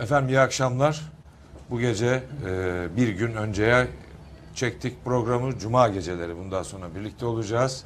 [0.00, 1.00] Efendim iyi akşamlar.
[1.70, 3.88] Bu gece e, bir gün önceye
[4.54, 5.58] çektik programı.
[5.58, 7.84] Cuma geceleri bundan sonra birlikte olacağız.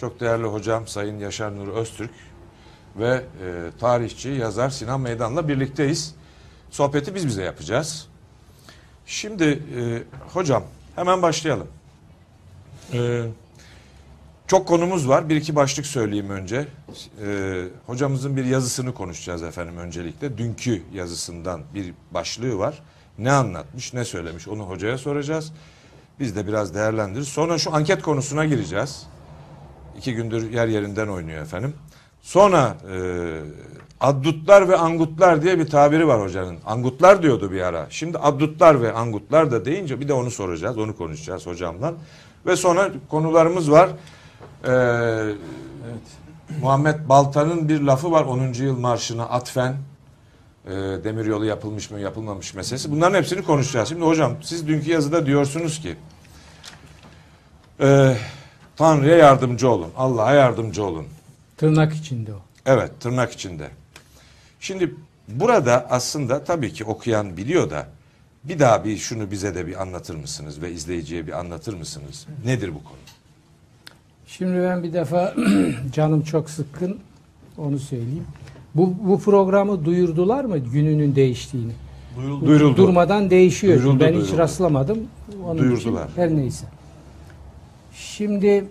[0.00, 2.10] Çok değerli hocam Sayın Yaşar Nur Öztürk
[2.96, 6.14] ve e, tarihçi, yazar Sinan Meydan'la birlikteyiz.
[6.70, 8.08] Sohbeti biz bize yapacağız.
[9.06, 10.64] Şimdi e, hocam
[10.96, 11.68] hemen başlayalım.
[12.92, 13.22] E,
[14.50, 15.28] çok konumuz var.
[15.28, 16.66] Bir iki başlık söyleyeyim önce.
[17.26, 20.38] Ee, hocamızın bir yazısını konuşacağız efendim öncelikle.
[20.38, 22.82] Dünkü yazısından bir başlığı var.
[23.18, 25.52] Ne anlatmış, ne söylemiş onu hocaya soracağız.
[26.20, 27.28] Biz de biraz değerlendiririz.
[27.28, 29.06] Sonra şu anket konusuna gireceğiz.
[29.98, 31.74] İki gündür yer yerinden oynuyor efendim.
[32.22, 32.96] Sonra e,
[34.00, 36.58] addutlar ve angutlar diye bir tabiri var hocanın.
[36.66, 37.86] Angutlar diyordu bir ara.
[37.90, 40.78] Şimdi addutlar ve angutlar da deyince bir de onu soracağız.
[40.78, 41.94] Onu konuşacağız hocamla.
[42.46, 43.90] Ve sonra konularımız var.
[44.64, 45.34] Ee,
[46.60, 48.52] Muhammed Balta'nın bir lafı var 10.
[48.52, 49.76] yıl marşına atfen
[50.66, 50.70] e,
[51.04, 52.90] demiryolu yapılmış mı yapılmamış meselesi.
[52.90, 53.88] Bunların hepsini konuşacağız.
[53.88, 55.96] Şimdi hocam siz dünkü yazıda diyorsunuz ki
[57.80, 58.16] e,
[58.76, 59.90] Tanrı'ya yardımcı olun.
[59.96, 61.06] Allah'a yardımcı olun.
[61.56, 62.38] Tırnak içinde o.
[62.66, 63.68] Evet tırnak içinde.
[64.60, 64.94] Şimdi
[65.28, 67.86] burada aslında tabii ki okuyan biliyor da
[68.44, 72.26] bir daha bir şunu bize de bir anlatır mısınız ve izleyiciye bir anlatır mısınız?
[72.44, 72.98] Nedir bu konu?
[74.36, 75.34] Şimdi ben bir defa
[75.92, 76.98] canım çok sıkkın
[77.58, 78.26] onu söyleyeyim.
[78.74, 81.72] Bu, bu programı duyurdular mı gününün değiştiğini?
[82.16, 82.46] Duyuruldu.
[82.46, 82.76] Duyuruldu.
[82.76, 83.74] Durmadan değişiyor.
[83.74, 84.38] Duyuruldu, ben hiç duyuruldu.
[84.38, 84.98] rastlamadım.
[85.44, 86.08] Onun Duyurdular.
[86.08, 86.66] Için, her neyse.
[87.92, 88.64] Şimdi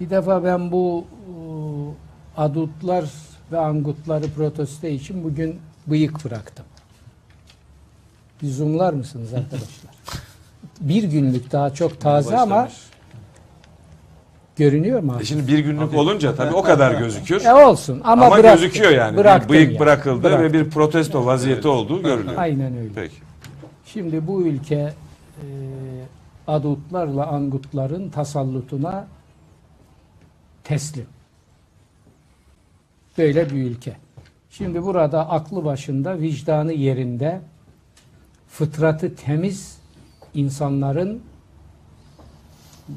[0.00, 3.04] bir defa ben bu e, adutlar
[3.52, 6.64] ve angutları protesto için bugün bıyık bıraktım.
[8.42, 9.94] Bir zoomlar mısınız arkadaşlar?
[10.80, 12.68] bir günlük daha çok taze ama
[14.58, 15.16] görünüyor mu?
[15.20, 17.44] E şimdi bir günlük olunca tabii o kadar gözükür.
[17.44, 18.60] E olsun ama, Ama, bıraktım.
[18.62, 19.12] gözüküyor yani.
[19.12, 19.78] Bir Bıraktım bıyık yani.
[19.78, 20.44] bırakıldı Bıraktım.
[20.44, 22.34] ve bir protesto vaziyeti olduğu görülüyor.
[22.38, 22.90] Aynen öyle.
[22.94, 23.14] Peki.
[23.86, 25.44] Şimdi bu ülke e,
[26.46, 29.06] adutlarla angutların tasallutuna
[30.64, 31.06] teslim.
[33.18, 33.96] Böyle bir ülke.
[34.50, 37.40] Şimdi burada aklı başında, vicdanı yerinde,
[38.48, 39.78] fıtratı temiz
[40.34, 41.20] insanların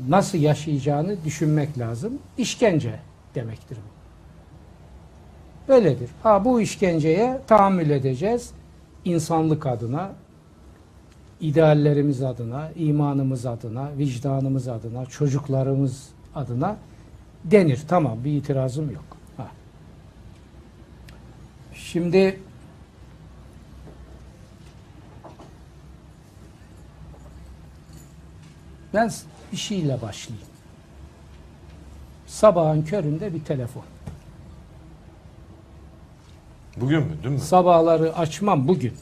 [0.09, 2.19] nasıl yaşayacağını düşünmek lazım.
[2.37, 2.99] İşkence
[3.35, 3.91] demektir bu.
[5.67, 6.09] Böyledir.
[6.23, 8.51] Ha bu işkenceye tahammül edeceğiz.
[9.05, 10.11] İnsanlık adına,
[11.41, 16.77] ideallerimiz adına, imanımız adına, vicdanımız adına, çocuklarımız adına
[17.43, 17.79] denir.
[17.87, 19.17] Tamam bir itirazım yok.
[19.37, 19.47] Ha.
[21.73, 22.39] Şimdi
[28.93, 29.11] ben
[29.51, 30.47] bir şeyle başlayayım.
[32.27, 33.83] Sabahın köründe bir telefon.
[36.77, 37.17] Bugün mü?
[37.23, 37.39] Dün mü?
[37.39, 38.93] Sabahları açmam bugün.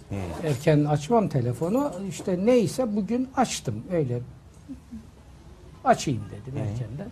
[0.43, 1.91] Erken açmam telefonu.
[2.09, 3.83] İşte neyse bugün açtım.
[3.91, 4.21] Öyle
[5.85, 7.09] açayım dedim erkenden.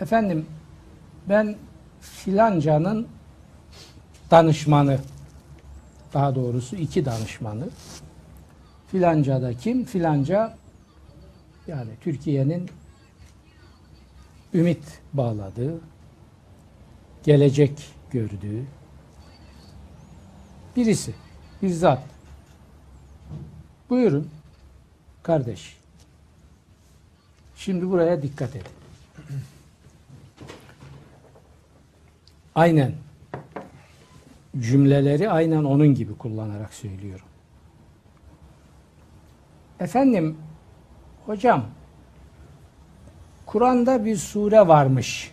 [0.00, 0.46] Efendim
[1.28, 1.56] ben
[2.00, 3.08] filancanın
[4.30, 4.98] danışmanı
[6.14, 7.68] daha doğrusu iki danışmanı
[8.90, 9.84] filanca da kim?
[9.84, 10.56] Filanca
[11.66, 12.70] yani Türkiye'nin
[14.54, 15.80] ümit bağladığı,
[17.24, 18.64] gelecek gördüğü
[20.76, 21.14] birisi,
[21.62, 22.02] bir zat.
[23.90, 24.28] Buyurun
[25.22, 25.76] kardeş.
[27.56, 28.66] Şimdi buraya dikkat edin.
[32.54, 32.92] Aynen
[34.60, 37.27] cümleleri aynen onun gibi kullanarak söylüyorum.
[39.80, 40.38] Efendim,
[41.26, 41.64] hocam,
[43.46, 45.32] Kur'an'da bir sure varmış.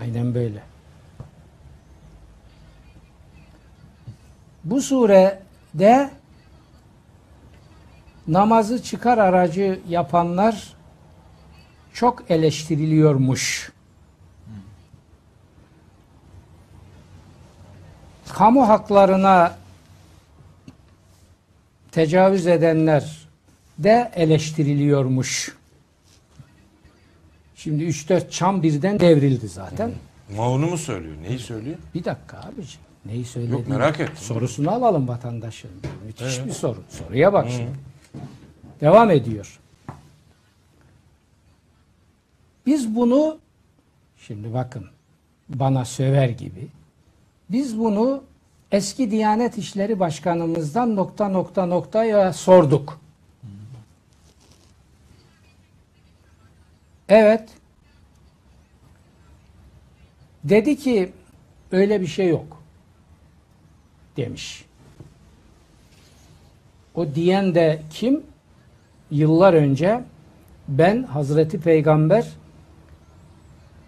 [0.00, 0.62] Aynen böyle.
[4.64, 6.10] Bu surede
[8.28, 10.74] namazı çıkar aracı yapanlar
[11.92, 13.72] çok eleştiriliyormuş.
[18.32, 19.56] Kamu haklarına
[21.92, 23.28] tecavüz edenler
[23.78, 25.56] de eleştiriliyormuş.
[27.56, 29.90] Şimdi 3-4 çam birden devrildi zaten.
[30.36, 31.16] Ma onu mu söylüyor?
[31.22, 31.76] Neyi söylüyor?
[31.94, 32.86] Bir dakika abiciğim.
[33.06, 34.16] Neyi söylediğini Yok, merak ettim.
[34.16, 35.70] Sorusunu alalım vatandaşın.
[36.06, 36.82] Müthiş bir soru.
[36.90, 37.70] Soruya bak şimdi.
[38.80, 39.58] Devam ediyor.
[42.66, 43.38] Biz bunu
[44.16, 44.86] şimdi bakın
[45.48, 46.68] bana söver gibi
[47.50, 48.24] biz bunu
[48.72, 53.00] eski Diyanet İşleri Başkanımızdan nokta nokta noktaya sorduk.
[57.08, 57.48] Evet.
[60.44, 61.12] Dedi ki
[61.72, 62.62] öyle bir şey yok
[64.16, 64.64] demiş.
[66.94, 68.22] O diyen de kim?
[69.10, 70.04] Yıllar önce
[70.68, 72.26] ben Hazreti Peygamber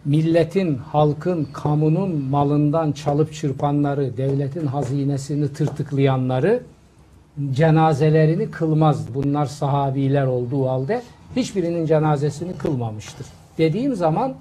[0.05, 6.62] milletin, halkın, kamunun malından çalıp çırpanları, devletin hazinesini tırtıklayanları
[7.52, 9.14] cenazelerini kılmazdı.
[9.14, 11.02] Bunlar sahabiler olduğu halde
[11.37, 13.26] hiçbirinin cenazesini kılmamıştır.
[13.58, 14.35] Dediğim zaman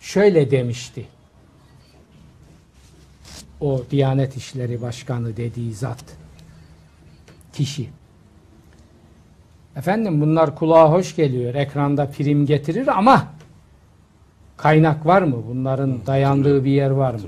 [0.00, 1.06] şöyle demişti.
[3.60, 6.04] O Diyanet İşleri Başkanı dediği zat
[7.52, 7.88] kişi.
[9.76, 11.54] Efendim bunlar kulağa hoş geliyor.
[11.54, 13.26] Ekranda prim getirir ama
[14.62, 15.36] kaynak var mı?
[15.48, 17.20] Bunların dayandığı bir yer var mı?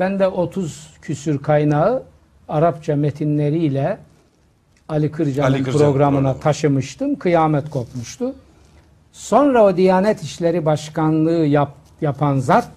[0.00, 2.02] Ben de 30 küsür kaynağı
[2.48, 3.98] Arapça metinleriyle
[4.88, 6.40] Ali Kırca'nın Ali Kırca programına programı.
[6.40, 7.18] taşımıştım.
[7.18, 8.34] Kıyamet kopmuştu.
[9.12, 12.70] Sonra o Diyanet İşleri Başkanlığı yap, yapan zat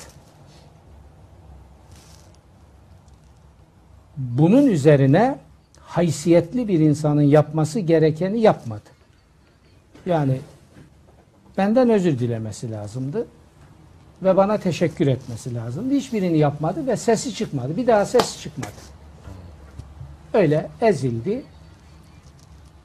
[4.18, 5.40] bunun üzerine
[5.80, 8.90] haysiyetli bir insanın yapması gerekeni yapmadı.
[10.06, 10.38] Yani
[11.58, 13.28] benden özür dilemesi lazımdı
[14.24, 15.94] ve bana teşekkür etmesi lazımdı.
[15.94, 17.78] Hiçbirini yapmadı ve sesi çıkmadı.
[17.78, 18.72] Bir daha ses çıkmadı.
[20.34, 21.44] Öyle ezildi.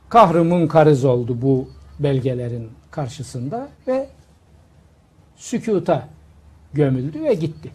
[0.09, 4.09] Kahrı munkarız oldu bu belgelerin karşısında ve
[5.37, 6.09] sükuta
[6.73, 7.71] gömüldü ve gitti.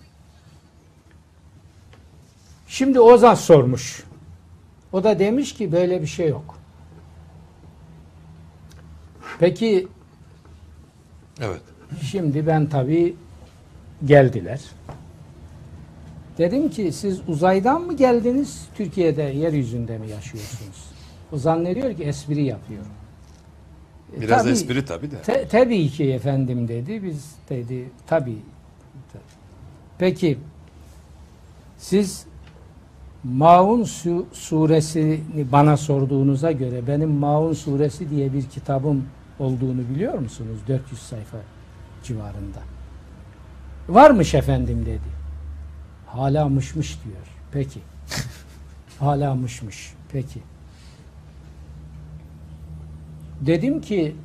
[2.68, 4.04] Şimdi Ozan sormuş.
[4.94, 6.58] O da demiş ki böyle bir şey yok.
[9.40, 9.88] Peki
[11.42, 11.62] Evet.
[12.02, 13.16] Şimdi ben tabii
[14.06, 14.62] geldiler.
[16.38, 18.68] Dedim ki siz uzaydan mı geldiniz?
[18.76, 20.86] Türkiye'de yeryüzünde mi yaşıyorsunuz?
[21.32, 22.88] O zannediyor ki espri yapıyorum.
[24.18, 25.22] E, Biraz tabii- espri tabii de.
[25.22, 27.04] Te- tabii ki efendim dedi.
[27.04, 28.38] Biz dedi tabii.
[29.14, 29.24] tabii.
[30.00, 30.38] Peki
[31.78, 32.26] siz
[33.24, 35.20] Maun su- suresini
[35.52, 39.06] bana sorduğunuza göre benim Maun suresi diye bir kitabım
[39.40, 40.60] olduğunu biliyor musunuz?
[40.68, 41.38] 400 sayfa
[42.04, 42.60] civarında.
[43.90, 45.18] Varmış efendim dedi.
[46.08, 47.28] Hala mışmış diyor.
[47.52, 47.80] Peki.
[49.00, 49.94] Hala mışmış.
[50.12, 50.42] Peki.
[53.42, 54.16] Dedim ki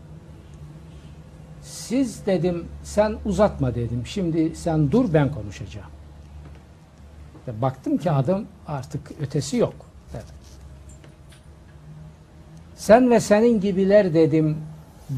[1.62, 4.02] siz dedim sen uzatma dedim.
[4.06, 5.90] Şimdi sen dur ben konuşacağım.
[7.48, 9.74] Ve baktım ki adım artık ötesi yok.
[10.14, 10.24] Evet.
[12.74, 14.56] Sen ve senin gibiler dedim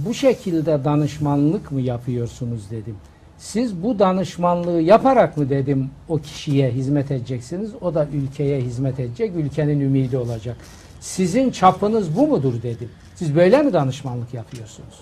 [0.07, 2.97] bu şekilde danışmanlık mı yapıyorsunuz dedim.
[3.39, 7.71] Siz bu danışmanlığı yaparak mı dedim o kişiye hizmet edeceksiniz.
[7.81, 9.33] O da ülkeye hizmet edecek.
[9.37, 10.57] Ülkenin ümidi olacak.
[11.01, 12.91] Sizin çapınız bu mudur dedim.
[13.15, 15.01] Siz böyle mi danışmanlık yapıyorsunuz?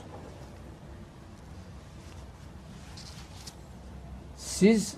[4.36, 4.94] Siz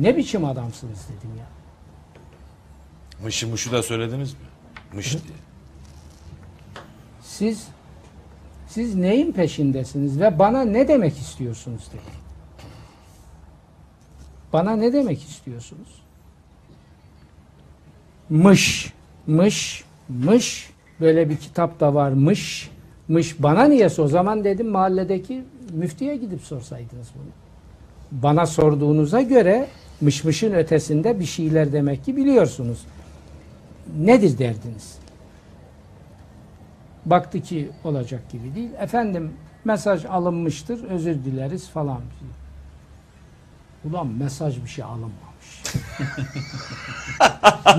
[0.00, 1.46] ne biçim adamsınız dedim ya.
[3.24, 4.38] Mışı mışı da söylediniz mi?
[4.92, 5.22] Mış diye.
[7.22, 7.66] Siz
[8.74, 12.24] siz neyin peşindesiniz ve bana ne demek istiyorsunuz dedi.
[14.52, 16.02] Bana ne demek istiyorsunuz?
[18.30, 18.92] Mış,
[19.26, 20.70] mış, mış.
[21.00, 22.70] Böyle bir kitap da varmış.
[23.08, 27.30] Mış bana niyesi o zaman dedim mahalledeki müftiye gidip sorsaydınız bunu.
[28.22, 29.66] Bana sorduğunuza göre
[30.00, 32.78] mışmışın ötesinde bir şeyler demek ki biliyorsunuz.
[33.98, 35.03] Nedir derdiniz?
[37.06, 38.70] Baktı ki olacak gibi değil.
[38.78, 39.32] Efendim
[39.64, 42.00] mesaj alınmıştır, özür dileriz falan.
[43.84, 45.62] Ulan mesaj bir şey alınmamış.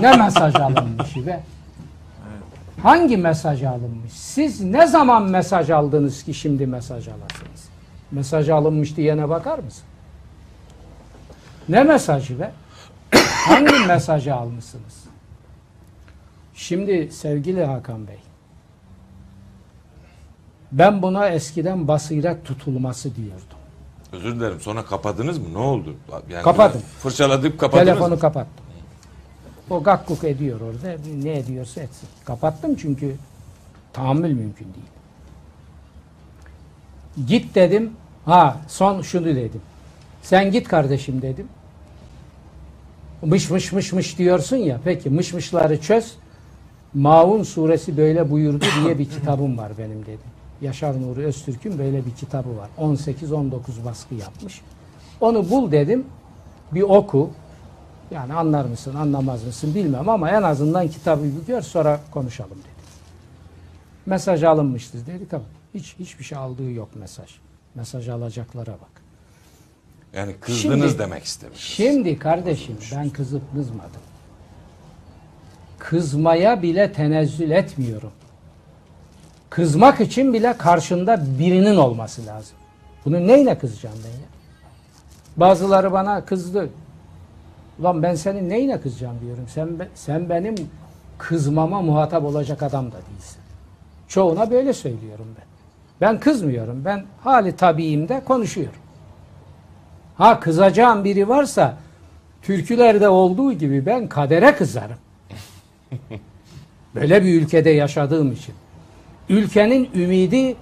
[0.00, 1.42] ne mesaj alınmış be?
[2.82, 4.12] Hangi mesaj alınmış?
[4.12, 7.68] Siz ne zaman mesaj aldınız ki şimdi mesaj alasınız?
[8.10, 9.84] Mesaj alınmış diyene bakar mısın?
[11.68, 12.52] Ne mesajı be?
[13.46, 15.04] Hangi mesajı almışsınız?
[16.54, 18.18] Şimdi sevgili Hakan Bey,
[20.72, 23.46] ben buna eskiden basiret tutulması diyordum.
[24.12, 24.60] Özür dilerim.
[24.60, 25.44] Sonra kapadınız mı?
[25.52, 25.94] Ne oldu?
[26.30, 26.80] Yani Kapadım.
[27.02, 28.18] Fırçaladık kapadınız Telefonu mı?
[28.20, 28.66] kapattım.
[29.70, 30.96] O gakkuk ediyor orada.
[31.22, 32.08] Ne ediyorsa etsin.
[32.24, 33.16] Kapattım çünkü
[33.92, 34.86] tahammül mümkün değil.
[37.28, 37.92] Git dedim.
[38.24, 39.60] Ha son şunu dedim.
[40.22, 41.48] Sen git kardeşim dedim.
[43.22, 44.80] Mış mış mış mış diyorsun ya.
[44.84, 46.12] Peki mış mışları çöz.
[46.94, 50.35] Maun suresi böyle buyurdu diye bir kitabım var benim dedim.
[50.60, 52.68] Yaşar Nuri Öztürk'ün böyle bir kitabı var.
[52.78, 53.52] 18-19
[53.84, 54.60] baskı yapmış.
[55.20, 56.06] Onu bul dedim.
[56.72, 57.30] Bir oku.
[58.10, 62.86] Yani anlar mısın, anlamaz mısın bilmem ama en azından kitabı bir gör sonra konuşalım dedi.
[64.06, 65.26] Mesaj alınmıştır dedi.
[65.30, 65.46] Tamam.
[65.74, 67.30] Hiç hiçbir şey aldığı yok mesaj.
[67.74, 69.02] Mesaj alacaklara bak.
[70.14, 71.60] Yani kızdınız Şimdi- demek istemiş.
[71.60, 74.00] Şimdi kardeşim ben kızıp kızmadım.
[75.78, 78.12] Kızmaya bile tenezzül etmiyorum.
[79.56, 82.56] Kızmak için bile karşında birinin olması lazım.
[83.04, 84.26] Bunun neyine kızacağım ben ya?
[85.36, 86.70] Bazıları bana kızdı.
[87.82, 89.44] Lan ben senin neyine kızacağım diyorum.
[89.48, 90.54] Sen sen benim
[91.18, 93.38] kızmama muhatap olacak adam da değilsin.
[94.08, 95.46] Çoğuna böyle söylüyorum ben.
[96.00, 96.84] Ben kızmıyorum.
[96.84, 98.80] Ben hali tabiimde konuşuyorum.
[100.16, 101.76] Ha kızacağım biri varsa
[102.42, 104.98] türkülerde olduğu gibi ben kadere kızarım.
[106.94, 108.54] Böyle bir ülkede yaşadığım için.
[109.28, 110.56] Ülkenin ümidi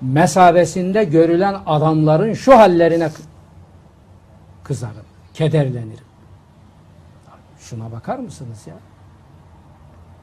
[0.00, 3.22] mesabesinde görülen adamların şu hallerine kı-
[4.64, 5.04] kızarım,
[5.34, 6.04] kederlenirim.
[7.58, 8.74] Şuna bakar mısınız ya?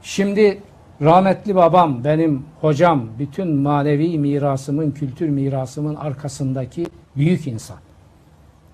[0.02, 0.62] Şimdi
[1.02, 7.76] rahmetli babam, benim hocam, bütün manevi mirasımın, kültür mirasımın arkasındaki büyük insan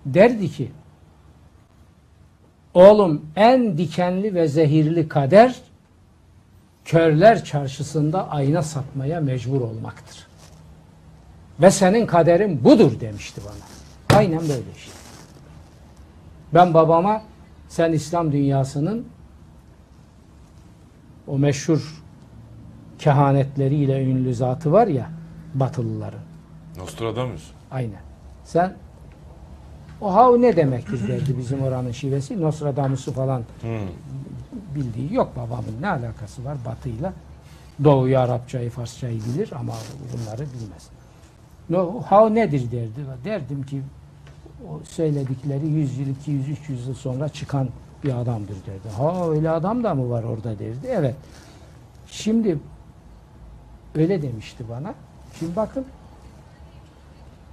[0.06, 0.70] derdi ki
[2.74, 5.54] oğlum en dikenli ve zehirli kader
[6.84, 10.26] körler çarşısında ayna satmaya mecbur olmaktır.
[11.60, 14.18] Ve senin kaderin budur demişti bana.
[14.18, 14.92] Aynen böyle işte.
[16.54, 17.22] Ben babama
[17.68, 19.06] sen İslam dünyasının
[21.26, 22.02] o meşhur
[22.98, 25.10] kehanetleriyle ünlü zatı var ya
[25.54, 26.20] Batılıların.
[26.76, 27.50] Nostradamus.
[27.70, 28.00] Aynen.
[28.44, 28.74] Sen
[30.00, 32.40] o hav ne demektir derdi bizim oranın şivesi.
[32.40, 33.70] Nostradamus'u falan Hmm.
[34.74, 37.12] Bildiği yok babamın ne alakası var batıyla.
[37.84, 39.72] Doğuyu Arapçayı Farsçayı bilir ama
[40.12, 40.88] bunları bilmez.
[41.70, 43.24] No, hav nedir derdi.
[43.24, 43.82] Derdim ki
[44.70, 47.68] o söyledikleri 100 yıl, 200, 300 yıl sonra çıkan
[48.04, 48.88] bir adamdır derdi.
[48.96, 50.86] Ha öyle adam da mı var orada derdi.
[50.88, 51.14] Evet.
[52.06, 52.58] Şimdi
[53.94, 54.94] öyle demişti bana.
[55.38, 55.84] Şimdi bakın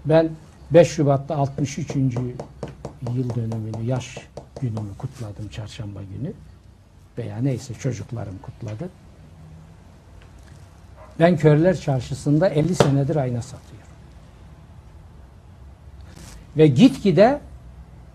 [0.06, 0.30] ben
[0.72, 1.96] 5 Şubat'ta 63.
[3.16, 4.18] yıl dönümünü, yaş
[4.62, 6.34] günümü kutladım çarşamba günü.
[7.18, 8.90] Veya neyse çocuklarım kutladı.
[11.20, 13.88] Ben Körler Çarşısı'nda 50 senedir ayna satıyorum.
[16.58, 17.40] Ve gitgide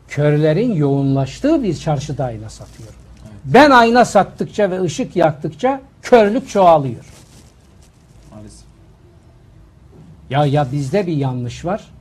[0.08, 2.94] körlerin yoğunlaştığı bir çarşıda ayna satıyorum.
[3.44, 7.04] Ben ayna sattıkça ve ışık yaktıkça körlük çoğalıyor.
[8.30, 8.66] Maalesef.
[10.30, 11.92] Ya ya bizde bir yanlış var.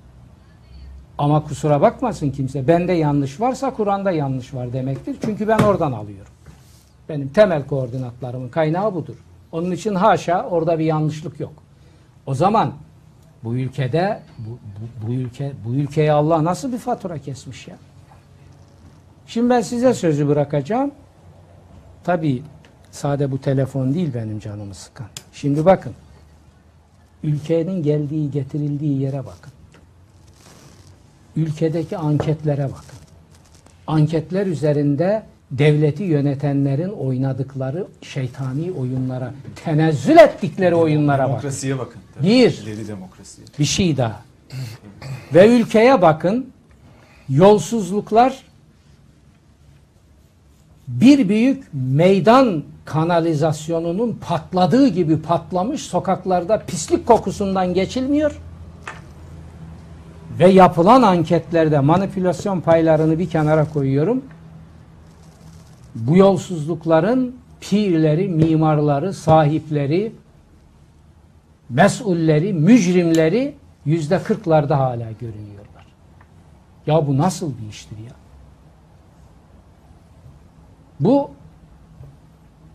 [1.18, 2.68] Ama kusura bakmasın kimse.
[2.68, 5.16] Bende yanlış varsa Kur'an'da yanlış var demektir.
[5.26, 6.35] Çünkü ben oradan alıyorum.
[7.10, 9.16] Benim temel koordinatlarımın kaynağı budur.
[9.52, 11.54] Onun için haşa orada bir yanlışlık yok.
[12.26, 12.74] O zaman
[13.44, 17.76] bu ülkede bu, bu, bu ülke bu ülkeye Allah nasıl bir fatura kesmiş ya?
[19.28, 20.92] Şimdi ben size sözü bırakacağım.
[22.04, 22.44] Tabii
[22.92, 25.08] sade bu telefon değil benim canımı sıkan.
[25.34, 25.94] Şimdi bakın
[27.24, 29.54] ülkenin geldiği, getirildiği yere bakın.
[31.36, 33.00] Ülkedeki anketlere bakın.
[33.88, 39.34] Anketler üzerinde devleti yönetenlerin oynadıkları şeytani oyunlara,
[39.64, 41.32] tenezzül ettikleri oyunlara bakın.
[41.32, 42.02] Demokrasiye bakın.
[42.24, 42.52] Bir.
[42.52, 43.48] İleri demokrasiye.
[43.60, 44.22] Bir şey daha.
[45.34, 46.50] Ve ülkeye bakın.
[47.30, 48.44] Yolsuzluklar
[50.88, 58.40] bir büyük meydan kanalizasyonunun patladığı gibi patlamış sokaklarda pislik kokusundan geçilmiyor.
[60.40, 64.24] Ve yapılan anketlerde manipülasyon paylarını bir kenara koyuyorum.
[65.96, 70.12] Bu yolsuzlukların pirleri, mimarları, sahipleri,
[71.70, 75.86] mesulleri, mücrimleri yüzde kırklarda hala görünüyorlar.
[76.88, 78.16] Ya bu nasıl bir iştir ya?
[81.00, 81.32] Bu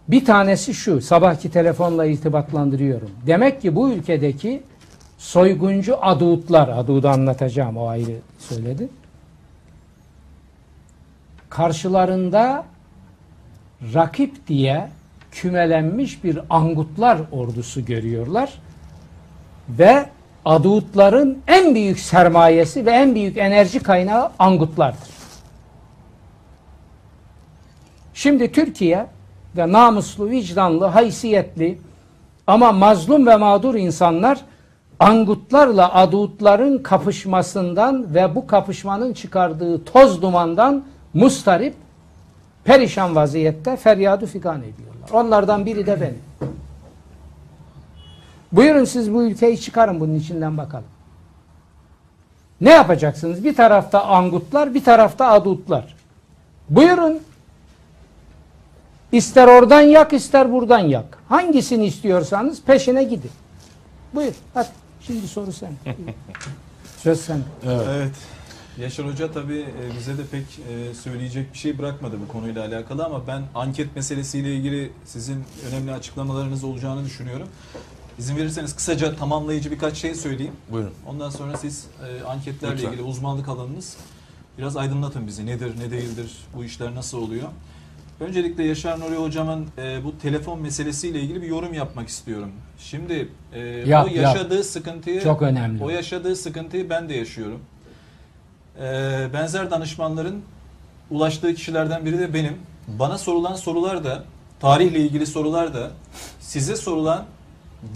[0.08, 3.10] bir tanesi şu, sabahki telefonla irtibatlandırıyorum.
[3.26, 4.62] Demek ki bu ülkedeki
[5.18, 8.88] soyguncu adutlar, adudu anlatacağım o ayrı söyledi.
[11.48, 12.64] Karşılarında
[13.94, 14.88] rakip diye
[15.32, 18.52] kümelenmiş bir angutlar ordusu görüyorlar
[19.68, 20.06] ve
[20.44, 25.10] adutların en büyük sermayesi ve en büyük enerji kaynağı angutlardır.
[28.14, 29.06] Şimdi Türkiye
[29.56, 31.78] ve namuslu, vicdanlı, haysiyetli
[32.46, 34.40] ama mazlum ve mağdur insanlar
[34.98, 40.84] angutlarla adutların kapışmasından ve bu kapışmanın çıkardığı toz dumandan
[41.14, 41.74] mustarip,
[42.64, 45.10] perişan vaziyette feryadu figan ediyorlar.
[45.12, 46.18] Onlardan biri de benim.
[48.52, 50.84] Buyurun siz bu ülkeyi çıkarın bunun içinden bakalım.
[52.60, 53.44] Ne yapacaksınız?
[53.44, 55.96] Bir tarafta angutlar, bir tarafta adutlar.
[56.70, 57.20] Buyurun.
[59.12, 61.18] İster oradan yak, ister buradan yak.
[61.28, 63.30] Hangisini istiyorsanız peşine gidin.
[64.14, 64.32] Buyur.
[64.54, 64.68] Hadi.
[65.00, 65.72] Şimdi soru sen.
[66.98, 67.40] Söz sen.
[67.66, 67.86] Evet.
[67.90, 68.12] Evet.
[68.80, 73.04] Yaşar Hoca tabii e, bize de pek e, söyleyecek bir şey bırakmadı bu konuyla alakalı
[73.04, 77.48] ama ben anket meselesiyle ilgili sizin önemli açıklamalarınız olacağını düşünüyorum.
[78.18, 80.52] İzin verirseniz kısaca tamamlayıcı birkaç şey söyleyeyim.
[80.70, 80.92] Buyurun.
[81.06, 82.88] Ondan sonra siz e, anketlerle Lütfen.
[82.88, 83.96] ilgili uzmanlık alanınız
[84.58, 85.46] biraz aydınlatın bizi.
[85.46, 87.48] Nedir, ne değildir, bu işler nasıl oluyor?
[88.20, 92.50] Öncelikle Yaşar Nuri Hocam'ın e, bu telefon meselesiyle ilgili bir yorum yapmak istiyorum.
[92.78, 95.84] Şimdi e, Yap, o yaşadığı sıkıntıyı Çok önemli.
[95.84, 97.60] o yaşadığı sıkıntıyı ben de yaşıyorum.
[98.80, 100.42] Ee, benzer danışmanların
[101.10, 102.56] ulaştığı kişilerden biri de benim.
[102.88, 104.24] Bana sorulan sorular da,
[104.60, 105.90] tarihle ilgili sorular da,
[106.40, 107.24] size sorulan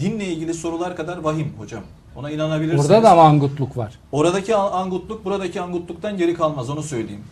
[0.00, 1.82] dinle ilgili sorular kadar vahim hocam.
[2.16, 2.90] Ona inanabilirsiniz.
[2.90, 3.92] Orada da mangutluk var.
[4.12, 7.24] Oradaki an- angutluk buradaki angutluktan geri kalmaz onu söyleyeyim.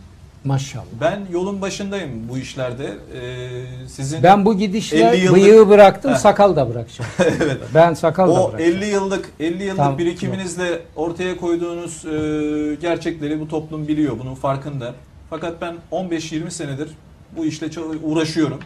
[0.45, 0.83] Maşallah.
[1.01, 2.93] Ben yolun başındayım bu işlerde.
[3.21, 6.17] Ee, sizin Ben bu gidişle 50 yıllık- bıyığı bıraktım, Heh.
[6.17, 7.11] sakal da bırakacağım.
[7.43, 7.57] evet.
[7.73, 8.77] Ben sakal da O bırakacağım.
[8.77, 14.19] 50 yıllık 50 yıllık Tam- birikiminizle ortaya koyduğunuz e, gerçekleri bu toplum biliyor.
[14.19, 14.93] Bunun farkında.
[15.29, 16.89] Fakat ben 15-20 senedir
[17.37, 17.67] bu işle
[18.03, 18.59] uğraşıyorum.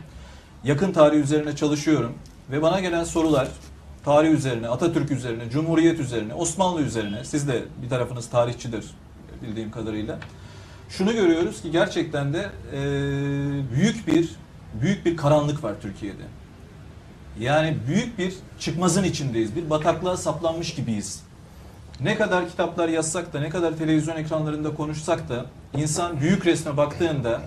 [0.63, 2.13] Yakın tarih üzerine çalışıyorum
[2.51, 3.47] ve bana gelen sorular
[4.05, 7.23] tarih üzerine, Atatürk üzerine, Cumhuriyet üzerine, Osmanlı üzerine.
[7.23, 8.85] Siz de bir tarafınız tarihçidir
[9.41, 10.19] bildiğim kadarıyla.
[10.89, 12.79] Şunu görüyoruz ki gerçekten de e,
[13.75, 14.29] büyük bir
[14.81, 16.23] büyük bir karanlık var Türkiye'de.
[17.39, 19.55] Yani büyük bir çıkmazın içindeyiz.
[19.55, 21.23] Bir bataklığa saplanmış gibiyiz.
[21.99, 27.41] Ne kadar kitaplar yazsak da, ne kadar televizyon ekranlarında konuşsak da insan büyük resme baktığında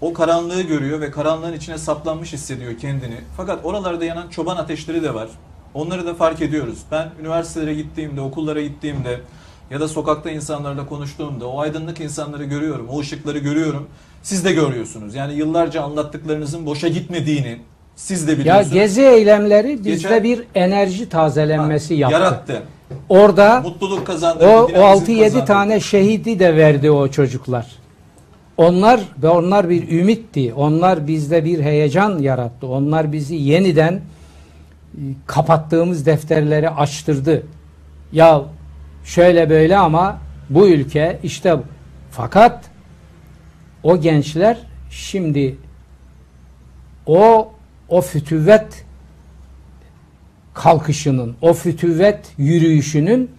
[0.00, 3.20] o karanlığı görüyor ve karanlığın içine saplanmış hissediyor kendini.
[3.36, 5.28] Fakat oralarda yanan çoban ateşleri de var.
[5.74, 6.78] Onları da fark ediyoruz.
[6.90, 9.20] Ben üniversitelere gittiğimde, okullara gittiğimde
[9.70, 13.86] ya da sokakta insanlarla konuştuğumda o aydınlık insanları görüyorum, o ışıkları görüyorum.
[14.22, 15.14] Siz de görüyorsunuz.
[15.14, 17.58] Yani yıllarca anlattıklarınızın boşa gitmediğini
[17.96, 18.72] siz de Ya biliyorsunuz.
[18.74, 22.14] gezi eylemleri bizde Geçen- bir enerji tazelenmesi Ha, yaptı.
[22.14, 22.62] Yarattı.
[23.08, 24.46] Orada Mutluluk kazandırdı.
[24.48, 24.82] o, o dinamizm
[25.12, 25.44] 6-7 kazandırdı.
[25.46, 27.66] tane şehidi de verdi o çocuklar.
[28.56, 30.54] Onlar ve onlar bir ümitti.
[30.54, 32.66] Onlar bizde bir heyecan yarattı.
[32.66, 34.00] Onlar bizi yeniden e,
[35.26, 37.42] kapattığımız defterleri açtırdı.
[38.12, 38.42] Ya
[39.08, 40.18] şöyle böyle ama
[40.50, 41.62] bu ülke işte bu.
[42.10, 42.64] fakat
[43.82, 44.58] o gençler
[44.90, 45.56] şimdi
[47.06, 47.52] o
[47.88, 48.84] o fütüvvet
[50.54, 53.30] kalkışının, o fütüvvet yürüyüşünün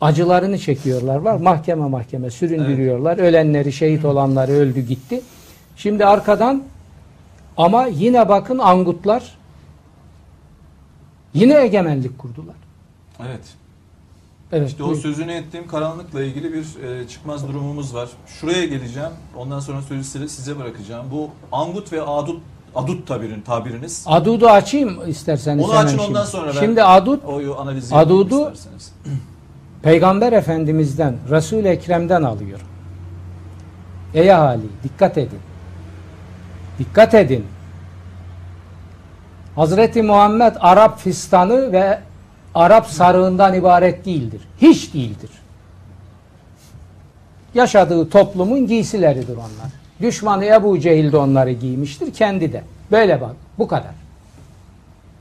[0.00, 1.16] acılarını çekiyorlar.
[1.16, 3.18] Var mahkeme mahkeme süründürüyorlar.
[3.18, 5.22] Ölenleri, şehit olanları öldü gitti.
[5.76, 6.62] Şimdi arkadan
[7.56, 9.38] ama yine bakın angutlar
[11.34, 12.56] yine egemenlik kurdular.
[13.26, 13.61] Evet.
[14.52, 14.68] Evet.
[14.68, 15.02] İşte o buyurun.
[15.02, 18.08] sözünü ettiğim karanlıkla ilgili bir e, çıkmaz durumumuz var.
[18.26, 19.10] Şuraya geleceğim.
[19.36, 21.06] Ondan sonra sözü size, size bırakacağım.
[21.10, 22.42] Bu angut ve adut
[22.74, 24.04] adut tabirin tabiriniz.
[24.06, 25.64] Adudu açayım isterseniz.
[25.64, 26.02] Onu açın, şimdi.
[26.02, 28.52] ondan sonra ben- Şimdi adut O analizi Adudu-.
[29.82, 32.60] Peygamber Efendimiz'den, Resul-i Ekrem'den alıyor.
[34.14, 35.38] Ey ahali dikkat edin.
[36.78, 37.46] Dikkat edin.
[39.56, 41.98] Hazreti Muhammed Arap fistanı ve
[42.54, 44.40] Arap sarığından ibaret değildir.
[44.58, 45.30] Hiç değildir.
[47.54, 49.72] Yaşadığı toplumun giysileridir onlar.
[50.00, 52.64] Düşmanı Ebu Cehil de onları giymiştir, kendi de.
[52.90, 53.94] Böyle bak, bu kadar.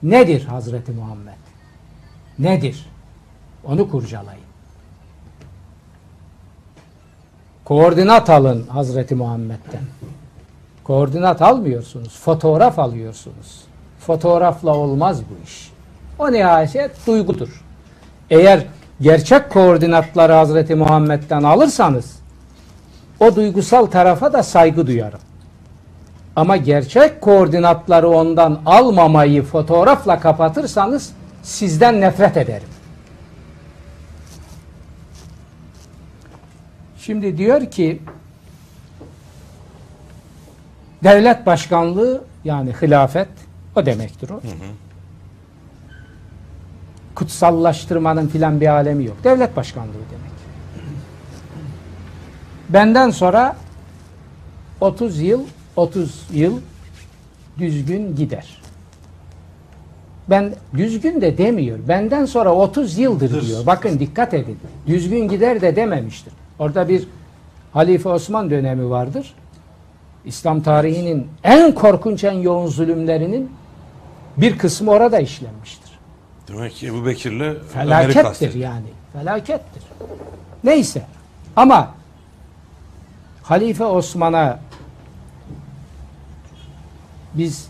[0.04, 1.34] Nedir Hazreti Muhammed?
[2.40, 2.86] Nedir?
[3.64, 4.42] Onu kurcalayın.
[7.66, 9.84] Koordinat alın Hazreti Muhammed'den.
[10.84, 12.20] Koordinat almıyorsunuz.
[12.20, 13.62] Fotoğraf alıyorsunuz.
[14.00, 15.71] Fotoğrafla olmaz bu iş.
[16.22, 17.64] O nihayet duygudur.
[18.30, 18.66] Eğer
[19.02, 22.20] gerçek koordinatları Hazreti Muhammed'den alırsanız
[23.20, 25.20] o duygusal tarafa da saygı duyarım.
[26.36, 32.68] Ama gerçek koordinatları ondan almamayı fotoğrafla kapatırsanız sizden nefret ederim.
[36.98, 38.02] Şimdi diyor ki
[41.04, 43.30] devlet başkanlığı yani hilafet
[43.76, 44.42] o demektir o.
[47.16, 49.18] Kutsallaştırmanın filan bir alemi yok.
[49.24, 50.32] Devlet başkanlığı demek.
[52.70, 53.56] Benden sonra
[54.82, 55.42] 30 yıl
[55.76, 56.60] 30 yıl
[57.60, 58.62] düzgün gider.
[60.30, 61.80] Ben düzgün de demiyor.
[61.88, 63.48] Benden sonra 30 yıldır Dır.
[63.48, 63.66] diyor.
[63.66, 64.58] Bakın dikkat edin.
[64.88, 66.34] Düzgün gider de dememiştir.
[66.60, 67.08] Orada bir
[67.74, 69.34] Halife Osman dönemi vardır.
[70.26, 73.52] İslam tarihinin en korkunç en yoğun zulümlerinin
[74.38, 75.81] bir kısmı orada işlenmiştir.
[76.54, 78.88] Demek ki Ebu Bekir'le Felakettir yani.
[79.14, 79.84] Felakettir.
[80.64, 81.02] Neyse.
[81.56, 81.96] Ama
[83.44, 84.60] Halife Osman'a
[87.34, 87.70] biz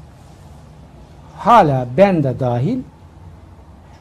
[1.38, 2.80] hala ben de dahil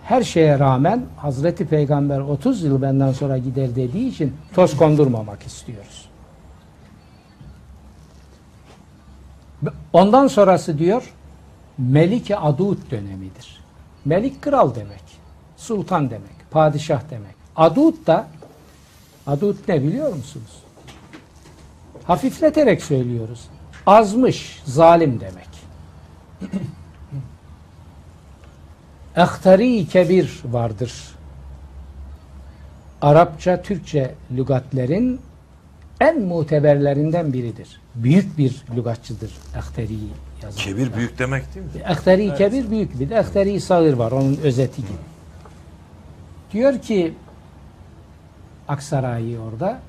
[0.05, 6.09] her şeye rağmen Hazreti Peygamber 30 yıl benden sonra gider dediği için toz kondurmamak istiyoruz.
[9.93, 11.13] Ondan sonrası diyor
[11.79, 13.60] Melik-i Adud dönemidir.
[14.05, 15.03] Melik kral demek.
[15.57, 16.51] Sultan demek.
[16.51, 17.35] Padişah demek.
[17.57, 18.29] Adud da
[19.27, 20.63] Adud ne biliyor musunuz?
[22.05, 23.49] Hafifleterek söylüyoruz.
[23.87, 25.49] Azmış, zalim demek.
[29.17, 30.93] Ehtari kebir vardır.
[33.03, 35.21] Arapça, Türkçe lügatlerin
[36.01, 37.81] en muteberlerinden biridir.
[37.95, 39.99] Büyük bir lügatçıdır Ehtari
[40.43, 40.65] yazar.
[40.65, 41.73] Kebir büyük demek değil mi?
[41.85, 44.93] Ehteri kebir büyük bir de ehteri sağır var onun özeti gibi.
[46.53, 47.15] Diyor ki
[48.69, 49.81] Aksaray'ı orada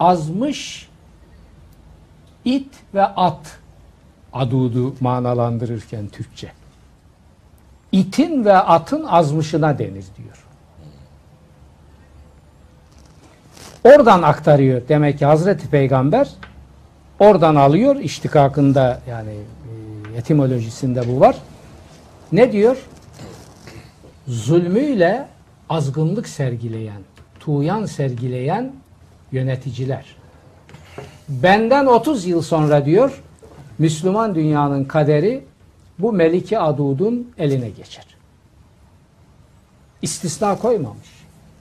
[0.00, 0.88] azmış
[2.44, 3.58] it ve at
[4.32, 6.52] adudu manalandırırken Türkçe.
[7.92, 10.45] İtin ve atın azmışına denir diyor.
[13.86, 14.82] Oradan aktarıyor.
[14.88, 16.28] Demek ki Hazreti Peygamber
[17.18, 17.96] oradan alıyor.
[17.96, 19.32] İştikakında yani
[20.14, 21.36] e, etimolojisinde bu var.
[22.32, 22.76] Ne diyor?
[24.26, 25.28] Zulmüyle
[25.68, 27.00] azgınlık sergileyen,
[27.40, 28.72] tuğyan sergileyen
[29.32, 30.16] yöneticiler.
[31.28, 33.22] Benden 30 yıl sonra diyor
[33.78, 35.44] Müslüman dünyanın kaderi
[35.98, 38.06] bu Meliki Adud'un eline geçer.
[40.02, 41.15] İstisna koymamış.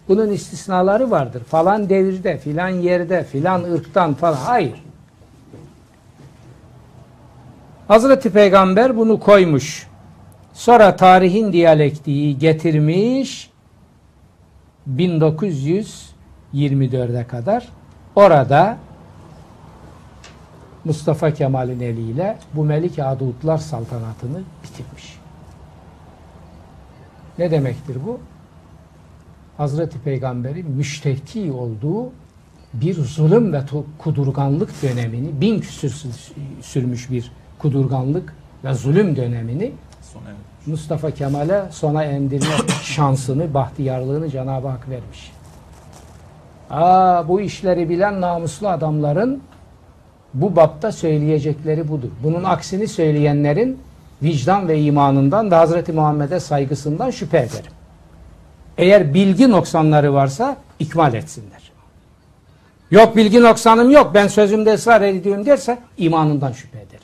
[0.08, 1.44] Bunun istisnaları vardır.
[1.44, 4.38] Falan devirde, filan yerde, filan ırktan falan.
[4.38, 4.84] Hayır.
[7.88, 9.88] Hazreti Peygamber bunu koymuş.
[10.54, 13.52] Sonra tarihin diyalektiği getirmiş
[14.96, 17.68] 1924'e kadar
[18.16, 18.78] orada
[20.86, 25.18] Mustafa Kemal'in eliyle bu Melik Adudlar saltanatını bitirmiş.
[27.38, 28.20] Ne demektir bu?
[29.58, 32.12] Hazreti Peygamber'in müşteki olduğu
[32.74, 33.62] bir zulüm ve
[33.98, 36.04] kudurganlık dönemini, bin küsür
[36.62, 39.72] sürmüş bir kudurganlık ve zulüm dönemini.
[40.66, 45.32] Mustafa Kemal'e sona endirme şansını, bahtiyarlığını Cenab-ı Hak vermiş.
[46.70, 49.42] Aa, bu işleri bilen namuslu adamların
[50.34, 52.10] bu bapta söyleyecekleri budur.
[52.24, 53.80] Bunun aksini söyleyenlerin
[54.24, 57.72] vicdan ve imanından ve Hazreti Muhammed'e saygısından şüphe ederim.
[58.78, 61.72] Eğer bilgi noksanları varsa ikmal etsinler.
[62.92, 67.00] Yok bilgi noksanım yok ben sözümde ısrar ediyorum derse imanından şüphe ederim.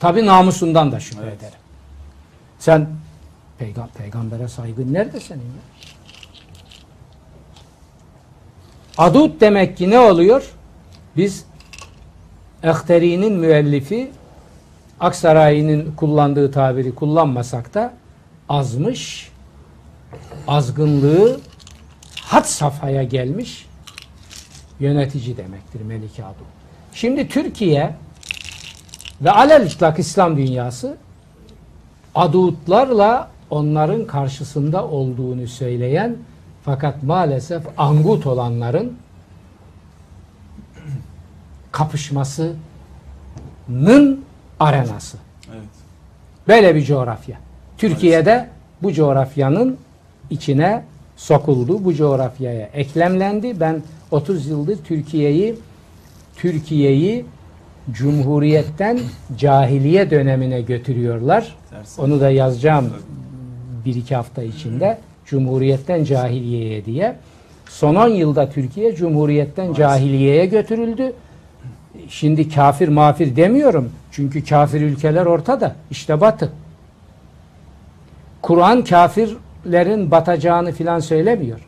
[0.00, 1.38] Tabi namusundan da şüphe Evet.
[1.38, 1.58] ederim.
[2.58, 2.88] Sen
[3.58, 5.94] peygam peygambere saygın nerede senin ya?
[8.98, 10.50] Adut demek ki ne oluyor?
[11.16, 11.44] Biz
[12.62, 14.10] Ehteri'nin müellifi
[15.00, 17.92] Aksaray'ın kullandığı tabiri kullanmasak da
[18.48, 19.30] azmış,
[20.48, 21.40] azgınlığı
[22.20, 23.66] had safhaya gelmiş
[24.80, 26.44] yönetici demektir Melike Adu.
[26.92, 27.94] Şimdi Türkiye
[29.20, 30.96] ve alel itlak İslam dünyası
[32.14, 36.16] adutlarla onların karşısında olduğunu söyleyen
[36.64, 38.98] fakat maalesef angut olanların
[41.72, 42.56] kapışmasının
[44.60, 45.16] arenası.
[45.52, 45.68] Evet.
[46.48, 47.36] Böyle bir coğrafya.
[47.78, 48.48] Türkiye'de
[48.82, 49.78] bu coğrafyanın
[50.30, 50.82] içine
[51.16, 51.84] sokuldu.
[51.84, 53.60] Bu coğrafyaya eklemlendi.
[53.60, 55.54] Ben 30 yıldır Türkiye'yi
[56.36, 57.24] Türkiye'yi
[57.92, 59.00] Cumhuriyetten
[59.38, 61.56] cahiliye dönemine götürüyorlar.
[61.98, 62.92] Onu da yazacağım
[63.84, 64.98] bir iki hafta içinde.
[65.26, 67.16] Cumhuriyetten cahiliyeye diye.
[67.68, 71.12] Son 10 yılda Türkiye Cumhuriyetten cahiliyeye götürüldü.
[72.08, 73.90] Şimdi kafir mafir demiyorum.
[74.10, 75.76] Çünkü kafir ülkeler ortada.
[75.90, 76.52] İşte batı.
[78.42, 78.84] Kur'an
[79.64, 81.60] kafirlerin batacağını filan söylemiyor.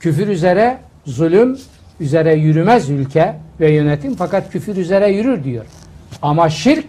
[0.00, 1.58] Küfür üzere zulüm
[2.00, 5.64] üzere yürümez ülke ve yönetim fakat küfür üzere yürür diyor.
[6.22, 6.86] Ama şirk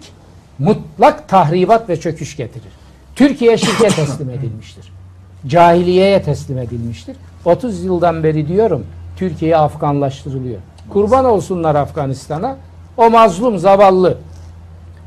[0.59, 2.71] mutlak tahribat ve çöküş getirir.
[3.15, 4.91] Türkiye şirke teslim edilmiştir.
[5.47, 7.15] Cahiliyeye teslim edilmiştir.
[7.45, 8.85] 30 yıldan beri diyorum
[9.17, 10.59] Türkiye Afganlaştırılıyor.
[10.89, 12.57] Kurban olsunlar Afganistan'a.
[12.97, 14.17] O mazlum zavallı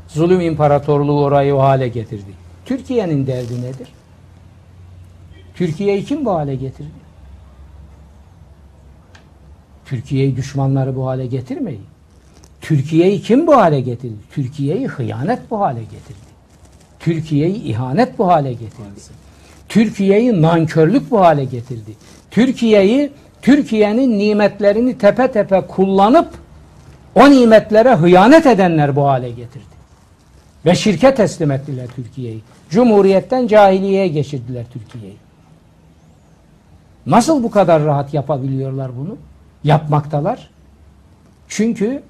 [0.07, 2.31] zulüm imparatorluğu orayı o hale getirdi.
[2.65, 3.96] Türkiye'nin derdi nedir?
[5.57, 6.89] Türkiye'yi kim bu hale getirdi?
[9.85, 11.85] Türkiye'yi düşmanları bu hale getirmeyin.
[12.61, 14.15] Türkiye'yi kim bu hale getirdi?
[14.31, 16.27] Türkiye'yi hıyanet bu hale getirdi.
[16.99, 19.07] Türkiye'yi ihanet bu hale getirdi.
[19.69, 21.91] Türkiye'yi nankörlük bu hale getirdi.
[22.31, 26.29] Türkiye'yi Türkiye'nin nimetlerini tepe tepe kullanıp
[27.15, 29.77] o nimetlere hıyanet edenler bu hale getirdi.
[30.65, 32.41] Ve şirke teslim ettiler Türkiye'yi.
[32.69, 35.26] Cumhuriyetten cahiliyeye geçirdiler Türkiye'yi.
[37.07, 39.17] Nasıl bu kadar rahat yapabiliyorlar bunu?
[39.63, 40.49] Yapmaktalar.
[41.47, 42.03] Çünkü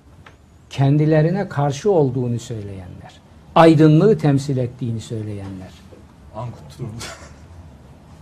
[0.69, 3.13] kendilerine karşı olduğunu söyleyenler,
[3.55, 5.71] aydınlığı temsil ettiğini söyleyenler.
[6.35, 6.93] Ankut durumu.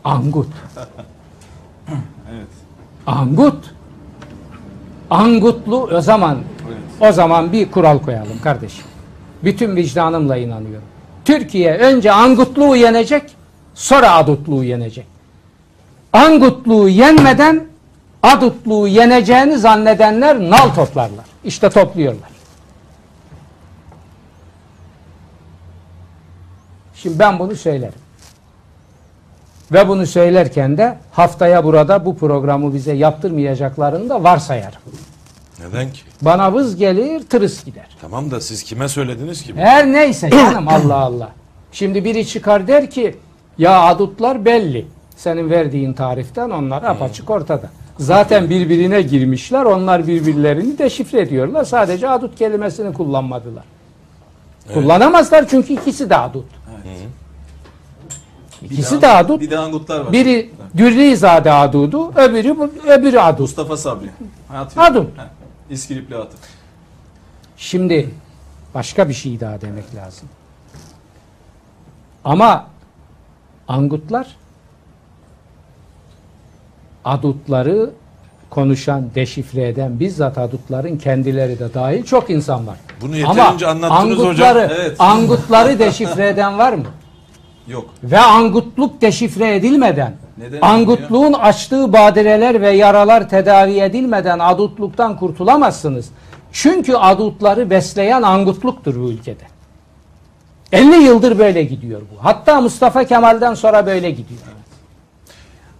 [0.04, 0.48] Angut.
[2.32, 2.48] evet.
[3.08, 3.74] Angut.
[5.10, 6.78] Angutlu o zaman Evet.
[7.00, 8.86] o zaman bir kural koyalım kardeşim.
[9.44, 10.88] Bütün vicdanımla inanıyorum.
[11.26, 13.36] Türkiye önce Angutluğu yenecek,
[13.74, 15.15] sonra Adutluğu yenecek.
[16.16, 17.66] Angutluğu yenmeden
[18.24, 21.26] Adutluğu yeneceğini zannedenler nal toplarlar.
[21.44, 22.30] İşte topluyorlar.
[26.96, 28.00] Şimdi ben bunu söylerim.
[29.72, 34.80] Ve bunu söylerken de haftaya burada bu programı bize yaptırmayacaklarını da varsayarım.
[35.60, 36.02] Neden ki?
[36.22, 37.88] Bana vız gelir, tırıs gider.
[38.02, 39.54] Tamam da siz kime söylediniz ki?
[39.54, 39.62] bunu?
[39.62, 41.30] Her neyse canım Allah Allah.
[41.72, 43.16] Şimdi biri çıkar der ki
[43.58, 44.86] ya adutlar belli.
[45.16, 47.70] Senin verdiğin tariften onlar apaçık ortada.
[48.00, 49.64] Zaten birbirine girmişler.
[49.64, 51.64] Onlar birbirlerini deşifre ediyorlar.
[51.64, 53.64] Sadece adut kelimesini kullanmadılar.
[54.74, 56.46] Kullanamazlar çünkü ikisi de adut.
[58.62, 59.42] Bir İkisi de adut.
[59.42, 60.12] Bir de Angutlar var.
[60.14, 62.56] Biri Dürrizade adudu, öbürü
[62.88, 63.40] öbürü adut.
[63.40, 64.10] Mustafa Sabri.
[64.48, 64.78] Hayat.
[64.78, 65.24] Heh,
[65.70, 66.38] İskilipli atı.
[67.58, 68.10] Şimdi
[68.74, 70.30] başka bir şey daha demek lazım.
[72.24, 72.68] Ama
[73.68, 74.36] angutlar
[77.06, 77.90] adutları
[78.50, 82.78] konuşan, deşifre eden bizzat adutların kendileri de dahil çok insan var.
[83.02, 84.28] Bunu yeterince anlattınız hocam.
[84.28, 84.96] angutları, Evet.
[85.00, 86.86] angutları deşifre eden var mı?
[87.68, 87.86] Yok.
[88.04, 96.10] Ve angutluk deşifre edilmeden, Neden angutluğun açtığı badireler ve yaralar tedavi edilmeden adutluktan kurtulamazsınız.
[96.52, 99.44] Çünkü adutları besleyen angutluktur bu ülkede.
[100.72, 102.26] 50 yıldır böyle gidiyor bu.
[102.26, 104.40] Hatta Mustafa Kemal'den sonra böyle gidiyor.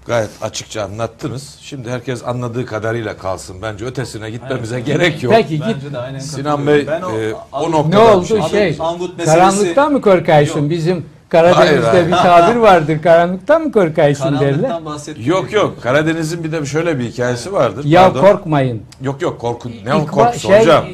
[0.08, 1.58] Gayet açıkça anlattınız.
[1.62, 3.62] Şimdi herkes anladığı kadarıyla kalsın.
[3.62, 5.34] Bence ötesine gitmemize gerek yok.
[5.34, 5.66] Peki git.
[5.76, 6.68] Bence de aynen Sinan.
[6.68, 8.42] Bey, e, o Angut- nokta- Ne kadar bir oldu şey.
[8.42, 8.78] şey?
[9.18, 10.62] Meselesi- Karanlıktan mı korkaysın?
[10.62, 10.70] Yok.
[10.70, 13.02] Bizim Karadeniz'de Hayır, bir tabir vardır.
[13.02, 14.86] Karanlıktan mı korkaysın derler.
[14.86, 15.30] Bahsetmiyor.
[15.38, 15.82] Yok yok.
[15.82, 17.86] Karadeniz'in bir de şöyle bir hikayesi vardır.
[17.86, 18.22] Ya Pardon.
[18.22, 18.82] korkmayın.
[19.02, 19.70] Yok yok korku.
[19.70, 20.86] Ne İkba- korkusu şey, hocam?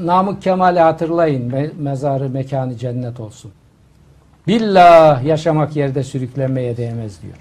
[0.00, 1.50] Namık Kemal'i hatırlayın.
[1.50, 3.50] Me- mezarı mekanı cennet olsun.
[4.46, 7.34] Billah yaşamak yerde sürüklenmeye değmez diyor.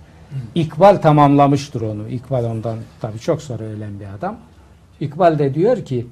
[0.55, 2.07] İkbal tamamlamıştır onu.
[2.07, 4.37] İkbal ondan tabii çok sonra ölen bir adam.
[4.99, 6.07] İkbal de diyor ki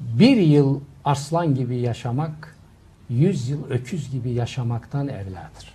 [0.00, 2.56] bir yıl aslan gibi yaşamak
[3.10, 5.74] yüz yıl öküz gibi yaşamaktan evladır.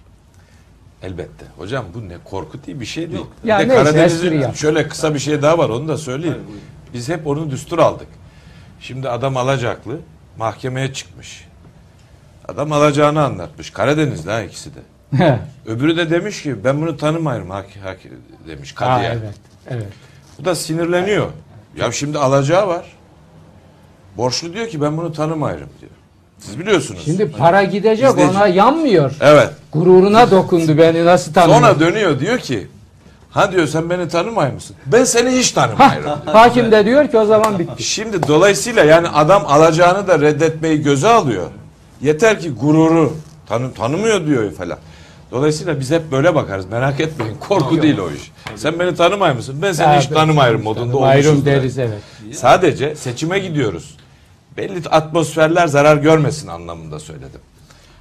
[1.03, 1.45] Elbette.
[1.57, 3.19] Hocam bu ne korku değil bir şey değil.
[3.19, 3.31] Yok.
[3.43, 6.37] Bir de Karadeniz'in şöyle kısa bir şey daha var onu da söyleyeyim.
[6.47, 6.61] Hayır.
[6.93, 8.07] Biz hep onu düstur aldık.
[8.79, 9.99] Şimdi adam alacaklı
[10.37, 11.47] mahkemeye çıkmış.
[12.47, 13.69] Adam alacağını anlatmış.
[13.69, 14.79] Karadeniz'de ha ikisi de.
[15.65, 17.99] Öbürü de demiş ki ben bunu tanımıyorum hak, hak
[18.47, 19.11] demiş Ha, kadıya.
[19.13, 19.35] evet,
[19.69, 19.87] evet.
[20.39, 21.27] Bu da sinirleniyor.
[21.77, 22.85] Ya şimdi alacağı var.
[24.17, 25.91] Borçlu diyor ki ben bunu tanımıyorum diyor.
[26.39, 27.01] Siz biliyorsunuz.
[27.05, 28.37] Şimdi para gidecek İzleyici.
[28.37, 29.11] ona yanmıyor.
[29.21, 29.49] evet.
[29.73, 31.59] Gururuna dokundu beni nasıl tanıyor?
[31.59, 32.67] Sonra dönüyor diyor ki
[33.31, 34.75] ha diyor sen beni tanımay mısın?
[34.85, 36.11] Ben seni hiç tanımıyorum.
[36.25, 37.83] hakim de diyor ki o zaman bitti.
[37.83, 41.49] Şimdi dolayısıyla yani adam alacağını da reddetmeyi göze alıyor.
[42.01, 43.13] Yeter ki gururu
[43.47, 44.77] tanı, tanımıyor diyor falan.
[45.31, 46.65] Dolayısıyla biz hep böyle bakarız.
[46.65, 47.35] Merak etmeyin.
[47.39, 48.31] Korku değil o iş.
[48.55, 49.59] Sen beni tanımay mısın?
[49.61, 51.45] Ben seni hiç tanımayırım modunda olmuşuz.
[51.45, 52.01] deriz evet.
[52.33, 53.97] Sadece seçime gidiyoruz.
[54.57, 57.41] Belli atmosferler zarar görmesin anlamında söyledim.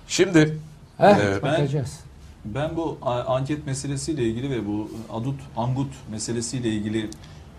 [0.09, 0.59] Şimdi
[0.99, 1.43] Heh, Evet.
[1.43, 2.01] bakacağız.
[2.45, 7.11] Ben bu anket meselesiyle ilgili ve bu adut, angut meselesiyle ilgili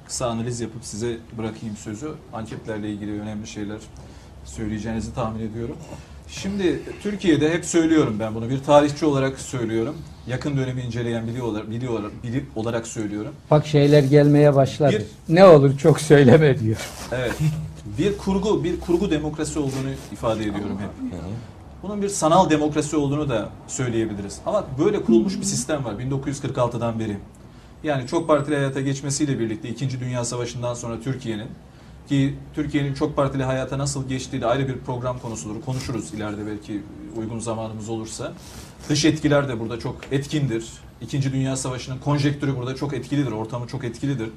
[0.08, 2.12] kısa analiz yapıp size bırakayım sözü.
[2.34, 3.78] Anketlerle ilgili önemli şeyler
[4.46, 5.76] söyleyeceğinizi tahmin ediyorum.
[6.32, 9.96] Şimdi Türkiye'de hep söylüyorum ben bunu bir tarihçi olarak söylüyorum.
[10.28, 13.32] Yakın dönemi inceleyen biri olarak, biri olarak, biri olarak söylüyorum.
[13.52, 15.06] Bak şeyler gelmeye başladı.
[15.30, 16.78] Bir- Ne olur çok söyleme diyor.
[17.12, 17.32] Evet.
[17.98, 21.20] Bir kurgu, bir kurgu demokrasi olduğunu ifade ediyorum hep.
[21.84, 24.38] Bunun bir sanal demokrasi olduğunu da söyleyebiliriz.
[24.46, 27.18] Ama böyle kurulmuş bir sistem var 1946'dan beri.
[27.84, 30.00] Yani çok partili hayata geçmesiyle birlikte 2.
[30.00, 31.48] Dünya Savaşı'ndan sonra Türkiye'nin
[32.10, 35.62] ki Türkiye'nin çok partili hayata nasıl geçtiği de ayrı bir program konusudur.
[35.62, 36.82] Konuşuruz ileride belki
[37.16, 38.34] uygun zamanımız olursa.
[38.90, 40.66] Dış etkiler de burada çok etkindir.
[41.02, 44.30] İkinci Dünya Savaşı'nın konjektürü burada çok etkilidir, ortamı çok etkilidir.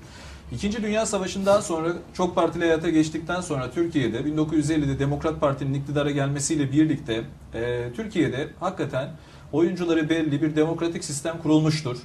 [0.53, 6.73] İkinci Dünya Savaşı'ndan sonra çok partili hayata geçtikten sonra Türkiye'de 1950'de Demokrat Parti'nin iktidara gelmesiyle
[6.73, 9.11] birlikte e, Türkiye'de hakikaten
[9.53, 11.97] oyuncuları belli bir demokratik sistem kurulmuştur.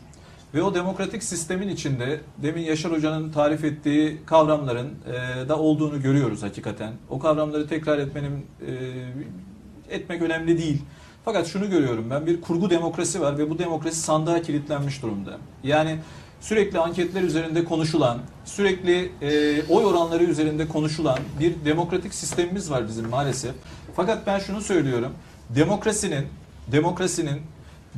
[0.54, 6.44] Ve o demokratik sistemin içinde demin Yaşar Hoca'nın tarif ettiği kavramların e, da olduğunu görüyoruz
[6.44, 6.94] hakikaten.
[7.10, 10.82] O kavramları tekrar etmenin e, etmek önemli değil.
[11.26, 15.38] Fakat şunu görüyorum ben bir kurgu demokrasi var ve bu demokrasi sandığa kilitlenmiş durumda.
[15.64, 16.00] Yani
[16.42, 23.10] sürekli anketler üzerinde konuşulan, sürekli e, oy oranları üzerinde konuşulan bir demokratik sistemimiz var bizim
[23.10, 23.52] maalesef.
[23.96, 25.14] Fakat ben şunu söylüyorum.
[25.50, 26.26] Demokrasinin
[26.72, 27.42] demokrasinin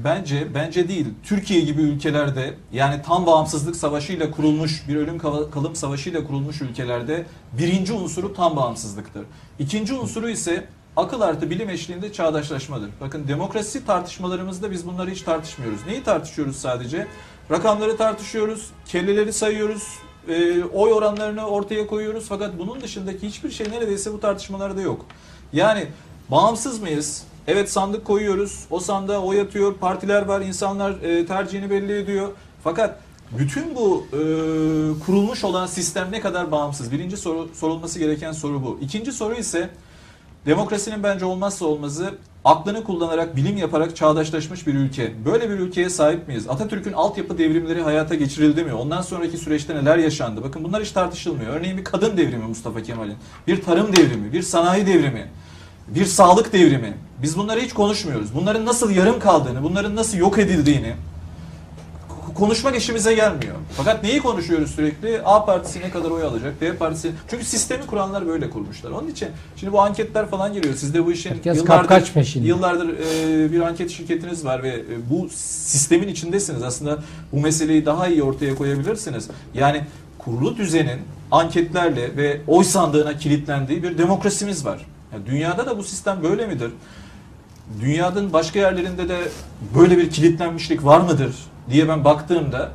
[0.03, 5.75] bence bence değil Türkiye gibi ülkelerde yani tam bağımsızlık savaşıyla kurulmuş bir ölüm kal- kalım
[5.75, 7.25] savaşıyla kurulmuş ülkelerde
[7.57, 9.25] birinci unsuru tam bağımsızlıktır.
[9.59, 12.89] İkinci unsuru ise akıl artı bilim eşliğinde çağdaşlaşmadır.
[13.01, 15.79] Bakın demokrasi tartışmalarımızda biz bunları hiç tartışmıyoruz.
[15.87, 17.07] Neyi tartışıyoruz sadece?
[17.51, 19.83] Rakamları tartışıyoruz, kelleleri sayıyoruz,
[20.29, 22.25] e, oy oranlarını ortaya koyuyoruz.
[22.29, 25.05] Fakat bunun dışındaki hiçbir şey neredeyse bu tartışmalarda yok.
[25.53, 25.87] Yani
[26.31, 27.23] bağımsız mıyız?
[27.49, 28.65] Evet sandık koyuyoruz.
[28.69, 29.73] O sandığa oy atıyor.
[29.73, 30.41] Partiler var.
[30.41, 32.29] insanlar e, tercihini belli ediyor.
[32.63, 32.99] Fakat
[33.37, 34.19] bütün bu e,
[35.05, 36.91] kurulmuş olan sistem ne kadar bağımsız?
[36.91, 38.79] Birinci soru sorulması gereken soru bu.
[38.81, 39.69] İkinci soru ise
[40.45, 42.13] Demokrasinin bence olmazsa olmazı
[42.45, 45.13] aklını kullanarak, bilim yaparak çağdaşlaşmış bir ülke.
[45.25, 46.49] Böyle bir ülkeye sahip miyiz?
[46.49, 48.73] Atatürk'ün altyapı devrimleri hayata geçirildi mi?
[48.73, 50.43] Ondan sonraki süreçte neler yaşandı?
[50.43, 51.53] Bakın bunlar hiç tartışılmıyor.
[51.53, 55.27] Örneğin bir kadın devrimi Mustafa Kemal'in, bir tarım devrimi, bir sanayi devrimi,
[55.87, 56.93] bir sağlık devrimi.
[57.21, 58.35] Biz bunları hiç konuşmuyoruz.
[58.35, 60.93] Bunların nasıl yarım kaldığını, bunların nasıl yok edildiğini
[62.39, 63.55] konuşmak işimize gelmiyor.
[63.77, 65.21] Fakat neyi konuşuyoruz sürekli?
[65.25, 66.61] A partisi ne kadar oy alacak?
[66.61, 67.11] B partisi...
[67.29, 68.91] Çünkü sistemi kuranlar böyle kurmuşlar.
[68.91, 70.73] Onun için şimdi bu anketler falan geliyor.
[70.77, 72.47] Siz de bu işin Herkes yıllardır, peşinde.
[72.47, 76.63] yıllardır e, bir anket şirketiniz var ve e, bu sistemin içindesiniz.
[76.63, 76.99] Aslında
[77.31, 79.27] bu meseleyi daha iyi ortaya koyabilirsiniz.
[79.53, 79.81] Yani
[80.17, 80.99] kurulu düzenin
[81.31, 84.85] anketlerle ve oy sandığına kilitlendiği bir demokrasimiz var.
[85.13, 86.71] Yani dünyada da bu sistem böyle midir?
[87.81, 89.17] Dünyanın başka yerlerinde de
[89.75, 91.35] böyle bir kilitlenmişlik var mıdır
[91.69, 92.71] diye ben baktığımda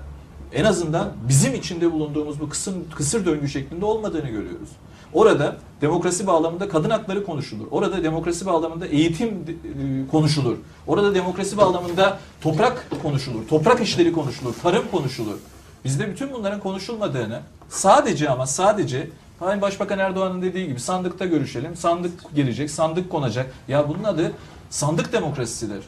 [0.53, 4.69] en azından bizim içinde bulunduğumuz bu kısır, kısır döngü şeklinde olmadığını görüyoruz.
[5.13, 7.67] Orada demokrasi bağlamında kadın hakları konuşulur.
[7.71, 10.57] Orada demokrasi bağlamında eğitim e, konuşulur.
[10.87, 13.49] Orada demokrasi bağlamında toprak konuşulur.
[13.49, 14.55] Toprak işleri konuşulur.
[14.63, 15.37] Tarım konuşulur.
[15.85, 21.77] Bizde bütün bunların konuşulmadığını sadece ama sadece Sayın Başbakan Erdoğan'ın dediği gibi sandıkta görüşelim.
[21.77, 23.55] Sandık gelecek, sandık konacak.
[23.69, 24.33] Ya bunun adı
[24.75, 25.85] sandık demokrasisidir.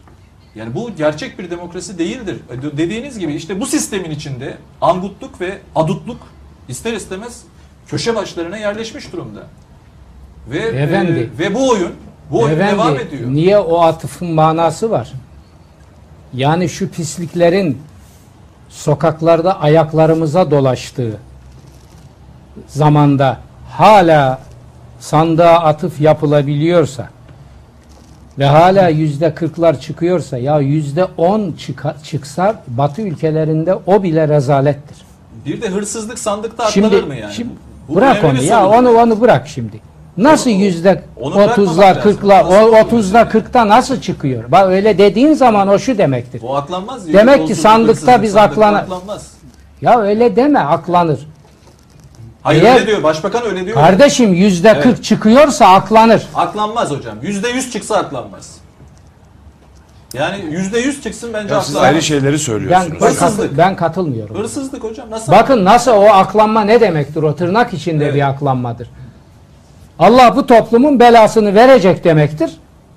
[0.55, 2.41] Yani bu gerçek bir demokrasi değildir.
[2.51, 6.19] E, Dediğiniz gibi işte bu sistemin içinde angutluk ve adutluk
[6.69, 7.43] ister istemez
[7.87, 9.47] köşe başlarına yerleşmiş durumda.
[10.51, 11.93] Ve e, ve bu oyun
[12.31, 13.31] bu oyun Efendi, devam ediyor.
[13.31, 15.13] Niye o atıfın manası var?
[16.35, 17.83] Yani şu pisliklerin
[18.69, 21.19] sokaklarda ayaklarımıza dolaştığı
[22.67, 24.41] zamanda hala
[25.01, 27.16] sandığa atıf yapılabiliyorsa
[28.39, 34.97] ve hala yüzde kırklar çıkıyorsa ya yüzde on çıka- çıksa Batı ülkelerinde o bile rezalettir.
[35.47, 37.35] Bir de hırsızlık sandıkta aklanır Şimdi, mı yani?
[37.35, 37.51] şimdi
[37.89, 39.81] Bu bırak onu ya onu onu bırak şimdi.
[40.17, 42.03] Nasıl yüzde onu bırakmamak otuzlar lazım.
[42.03, 43.29] kırklar Nasıl o oluyor otuzda mesela?
[43.29, 44.45] kırkta nasıl çıkıyor?
[44.53, 46.43] Bak öyle dediğin zaman o şu demektir.
[46.43, 47.13] Bu aklanmaz.
[47.13, 48.87] Demek ki sandıkta biz aklana-.
[49.81, 51.21] Ya öyle deme aklanır.
[52.47, 53.03] Hayır Eğer- öyle diyor.
[53.03, 53.77] Başbakan öyle diyor.
[53.77, 54.83] Kardeşim yüzde Evet.
[54.83, 56.27] kırk çıkıyorsa aklanır.
[56.35, 57.15] Aklanmaz hocam.
[57.23, 58.55] Yüzde yüz çıksa aklanmaz.
[60.15, 61.95] Yani yüzde yüz çıksın bence Ya siz aklanmaz.
[61.95, 63.01] ayrı şeyleri Ben, söylüyorsunuz.
[63.03, 63.59] ben, Hırsızlık.
[63.59, 64.37] ben katılmıyorum.
[64.37, 65.33] Hırsızlık hocam nasıl?
[65.33, 67.23] Bakın nasıl o aklanma ne demektir?
[67.23, 68.15] O tırnak içinde Evet.
[68.15, 68.91] bir aklanmadır.
[69.99, 72.51] Allah bu toplumun belasını verecek demektir.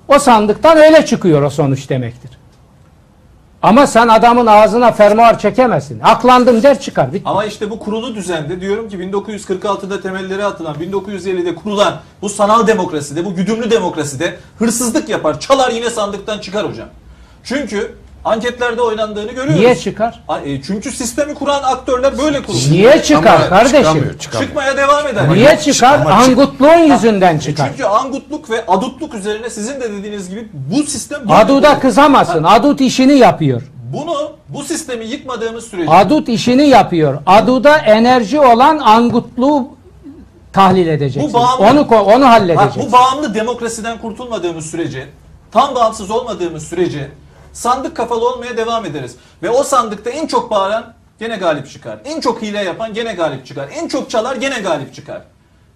[0.08, 2.30] O sandıktan öyle çıkıyor o sonuç demektir.
[3.62, 6.00] Ama sen adamın ağzına fermuar çekemezsin.
[6.00, 7.12] Aklandım der çıkar.
[7.12, 7.22] Bitti.
[7.24, 13.24] Ama işte bu kurulu düzende diyorum ki 1946'da temelleri atılan, 1950'de kurulan bu sanal demokraside,
[13.24, 16.88] bu güdümlü demokraside hırsızlık yapar, çalar yine sandıktan çıkar hocam.
[17.44, 17.94] Çünkü
[18.24, 19.54] anketlerde oynandığını görüyoruz.
[19.54, 20.22] Niye çıkar?
[20.44, 22.68] E, Çünkü sistemi kuran aktörler böyle kurmuş.
[22.70, 23.78] Niye çıkar Ama kardeşim?
[23.78, 24.48] çıkamıyor, çıkamıyor.
[24.48, 25.22] Çıkmaya devam eder.
[25.24, 25.94] Ama Niye çıkar?
[26.00, 27.68] ama çık- Angutluğun yüzünden E çıkar.
[27.70, 31.80] Çünkü angutluk ve adutluk üzerine sizin de dediğiniz gibi bu sistem böyle Aduda kurulu.
[31.80, 32.42] kızamazsın.
[32.44, 33.62] Adut işini yapıyor.
[33.92, 37.18] Bunu bu sistemi yıkmadığımız sürece Adut işini yapıyor.
[37.26, 39.68] Aduda enerji olan angutluğu
[40.52, 41.30] tahlil edeceksin.
[41.30, 42.82] Bu bağımlı- Onu ko- onu Bak, halledeceksin.
[42.88, 45.06] bu bağımlı demokrasiden kurtulmadığımız sürece,
[45.52, 47.08] tam bağımsız olmadığımız sürece
[47.52, 49.16] sandık kafalı olmaya devam ederiz.
[49.42, 51.98] Ve o sandıkta en çok bağıran gene galip çıkar.
[52.04, 53.68] En çok hile yapan gene galip çıkar.
[53.74, 55.22] En çok çalar gene galip çıkar.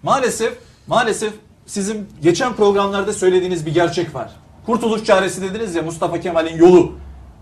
[0.03, 0.53] Maalesef,
[0.87, 1.33] maalesef
[1.65, 4.29] sizin geçen programlarda söylediğiniz bir gerçek var.
[4.65, 6.91] Kurtuluş çaresi dediniz ya Mustafa Kemal'in yolu.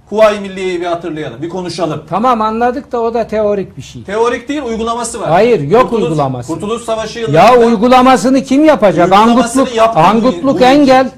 [0.10, 2.04] Kuvayi Milliye'yi bir hatırlayalım, bir konuşalım.
[2.10, 4.04] Tamam anladık da o da teorik bir şey.
[4.04, 5.30] Teorik değil, uygulaması var.
[5.30, 6.54] Hayır, yok Kurtuluş- uygulaması.
[6.54, 7.66] Kurtuluş Savaşı Ya yıllarında...
[7.66, 9.06] uygulamasını kim yapacak?
[9.12, 11.12] Uygulamasını Angutluk, angutluk engel.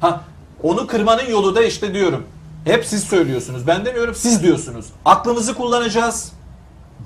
[0.00, 0.20] Ha,
[0.62, 2.22] onu kırmanın yolu da işte diyorum.
[2.64, 3.66] Hep siz söylüyorsunuz.
[3.66, 4.86] Ben demiyorum siz diyorsunuz.
[5.04, 6.32] Aklımızı kullanacağız.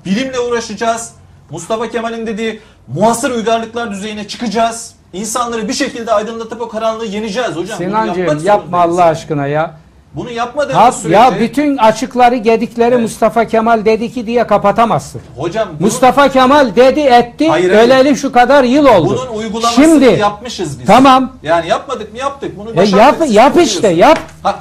[0.05, 1.11] Bilimle uğraşacağız.
[1.49, 4.93] Mustafa Kemal'in dediği muhasır uygarlıklar düzeyine çıkacağız.
[5.13, 7.77] İnsanları bir şekilde aydınlatıp o karanlığı yeneceğiz hocam.
[7.77, 8.81] Sinancığım yapma.
[8.81, 9.77] Allah aşkına ya.
[10.13, 11.15] Bunu yapmadığımız Ha, sürece...
[11.15, 13.01] ya bütün açıkları gedikleri Evet.
[13.01, 15.21] Mustafa Kemal dedi ki diye kapatamazsın.
[15.37, 17.87] Hocam bunu- Mustafa Kemal dedi etti Hayır, hayır.
[17.89, 19.19] öleli şu kadar yıl oldu.
[19.27, 20.87] bunun uygulamasını Şimdi yapmışız biz.
[20.87, 22.57] tamam Yani yapmadık mı yaptık.
[22.57, 24.19] Bunu e, yap yap işte yap.
[24.43, 24.59] Ha,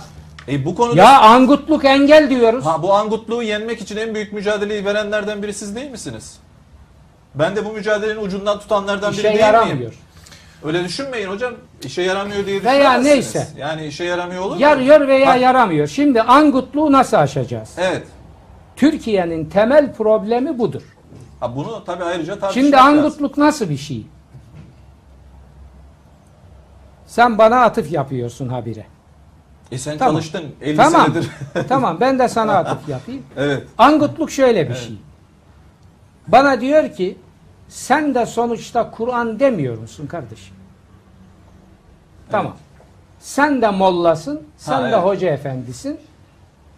[0.49, 2.64] e, bu konuda Ya angutluk engel diyoruz.
[2.66, 6.38] Ha, bu angutluğu yenmek için en büyük mücadeleyi verenlerden biri siz değil misiniz?
[7.34, 9.76] Ben de bu mücadelenin ucundan tutanlardan biri İşe değil yaramıyor.
[9.78, 9.92] miyim?
[10.64, 11.53] Öyle düşünmeyin hocam.
[11.84, 13.34] İşe yaramıyor diye Veya düşünemezsiniz.
[13.34, 13.49] neyse.
[13.59, 14.61] Yani işe yaramıyor olur mu?
[14.62, 15.86] Yarıyor veya Ha, yaramıyor.
[15.86, 17.70] Şimdi angutluğu nasıl aşacağız?
[17.78, 18.03] Evet.
[18.76, 20.82] Türkiye'nin temel problemi budur.
[21.40, 22.86] Ha, bunu tabii ayrıca tartışmak Şimdi lazım.
[22.99, 24.07] angutluk nasıl bir şey?
[27.07, 28.86] Sen bana atıf yapıyorsun habire.
[29.74, 30.14] E sen Tamam.
[30.14, 31.06] çalıştın 50 Tamam.
[31.06, 31.30] senedir.
[31.68, 33.22] tamam ben de sana atıf yapayım.
[33.36, 33.62] evet.
[33.78, 34.98] Angutluk şöyle bir şey.
[36.28, 37.18] Bana diyor ki
[37.68, 40.54] sen de sonuçta Kur'an demiyor musun kardeşim?
[42.30, 42.56] Tamam.
[43.20, 45.04] Sen de mollasın, sen Ha, de evet.
[45.04, 45.98] hoca efendisin.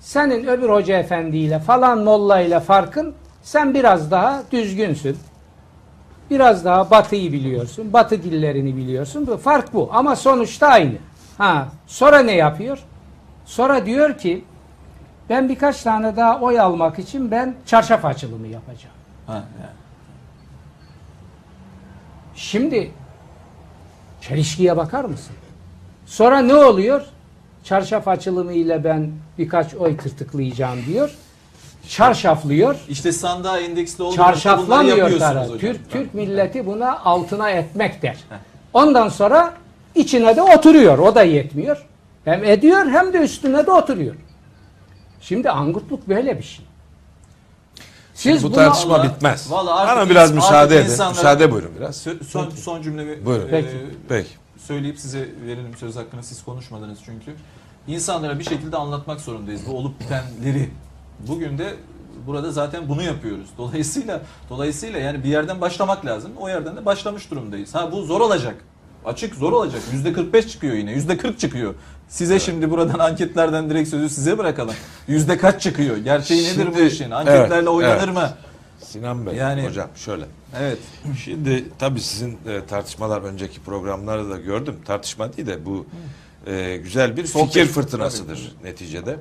[0.00, 5.16] Senin öbür hoca efendiyle falan molla ile farkın sen biraz daha düzgünsün.
[6.30, 9.26] Biraz daha batıyı biliyorsun, batı dillerini biliyorsun.
[9.26, 10.92] Bu fark bu ama sonuçta aynı.
[11.38, 12.78] Ha, sonra ne yapıyor?
[13.44, 14.44] Sonra diyor ki
[15.28, 18.94] ben birkaç tane daha oy almak için ben çarşaf açılımı yapacağım.
[19.26, 19.76] Ha, yani.
[22.34, 22.90] Şimdi
[24.20, 25.36] çelişkiye bakar mısın?
[26.06, 27.02] Sonra ne oluyor?
[27.64, 31.14] Çarşaf açılımı ile ben birkaç oy tırtıklayacağım diyor.
[31.88, 32.76] Çarşaflıyor.
[32.88, 35.48] İşte sandığa endeksli bunları Çarşaflamıyor taraf.
[35.58, 38.16] Türk, Türk milleti buna altına etmek der.
[38.72, 39.54] Ondan sonra
[39.96, 40.98] içine de oturuyor.
[40.98, 41.86] O da yetmiyor.
[42.24, 44.14] Hem ediyor hem de üstüne de oturuyor.
[45.20, 46.64] Şimdi angutluk böyle bir şey.
[48.14, 49.48] Siz bu tartışma Vallahi- bitmez.
[49.50, 50.90] Bana biraz müsaade edin.
[51.08, 52.06] Müsaade buyurun biraz.
[52.06, 53.46] Sö- Son, son cümlemi Buyurun.
[53.48, 53.68] e, Peki.
[54.08, 54.28] Peki.
[54.58, 57.34] söyleyip size verelim söz hakkını siz konuşmadınız çünkü.
[57.88, 60.70] İnsanlara bir şekilde anlatmak zorundayız bu olup bitenleri.
[61.28, 61.74] Bugün de
[62.26, 63.48] burada zaten bunu yapıyoruz.
[63.58, 64.20] Dolayısıyla
[64.50, 66.30] dolayısıyla yani bir yerden başlamak lazım.
[66.40, 67.74] O yerden de başlamış durumdayız.
[67.74, 68.54] Ha bu zor olacak.
[69.06, 69.82] Açık zor olacak.
[69.92, 70.92] Yüzde 45 çıkıyor yine.
[70.92, 71.74] Yüzde 40 çıkıyor.
[72.08, 74.74] Size şimdi buradan anketlerden direkt sözü size bırakalım.
[75.08, 75.96] Yüzde kaç çıkıyor?
[75.96, 77.10] Gerçeği nedir bu Şimdi- işin?
[77.10, 78.14] Anketlerle evet, oynanır evet.
[78.14, 78.30] mı?
[78.80, 80.24] Sinan Bey, Yani- hocam şöyle.
[80.60, 80.78] Evet.
[81.24, 84.76] Şimdi tabii sizin e, tartışmalar önceki programlarda da gördüm.
[84.84, 85.86] Tartışma değil de bu
[86.46, 87.46] e, güzel bir Sohbet.
[87.52, 89.16] fikir fırtınasıdır neticede.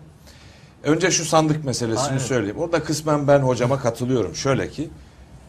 [0.84, 2.22] Önce şu sandık meselesini evet.
[2.22, 2.58] söyleyeyim.
[2.58, 4.36] Orada kısmen ben hocama katılıyorum.
[4.36, 4.90] Şöyle ki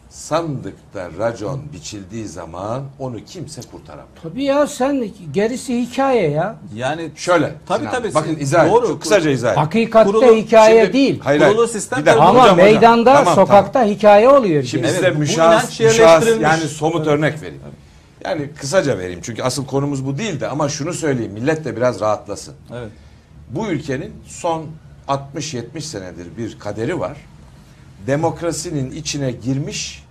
[0.09, 4.07] sandıkta racon biçildiği zaman onu kimse kurtaramıyor.
[4.23, 6.55] Tabii ya sen gerisi hikaye ya.
[6.75, 7.53] Yani Şöyle.
[7.67, 8.13] Tabii, Sinan, tabii.
[8.13, 8.87] Bakın izah doğru.
[8.87, 9.63] Çok kısaca izah edeyim.
[9.65, 11.19] Hakikatte Kurulu- hikaye Şimdi- değil.
[11.23, 12.23] Hayır, Kurulu sistem Bir dakika.
[12.23, 12.57] Ama hocam, hocam.
[12.57, 13.89] meydanda, Tamam, sokakta tamam.
[13.89, 14.63] hikaye oluyor.
[14.63, 14.93] Şimdi gene.
[14.95, 17.61] size müşahs, müşahs yani somut örnek vereyim.
[18.25, 22.53] Yani kısaca vereyim çünkü asıl konumuz bu değildi ama şunu söyleyeyim millet de biraz rahatlasın.
[22.73, 22.89] Evet.
[23.49, 24.65] Bu ülkenin son
[25.07, 27.17] 60-70 senedir bir kaderi var.
[28.07, 30.05] Demokrasinin içine girmiş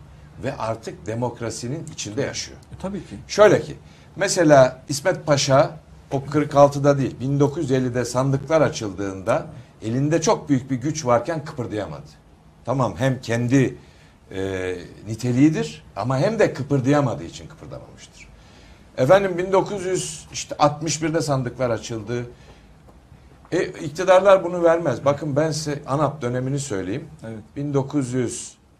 [0.45, 2.59] ve artık demokrasinin içinde yaşıyor.
[2.59, 3.17] E, tabii ki.
[3.29, 3.77] Şöyle ki
[4.17, 5.77] mesela İsmet Paşa
[6.13, 9.47] o 46'da değil 1950'de sandıklar açıldığında
[9.83, 12.07] elinde çok büyük bir güç varken kıpırdayamadı.
[12.65, 13.77] Tamam hem kendi
[14.35, 14.75] e,
[15.07, 18.29] niteliğidir ama hem de kıpırdayamadığı için kıpırdamamıştır.
[18.99, 22.27] Efendim 1900 işte 61'de sandıklar açıldı.
[23.53, 25.05] E, iktidarlar bunu vermez.
[25.05, 27.09] Bakın ben size ANAP dönemini söyleyeyim.
[27.25, 27.67] Evet.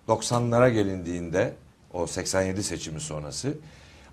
[0.09, 1.55] 1990'lara gelindiğinde
[1.93, 3.55] o 87 seçimi sonrası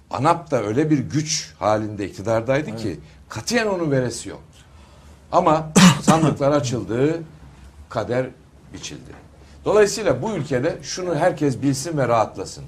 [0.10, 2.99] ANAP da öyle bir güç halinde iktidardaydı ki
[3.30, 4.60] katiyen onun veresi yoktu.
[5.32, 5.70] Ama
[6.01, 7.22] sandıklar açıldı,
[7.89, 8.26] kader
[8.74, 9.12] biçildi.
[9.66, 12.64] Dolayısıyla bu ülkede şunu herkes bilsin ve rahatlasın.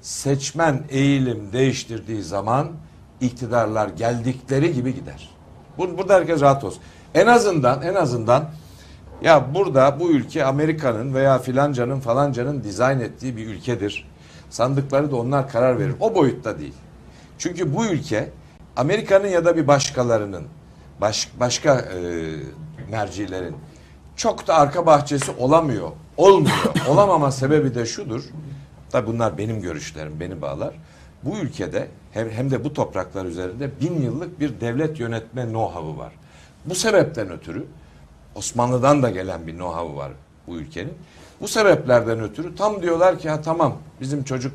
[0.00, 2.68] Seçmen eğilim değiştirdiği zaman
[3.20, 5.30] iktidarlar geldikleri gibi gider.
[5.78, 6.82] Bu- Burada herkes rahat olsun.
[7.14, 8.44] En azından en azından
[9.22, 14.08] ya burada bu ülke Amerika'nın veya filancanın falancanın dizayn ettiği bir ülkedir.
[14.50, 15.94] Sandıkları da onlar karar verir.
[16.00, 16.74] O boyutta değil.
[17.38, 18.30] Çünkü bu ülke
[18.76, 20.44] Amerika'nın ya da bir başkalarının
[21.00, 21.98] baş, başka e,
[22.90, 23.56] mercilerin
[24.16, 25.90] çok da arka bahçesi olamıyor.
[26.16, 26.56] Olmuyor.
[26.88, 28.24] Olamama sebebi de şudur.
[28.90, 30.74] Tabi bunlar benim görüşlerim, beni bağlar.
[31.24, 36.12] Bu ülkede hem, hem de bu topraklar üzerinde bin yıllık bir devlet yönetme know-how'u var.
[36.64, 37.64] Bu sebepten ötürü
[38.34, 40.12] Osmanlı'dan da gelen bir know-how var
[40.46, 40.92] bu ülkenin.
[41.40, 44.52] Bu sebeplerden ötürü tam diyorlar ki ha tamam bizim çocuk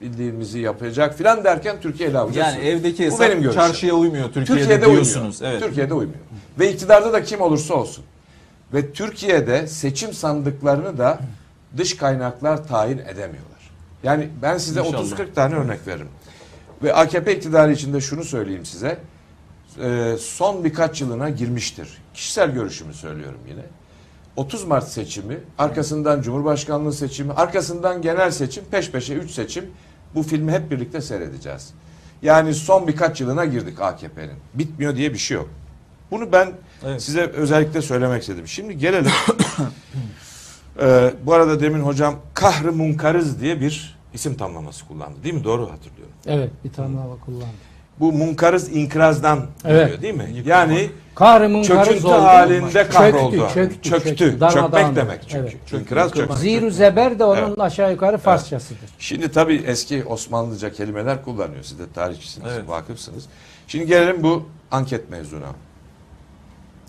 [0.00, 2.54] bildiğimizi yapacak filan derken Türkiye ile Yani sürüyor.
[2.72, 3.60] evdeki Bu hesap benim görüşüm.
[3.62, 5.40] çarşıya uymuyor Türkiye'de, Türkiye'de diyorsunuz.
[5.40, 5.52] uymuyor.
[5.52, 5.62] Evet.
[5.68, 6.20] Türkiye'de uymuyor.
[6.58, 8.04] Ve iktidarda da kim olursa olsun.
[8.74, 11.18] Ve Türkiye'de seçim sandıklarını da
[11.76, 13.70] dış kaynaklar tayin edemiyorlar.
[14.02, 15.04] Yani ben size İnşallah.
[15.04, 16.08] 30-40 tane örnek veririm.
[16.82, 18.98] Ve AKP iktidarı içinde şunu söyleyeyim size.
[19.82, 21.88] Ee, son birkaç yılına girmiştir.
[22.14, 23.62] Kişisel görüşümü söylüyorum yine.
[24.36, 29.64] 30 Mart seçimi, arkasından Cumhurbaşkanlığı seçimi, arkasından genel seçim, peş peşe 3 seçim.
[30.14, 31.70] Bu filmi hep birlikte seyredeceğiz.
[32.22, 34.36] Yani son birkaç yılına girdik AKP'nin.
[34.54, 35.48] Bitmiyor diye bir şey yok.
[36.10, 36.52] Bunu ben
[36.84, 37.02] Evet.
[37.02, 38.48] size özellikle söylemek istedim.
[38.48, 39.12] Şimdi gelelim.
[40.80, 45.24] Ee, bu arada demin hocam kahrı munkarız diye bir isim tamlaması kullandı.
[45.24, 45.44] Değil mi?
[45.44, 46.14] Doğru hatırlıyorum.
[46.26, 47.48] Evet bir tane daha kullandım.
[48.00, 49.82] Bu munkarız inkrazdan Evet.
[49.86, 50.42] geliyor değil mi?
[50.46, 52.14] Yani Kahrımın karız çöküntü oldu.
[52.14, 53.36] halinde kahroldu.
[53.54, 54.16] Çöktü, çöktü, çöktü.
[54.16, 54.48] çöktü.
[54.54, 55.38] Çökmek demek çünkü.
[55.38, 55.72] Evet.
[55.72, 56.14] İnkraz Yıkılmak.
[56.14, 56.38] çökmek.
[56.38, 58.90] Ziru zeber de onun aşağı yukarı Farsçasıdır.
[58.98, 61.62] Şimdi tabii eski Osmanlıca kelimeler kullanıyor.
[61.62, 62.68] Siz de tarihçisiniz, Evet.
[62.68, 63.24] vakıfsınız.
[63.66, 65.46] Şimdi gelelim bu anket mevzuna.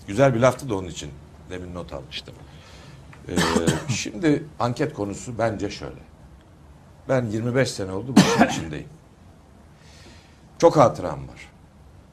[0.06, 1.10] Güzel bir laftı da onun için
[1.50, 2.34] demin not almıştım.
[3.28, 3.32] Ee,
[3.92, 5.92] şimdi anket konusu bence şöyle.
[7.08, 8.86] Ben 25 sene oldu bu işin içindeyim.
[10.62, 11.50] Çok hatıram var.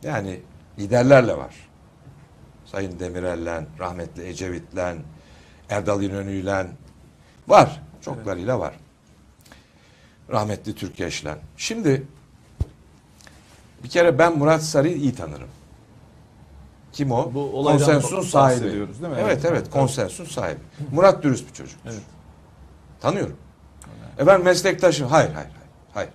[0.04, 0.40] Yani
[0.80, 1.56] liderlerle var.
[2.66, 4.96] Sayın Demirel'le, rahmetli Ecevit'le,
[5.70, 6.68] Erdal İnönü'yle
[7.48, 7.82] var.
[8.02, 8.74] Çoklarıyla var.
[10.30, 11.28] Rahmetli Türkeş'le.
[11.58, 12.08] Şimdi
[13.84, 15.50] bir kere ben Murat Sarı'yı iyi tanırım.
[16.92, 17.34] Kim o?
[17.34, 18.64] Bu olaydan konsensus sahibi.
[18.64, 18.88] değil mi?
[19.02, 19.46] Evet Evet.
[19.46, 20.60] evet konsensus sahibi.
[20.92, 21.80] Murat dürüst bir çocuk.
[21.86, 22.02] Evet.
[23.02, 23.38] Tanıyorum.
[24.18, 25.08] Efendim meslektaşım.
[25.08, 25.70] Hayır hayır hayır.
[25.94, 26.12] Hayır.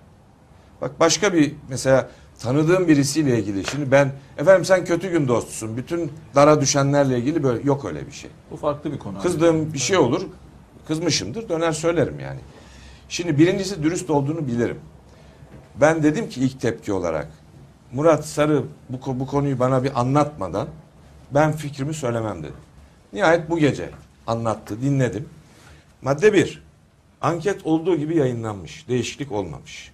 [0.81, 2.09] Bak başka bir mesela
[2.45, 3.65] tanıdığım birisiyle ilgili.
[3.65, 5.77] Şimdi ben efendim sen kötü gün dostusun.
[5.77, 8.29] Bütün dara düşenlerle ilgili böyle yok öyle bir şey.
[8.51, 9.17] Bu farklı bir konu.
[9.17, 9.23] abi.
[9.23, 10.21] Kızdığım bir şey olur.
[10.87, 11.49] Kızmışımdır.
[11.49, 12.39] Döner söylerim yani.
[13.09, 14.79] Şimdi birincisi dürüst olduğunu bilirim.
[15.81, 17.27] Ben dedim ki ilk tepki olarak
[17.91, 20.67] Murat Sarı bu, bu konuyu bana bir anlatmadan
[21.31, 22.55] ben fikrimi söylemem dedim.
[23.13, 23.89] Nihayet bu gece
[24.27, 25.29] anlattı, dinledim.
[26.01, 26.63] Madde bir,
[27.21, 28.87] anket olduğu gibi yayınlanmış.
[28.87, 29.91] Değişiklik olmamış.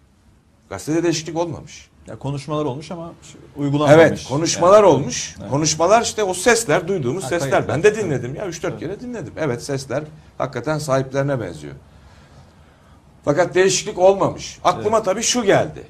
[0.69, 1.90] Gazetede değişiklik olmamış.
[2.07, 3.11] Ya konuşmalar olmuş ama
[3.55, 4.01] uygulanmamış.
[4.07, 4.93] Evet, konuşmalar Yani.
[4.93, 5.35] olmuş.
[5.41, 5.49] Evet.
[5.49, 7.49] Konuşmalar işte o sesler, duyduğumuz Ha, sesler.
[7.51, 7.75] kayıtlar.
[7.75, 8.79] Ben de dinledim ya 3-4 Evet.
[8.79, 9.33] kere dinledim.
[9.37, 10.03] Evet sesler
[10.37, 11.73] hakikaten sahiplerine benziyor.
[13.25, 14.59] Fakat değişiklik olmamış.
[14.63, 15.05] Aklıma Evet.
[15.05, 15.83] tabii şu geldi.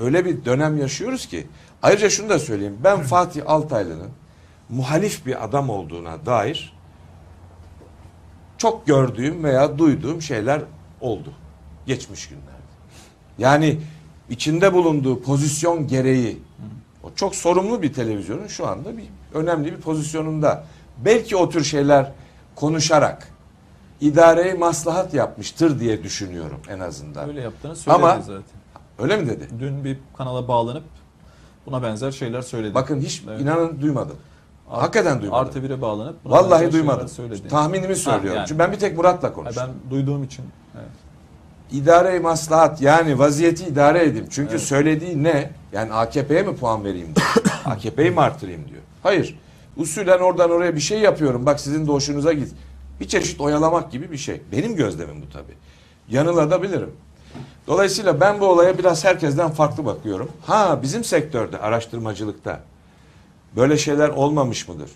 [0.00, 1.46] Öyle bir dönem yaşıyoruz ki.
[1.82, 2.78] Ayrıca şunu da söyleyeyim.
[2.84, 4.10] Ben Fatih Altaylı'nın
[4.68, 6.76] muhalif bir adam olduğuna dair
[8.58, 10.62] çok gördüğüm veya duyduğum şeyler
[11.00, 11.32] oldu.
[11.86, 12.46] Geçmiş günlerde.
[13.38, 13.80] Yani
[14.30, 16.38] içinde bulunduğu pozisyon gereği
[17.02, 19.04] o çok sorumlu bir televizyonun şu anda bir
[19.34, 20.64] önemli bir pozisyonunda.
[21.04, 22.12] Belki o tür şeyler
[22.54, 23.28] konuşarak
[24.00, 27.28] idareyi maslahat yapmıştır diye düşünüyorum en azından.
[27.28, 28.42] Öyle yaptığını söyledi Ama- zaten.
[28.98, 29.48] Öyle mi dedi?
[29.60, 30.84] Dün bir kanala bağlanıp
[31.66, 32.74] buna benzer şeyler söyledi.
[32.74, 33.40] Bakın hiç Evet.
[33.40, 34.16] inanın duymadım.
[34.70, 35.46] Art- Hakikaten duymadım.
[35.46, 37.08] Artı bire bağlanıp Vallahi duymadım.
[37.08, 37.48] Söyledi.
[37.48, 38.36] Tahminimi söylüyorum.
[38.36, 38.48] yani.
[38.48, 39.62] Çünkü ben bir tek Murat'la Ha, konuştum.
[39.84, 40.44] ben duyduğum için.
[40.74, 40.86] Evet.
[41.72, 44.26] İdare-i maslahat yani vaziyeti idare edeyim.
[44.30, 44.60] Çünkü Evet.
[44.62, 45.50] söylediği ne?
[45.72, 47.26] Yani AKP'ye mi puan vereyim diyor.
[47.64, 48.82] AKP'yi mi artırayım diyor.
[49.02, 49.38] Hayır.
[49.76, 51.46] Usulen oradan oraya bir şey yapıyorum.
[51.46, 52.48] Bak sizin de hoşunuza git.
[53.00, 54.42] Bir çeşit oyalamak gibi bir şey.
[54.52, 55.54] Benim gözlemim bu tabii.
[56.08, 56.90] Yanılabilirim.
[57.66, 60.30] Dolayısıyla ben bu olaya biraz herkesten farklı bakıyorum.
[60.46, 62.60] Ha bizim sektörde, araştırmacılıkta
[63.56, 64.90] böyle şeyler olmamış mıdır?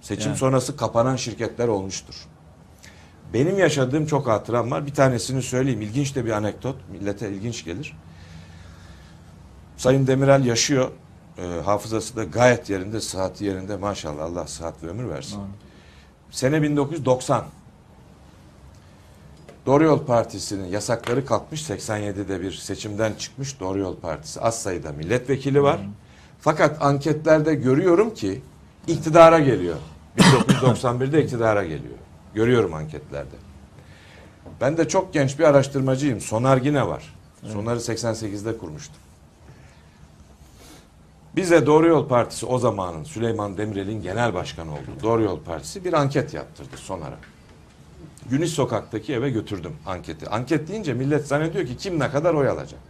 [0.00, 0.38] Seçim Yani.
[0.38, 2.14] sonrası kapanan şirketler olmuştur.
[3.32, 4.86] Benim yaşadığım çok hatıram var.
[4.86, 5.82] Bir tanesini söyleyeyim.
[5.82, 6.76] İlginç de bir anekdot.
[6.92, 7.96] Millete ilginç gelir.
[9.76, 10.90] Sayın Demirel yaşıyor.
[11.38, 13.76] Ee, hafızası da gayet yerinde, sıhhati yerinde.
[13.76, 15.36] Maşallah Allah sıhhat ve ömür versin.
[15.36, 15.46] Doğru.
[16.30, 17.44] Sene 1990.
[19.66, 21.70] Doğru Yol Partisi'nin yasakları kalkmış.
[21.70, 24.40] 87'de bir seçimden çıkmış Doğru Yol Partisi.
[24.40, 25.80] Az sayıda milletvekili var.
[26.40, 28.42] Fakat anketlerde görüyorum ki
[28.86, 29.76] iktidara geliyor.
[30.18, 31.98] 1991'de iktidara geliyor.
[32.34, 33.34] Görüyorum anketlerde.
[34.60, 36.20] Ben de çok genç bir araştırmacıyım.
[36.20, 37.14] Sonar yine var.
[37.52, 38.96] Sonar'ı 88'de kurmuştum.
[41.36, 45.92] Bize Doğru Yol Partisi o zamanın Süleyman Demirel'in genel başkanı olduğu Doğru Yol Partisi bir
[45.92, 47.18] anket yaptırdı Sonar'a.
[48.30, 50.28] Güneş Sokak'taki eve götürdüm anketi.
[50.28, 52.80] Anket deyince millet zannediyor ki kim ne kadar oy alacak.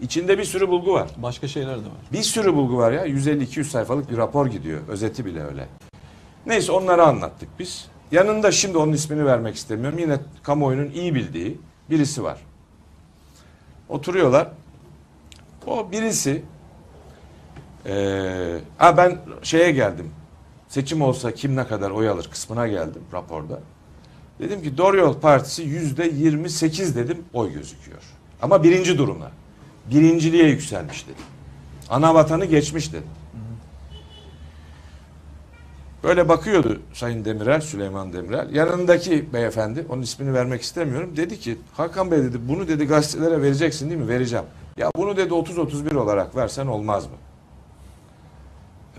[0.00, 1.08] İçinde bir sürü bulgu var.
[1.16, 1.92] Başka şeyler de var.
[2.12, 3.06] Bir sürü bulgu var ya.
[3.06, 4.80] 150-200 sayfalık bir rapor gidiyor.
[4.88, 5.68] Özeti bile öyle.
[6.46, 7.86] Neyse onları anlattık biz.
[8.14, 9.98] Yanında şimdi onun ismini vermek istemiyorum.
[9.98, 11.58] Yine kamuoyunun iyi bildiği
[11.90, 12.38] birisi var.
[13.88, 14.48] Oturuyorlar.
[15.66, 16.42] O birisi
[18.78, 20.10] ha ben şeye geldim.
[20.68, 23.60] Seçim olsa kim ne kadar oy alır kısmına geldim raporda.
[24.38, 28.02] Dedim ki Doğru Yol Partisi yüzde 28 dedim oy gözüküyor.
[28.42, 29.30] Ama birinci durumla.
[29.90, 31.22] Birinciliğe yükselmiş dedi.
[31.88, 33.06] Ana vatanı geçmiş dedi.
[36.04, 38.54] Böyle bakıyordu Sayın Demirel, Süleyman Demirel.
[38.54, 41.16] Yanındaki beyefendi, onun ismini vermek istemiyorum.
[41.16, 44.08] Dedi ki Hakan Bey dedi bunu dedi gazetelere vereceksin değil mi?
[44.08, 44.44] Vereceğim.
[44.76, 47.16] Ya bunu dedi 30-31 olarak versen olmaz mı?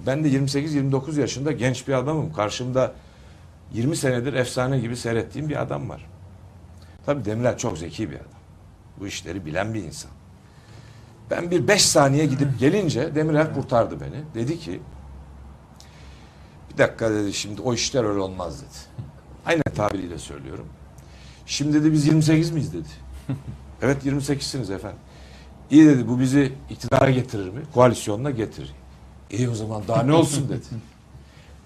[0.08, 2.34] Ben de 28-29 yaşında genç bir adamım.
[2.34, 2.94] Karşımda
[3.74, 6.06] 20 senedir efsane gibi seyrettiğim bir adam var.
[7.06, 8.28] Tabii Demirel çok zeki bir adam.
[9.00, 10.12] Bu işleri bilen bir insan.
[11.32, 14.44] Ben bir 5 saniye gidip gelince Demirel kurtardı beni.
[14.44, 14.80] Dedi ki
[16.76, 19.06] bir dakika dedi şimdi o işler öyle olmaz dedi.
[19.46, 20.66] Aynen tabiriyle söylüyorum.
[21.46, 22.88] Şimdi dedi biz 28 miyiz dedi.
[23.82, 25.00] evet 28'siniz efendim.
[25.72, 27.62] İyi dedi bu bizi iktidara getirir mi?
[27.74, 28.72] Koalisyonla getirir.
[29.32, 30.66] İyi o zaman daha ne olsun dedi.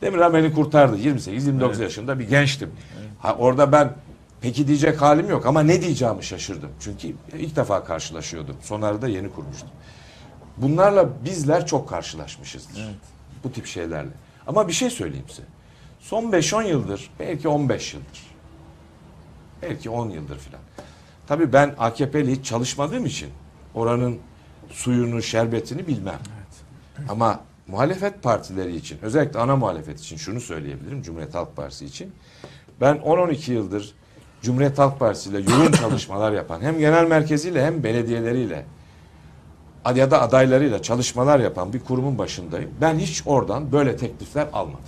[0.02, 0.98] Demirel beni kurtardı.
[0.98, 1.80] 28-29 Evet.
[1.80, 2.72] yaşında bir gençtim.
[3.20, 3.94] Ha, orada ben
[4.42, 6.70] peki diyecek halim yok ama ne diyeceğimi şaşırdım.
[6.80, 8.56] Çünkü ilk defa karşılaşıyordum.
[8.62, 9.70] Sonarı da yeni kurmuştum.
[10.58, 12.82] Bunlarla bizler çok karşılaşmışızdır.
[12.86, 12.96] Evet.
[13.44, 14.10] Bu tip şeylerle.
[14.50, 15.44] Ama bir şey söyleyeyim size.
[16.00, 18.28] Son 5-10 yıldır, belki 15 yıldır.
[19.62, 20.62] Belki 10 yıldır filan.
[21.28, 23.30] Tabii ben AKP'li hiç çalışmadığım için
[23.74, 24.20] oranın
[24.72, 26.20] suyunu, şerbetini bilmem.
[27.10, 32.12] Ama muhalefet partileri için, özellikle ana muhalefet için şunu söyleyebilirim Cumhuriyet Halk Partisi için.
[32.82, 33.94] Ben 10-12 yıldır
[34.42, 38.66] Cumhuriyet Halk Partisi ile yoğun çalışmalar yapan hem genel merkeziyle hem belediyeleriyle
[39.96, 42.72] ya da adaylarıyla çalışmalar yapan bir kurumun başındayım.
[42.82, 44.80] Ben hiç oradan böyle teklifler almadım.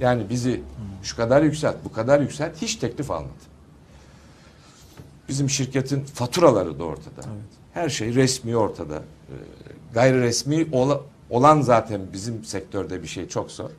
[0.00, 0.60] Yani bizi
[1.02, 3.34] şu kadar yükselt, bu kadar yükselt hiç teklif almadım.
[5.28, 7.20] Bizim şirketin faturaları da ortada.
[7.74, 8.94] Her şey resmi ortada.
[8.96, 9.32] Ee,
[9.94, 11.00] gayri resmi ola-
[11.30, 13.70] olan zaten bizim sektörde bir şey çok zor.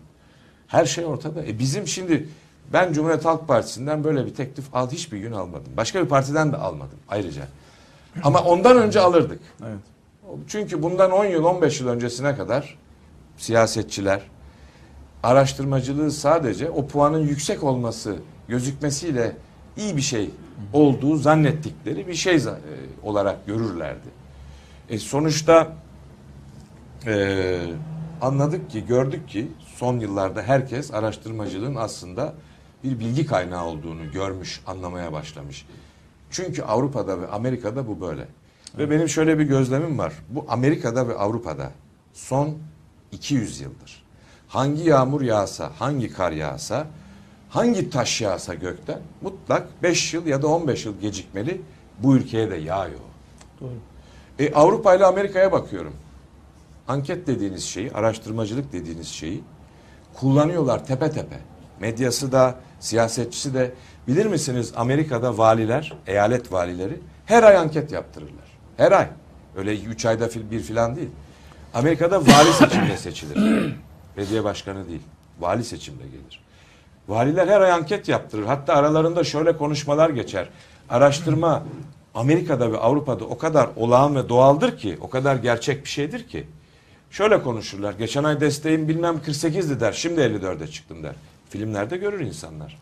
[0.67, 1.45] Her şey ortada.
[1.45, 2.29] E bizim şimdi
[2.73, 5.71] ben Cumhuriyet Halk Partisi'nden böyle bir teklif al hiçbir gün almadım.
[5.77, 7.41] Başka bir partiden de almadım ayrıca.
[8.23, 9.39] Ama ondan önce alırdık.
[9.63, 9.79] Evet.
[10.47, 12.77] Çünkü bundan 10 yıl 15 yıl öncesine kadar
[13.37, 14.21] siyasetçiler
[15.23, 18.15] araştırmacılığı sadece o puanın yüksek olması
[18.47, 19.35] gözükmesiyle
[19.77, 20.29] iyi bir şey
[20.73, 22.39] olduğu zannettikleri bir şey e,
[23.03, 24.09] olarak görürlerdi.
[24.89, 25.73] E sonuçta
[27.05, 27.57] e,
[28.21, 32.33] anladık ki gördük ki son yıllarda herkes araştırmacılığın aslında
[32.83, 35.65] bir bilgi kaynağı olduğunu görmüş anlamaya başlamış.
[36.31, 38.27] Çünkü Avrupa'da ve Amerika'da bu böyle.
[38.77, 40.13] Ve benim şöyle bir gözlemim var.
[40.29, 41.71] Bu Amerika'da ve Avrupa'da
[42.13, 42.57] son
[43.11, 44.03] 200 yıldır.
[44.47, 46.87] Hangi yağmur yağsa, hangi kar yağsa,
[47.49, 51.61] hangi taş yağsa gökten mutlak 5 yıl ya da 15 yıl gecikmeli
[51.99, 52.99] bu ülkeye de yağıyor.
[53.61, 53.69] Doğru.
[54.39, 55.93] E, Avrupa ile Amerika'ya bakıyorum.
[56.87, 59.43] Anket dediğiniz şeyi, araştırmacılık dediğiniz şeyi
[60.13, 61.39] kullanıyorlar tepe tepe.
[61.79, 63.73] Medyası da, siyasetçisi de.
[64.07, 68.48] Bilir misiniz Amerika'da valiler, eyalet valileri her ay anket yaptırırlar.
[68.79, 69.07] Her ay.
[69.55, 71.09] Öyle üç ayda bir filan değil.
[71.73, 73.35] Amerika'da vali seçimle seçilir.
[74.17, 75.01] Belediye başkanı değil.
[75.39, 76.43] Vali seçimle gelir.
[77.07, 78.45] Valiler her ay anket yaptırır.
[78.45, 80.49] Hatta aralarında şöyle konuşmalar geçer.
[80.89, 81.63] Araştırma
[82.15, 86.47] Amerika'da ve Avrupa'da o kadar olağan ve doğaldır ki, o kadar gerçek bir şeydir ki.
[87.11, 87.93] Şöyle konuşurlar.
[87.93, 89.91] Geçen ay desteğim bilmem 48'di der.
[89.91, 91.15] Şimdi 54'e çıktım der.
[91.49, 92.77] Filmlerde görür insanlar.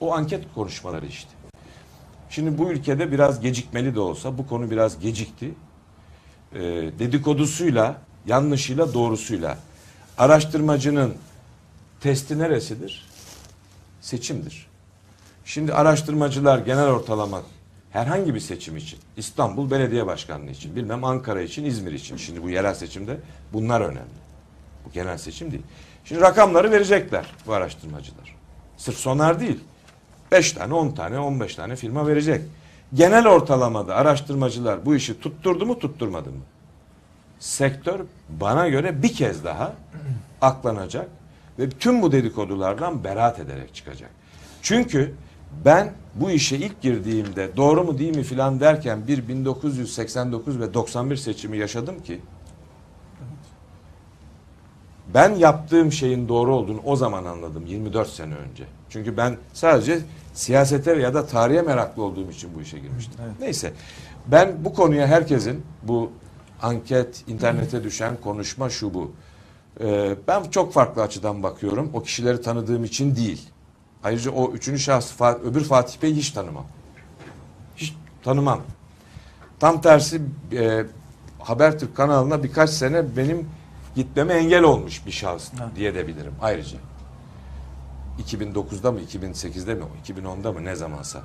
[0.00, 1.30] O anket konuşmaları işte.
[2.34, 5.54] Şimdi bu ülkede biraz gecikmeli de olsa bu konu biraz gecikti.
[6.54, 6.60] Ee,
[6.98, 9.58] dedikodusuyla, yanlışıyla, doğrusuyla.
[10.18, 11.14] Araştırmacının
[12.00, 13.06] testi neresidir?
[14.00, 14.66] Seçimdir.
[15.44, 17.42] Şimdi araştırmacılar genel ortalama
[17.90, 22.16] herhangi bir seçim için, İstanbul Belediye Başkanlığı için, bilmem Ankara için, İzmir için.
[22.16, 23.16] Şimdi bu yerel seçimde
[23.52, 24.24] bunlar önemli.
[24.84, 25.62] Bu genel seçim değil.
[26.04, 28.36] Şimdi rakamları verecekler bu araştırmacılar.
[28.76, 29.60] Sırf sonar değil.
[30.34, 32.42] 5 tane, 10 tane, 15 tane firma verecek.
[32.94, 36.42] Genel ortalamada araştırmacılar bu işi tutturdu mu, tutturmadı mı?
[37.38, 39.74] Sektör bana göre bir kez daha
[40.40, 41.08] aklanacak
[41.58, 44.10] ve tüm bu dedikodulardan beraat ederek çıkacak.
[44.62, 45.14] Çünkü
[45.64, 51.16] ben bu işe ilk girdiğimde doğru mu değil mi filan derken bir 1989 ve 91
[51.16, 52.20] seçimi yaşadım ki
[55.14, 58.64] ben yaptığım şeyin doğru olduğunu o zaman anladım 24 sene önce.
[58.90, 59.98] Çünkü ben sadece
[60.34, 63.14] siyasete ya da tarihe meraklı olduğum için bu işe girmiştim.
[63.24, 63.34] Evet.
[63.40, 63.72] Neyse
[64.26, 66.12] ben bu konuya herkesin bu
[66.62, 69.12] anket, internete düşen konuşma şu bu.
[69.80, 71.90] Ee, ben çok farklı açıdan bakıyorum.
[71.94, 73.48] O kişileri tanıdığım için değil.
[74.04, 76.66] Ayrıca o üçüncü şahıs öbür Fatih Bey'i hiç tanımam.
[77.76, 78.60] Hiç tanımam.
[79.60, 80.22] Tam tersi
[80.52, 80.84] e,
[81.38, 83.48] Habertürk kanalına birkaç sene benim
[83.94, 85.70] gitmeme engel olmuş bir şahıs Ha.
[85.76, 86.78] diye de bilirim ayrıca.
[88.22, 91.22] 2009'da mı 2008'de mi 2010'da mı ne zamansa.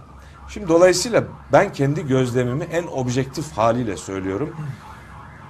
[0.50, 4.56] Şimdi dolayısıyla ben kendi gözlemimi en objektif haliyle söylüyorum.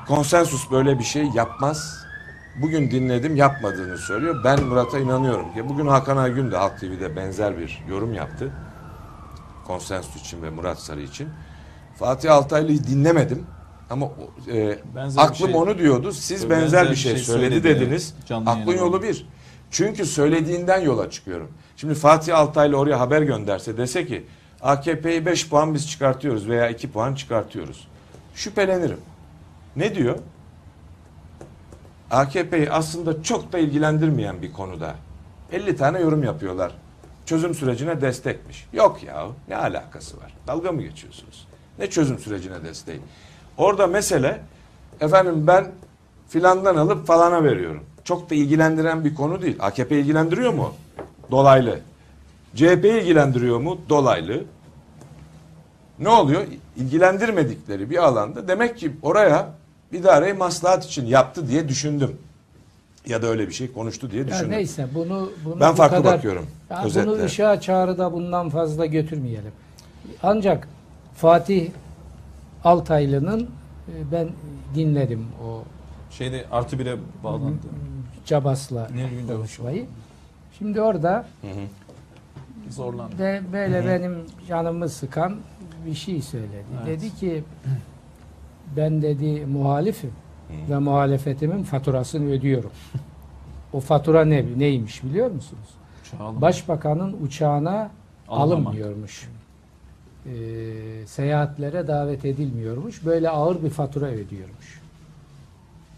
[0.08, 2.06] Konsensus böyle bir şey yapmaz.
[2.62, 4.44] Bugün dinledim yapmadığını söylüyor.
[4.44, 8.52] Ben Murat'a inanıyorum ki bugün Hakan Aygün de Halk TV'de benzer bir yorum yaptı.
[9.68, 11.30] Konsensus için ve Murat Sarı için.
[12.00, 13.46] Fatih Altaylı'yı dinlemedim.
[13.90, 14.10] Ama
[14.48, 16.12] e, Benzer aklım şey- onu diyordu.
[16.12, 18.14] Siz Tabii benzer, bir şey, söyledi, söyledi, dediniz.
[18.46, 19.28] Aklın yolu bir.
[19.72, 21.52] Çünkü söylediğinden yola çıkıyorum.
[21.78, 24.26] Şimdi Fatih Altaylı oraya haber gönderse dese ki
[24.62, 27.88] AKP'yi 5 puan biz çıkartıyoruz veya 2 puan çıkartıyoruz.
[28.36, 29.00] Şüphelenirim.
[29.76, 30.20] Ne diyor?
[32.12, 34.96] AKP'yi aslında çok da ilgilendirmeyen bir konuda
[35.52, 36.72] 50 tane yorum yapıyorlar.
[37.26, 38.68] Çözüm sürecine destekmiş.
[38.74, 40.34] Yok ya ne alakası var?
[40.48, 41.48] Dalga mı geçiyorsunuz?
[41.80, 43.00] Ne çözüm sürecine desteği?
[43.58, 44.42] Orada mesele
[45.02, 45.72] efendim ben
[46.30, 47.84] filandan alıp falana veriyorum.
[48.10, 49.58] Çok da ilgilendiren bir konu değil.
[49.60, 50.74] AKP ilgilendiriyor mu?
[51.32, 51.80] Dolaylı.
[52.56, 53.82] CHP ilgilendiriyor mu?
[53.90, 54.44] Dolaylı.
[56.00, 56.46] Ne oluyor?
[56.78, 59.50] İlgilendirmedikleri bir alanda demek ki oraya
[59.92, 62.18] idareyi maslahat için yaptı diye düşündüm.
[63.08, 64.52] Ya da öyle bir şey konuştu diye Ya düşündüm.
[64.52, 66.46] neyse bunu, bunu Ben bu farklı kadar, bakıyorum.
[66.70, 67.08] Ya özetle.
[67.08, 69.52] bunu ışığa çağrıda bundan fazla götürmeyelim.
[70.24, 70.68] Ancak
[71.16, 71.70] Fatih
[72.64, 73.42] Altaylı'nın
[73.88, 74.30] e, ben
[74.76, 75.64] dinledim o
[76.12, 77.68] Şeyde artı bire bağlandı.
[78.30, 78.90] Cabas'la
[79.28, 79.86] konuşmayı.
[80.58, 82.72] Şimdi orada Hı hı.
[82.72, 83.18] Zorlandı.
[83.18, 84.18] de böyle benim
[84.48, 85.36] canımı sıkan
[85.86, 86.64] bir şey söyledi.
[86.78, 86.88] Evet.
[86.88, 87.44] Dedi ki
[88.78, 90.12] ben dedi muhalifim
[90.70, 92.72] ve muhalefetimin faturasını ödüyorum.
[93.74, 95.70] o fatura ne neymiş biliyor musunuz?
[96.20, 97.92] Başbakanın uçağına
[98.28, 98.68] Alınmamak.
[98.68, 99.30] alınmıyormuş.
[100.26, 100.32] Ee,
[101.08, 103.06] seyahatlere davet edilmiyormuş.
[103.06, 104.82] Böyle ağır bir fatura ödüyormuş.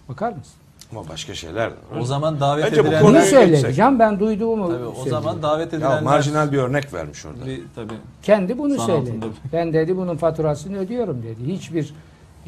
[0.10, 0.61] Bakar mısın?
[0.92, 2.00] Ama başka şeyler de var.
[2.02, 3.02] O zaman davet Bence bu edilen...
[3.02, 3.74] konuyu Bunu.
[3.74, 5.10] Can ben duyduğumu Tabii, o söylüyorum.
[5.10, 5.96] zaman davet edilenler...
[5.96, 7.46] Ya marjinal bir örnek vermiş orada.
[7.46, 7.94] Bir, tabii.
[8.24, 9.10] Kendi bunu San söyledi.
[9.12, 9.26] altında.
[9.54, 11.54] Ben dedi bunun faturasını ödüyorum dedi.
[11.54, 11.94] Hiçbir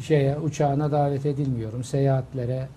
[0.00, 1.84] şeye uçağına davet edilmiyorum.
[1.84, 2.68] Seyahatlere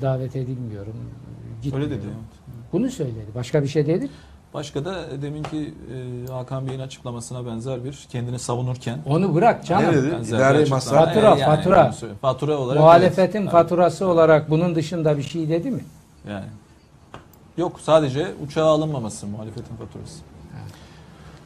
[0.00, 0.94] davet edilmiyorum.
[0.96, 1.90] Öyle Gitmiyorum.
[1.90, 2.00] dedi.
[2.04, 2.52] evet.
[2.72, 3.26] Bunu söyledi.
[3.34, 4.08] Başka bir şey dedi.
[4.54, 5.74] Başka da deminki
[6.28, 9.90] e, Hakan Bey'in açıklamasına benzer bir kendini savunurken Onu bırak canım.
[9.90, 10.12] Ne dedi?
[10.12, 11.08] benzer İdari maslahat.
[11.08, 11.92] Fatura, Yani fatura.
[11.92, 12.18] söyleyeyim.
[12.22, 13.50] Fatura olarak Muhalefetin evet.
[13.50, 15.84] faturası olarak bunun dışında bir şey dedi mi?
[16.28, 16.44] Yani.
[17.56, 20.18] Yok sadece uçağa alınmaması muhalefetin faturası.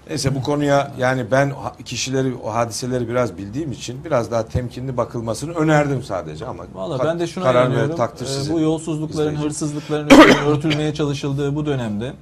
[0.08, 1.52] Neyse bu konuya yani ben
[1.84, 7.20] kişileri o hadiseleri biraz bildiğim için biraz daha temkinli bakılmasını önerdim sadece ama Valla ben
[7.20, 7.96] de şuna karar ve inanıyorum.
[7.96, 8.54] takdir Ee, sizin.
[8.54, 9.44] bu yolsuzlukların, İzleyici.
[9.44, 10.10] hırsızlıkların
[10.46, 12.12] örtülmeye çalışıldığı bu dönemde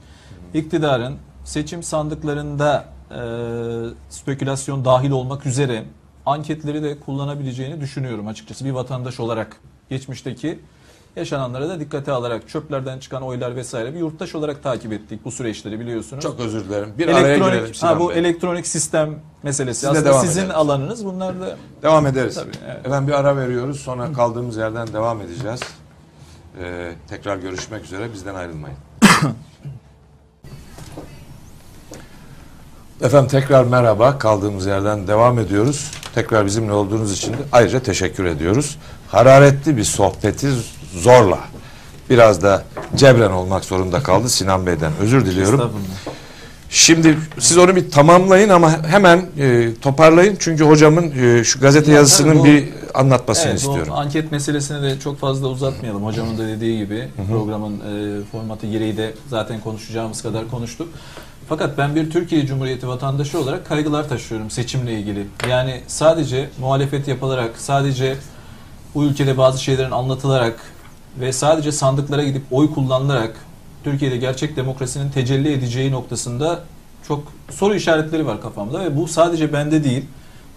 [0.55, 3.20] iktidarın seçim sandıklarında e,
[4.11, 5.84] spekülasyon dahil olmak üzere
[6.26, 9.57] anketleri de kullanabileceğini düşünüyorum açıkçası bir vatandaş olarak.
[9.90, 10.59] Geçmişteki
[11.16, 15.80] yaşananlara da dikkate alarak çöplerden çıkan oylar vesaire bir yurttaş olarak takip ettik bu süreçleri
[15.80, 16.22] biliyorsunuz.
[16.22, 16.88] Çok özür dilerim.
[16.98, 18.18] Bir araya girelim elektronik Sinan ha, bu Bey.
[18.18, 20.57] elektronik sistem meselesi Sizle aslında sizin edelim.
[20.57, 22.34] alanınız bunlar da Devam ederiz.
[22.34, 22.86] Tabii, evet.
[22.86, 23.80] Efendim bir ara veriyoruz.
[23.80, 25.61] Sonra kaldığımız yerden devam edeceğiz.
[26.61, 28.12] Ee, tekrar görüşmek üzere.
[28.12, 28.76] Bizden ayrılmayın.
[33.05, 34.18] Efendim tekrar merhaba.
[34.18, 35.90] Kaldığımız yerden devam ediyoruz.
[36.14, 38.78] Tekrar bizimle olduğunuz için de ayrıca teşekkür ediyoruz.
[39.09, 40.48] Hararetli bir sohbeti
[40.96, 41.38] zorla
[42.11, 42.64] biraz da
[42.96, 44.92] cebren olmak zorunda kaldı Sinan Bey'den.
[45.00, 45.72] Özür diliyorum.
[46.70, 50.36] Şimdi siz onu bir tamamlayın ama hemen e, toparlayın.
[50.40, 53.88] Çünkü hocamın e, şu gazete Ya yazısının bu- bir anlatmasını Evet, istiyorum.
[53.90, 56.05] Bu anket meselesini de çok fazla uzatmayalım.
[56.05, 60.88] Hocamın da dediği gibi programın e, formatı gereği de zaten konuşacağımız kadar konuştuk.
[61.49, 65.26] Fakat ben bir Türkiye Cumhuriyeti vatandaşı olarak kaygılar taşıyorum seçimle ilgili.
[65.51, 68.16] Yani sadece muhalefet yapılarak, sadece
[68.95, 70.61] bu ülkede bazı şeylerin anlatılarak
[71.20, 73.36] ve sadece sandıklara gidip oy kullanılarak
[73.84, 76.61] Türkiye'de gerçek demokrasinin tecelli edeceği noktasında
[77.09, 80.05] çok soru işaretleri var kafamda ve bu sadece bende değil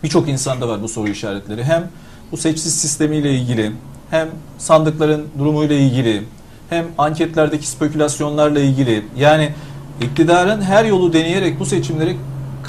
[0.03, 1.63] birçok insanda var bu soru işaretleri.
[1.63, 1.89] Hem
[2.31, 3.71] bu seçsiz sistemiyle ilgili
[4.09, 4.27] hem
[4.57, 6.23] sandıkların durumuyla ilgili
[6.69, 9.53] hem anketlerdeki spekülasyonlarla ilgili yani
[10.01, 12.17] iktidarın her yolu deneyerek bu seçimleri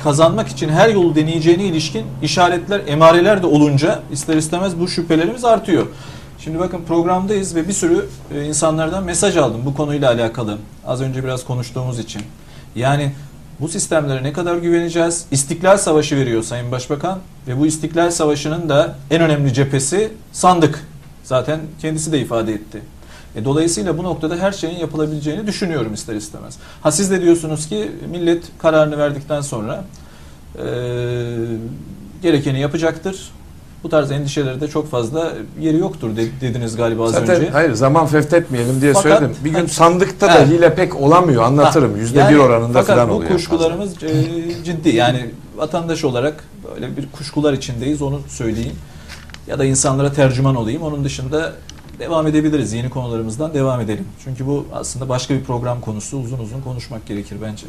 [0.03, 5.87] kazanmak için her yolu deneyeceğine ilişkin işaretler, emareler de olunca ister istemez bu şüphelerimiz artıyor.
[6.39, 10.59] Şimdi bakın programdayız ve bir sürü e, insanlardan mesaj aldım bu konuyla alakalı.
[10.87, 12.23] Az önce biraz konuştuğumuz için.
[12.77, 13.13] Yani
[13.61, 15.27] bu sistemlere ne kadar güveneceğiz?
[15.31, 17.19] İstiklal Savaşı veriyor Sayın Başbakan
[17.49, 20.89] ve bu İstiklal Savaşı'nın da en önemli cephesi sandık.
[21.25, 22.83] Zaten kendisi de ifade etti.
[23.37, 26.57] E, dolayısıyla bu noktada her şeyin yapılabileceğini düşünüyorum ister istemez.
[26.83, 29.85] Ha siz de diyorsunuz ki millet kararını verdikten sonra
[30.59, 30.65] e,
[32.23, 33.31] gerekeni yapacaktır.
[33.85, 37.51] Bu tarz endişeleri de çok fazla yeri yoktur de- dediniz galiba az Zaten önce.
[37.51, 39.37] hayır zaman fevtetmeyelim diye Fakat- söyledim.
[39.45, 40.49] Bir gün sandıkta da Evet.
[40.49, 41.43] hile pek olamıyor.
[41.43, 41.97] Anlatırım.
[41.97, 43.31] Yüzde yani bir oranında fakat falan bu oluyor.
[43.31, 43.51] en fazla.
[43.51, 44.89] kuşkularımız e, ciddi.
[44.97, 48.77] Yani vatandaş olarak böyle bir kuşkular içindeyiz onu söyleyeyim.
[49.47, 50.83] Ya da insanlara tercüman olayım.
[50.83, 51.53] Onun dışında
[51.99, 52.73] devam edebiliriz.
[52.73, 54.05] Yeni konularımızdan devam edelim.
[54.25, 56.19] Çünkü bu aslında başka bir program konusu.
[56.19, 57.67] Uzun uzun konuşmak gerekir bence.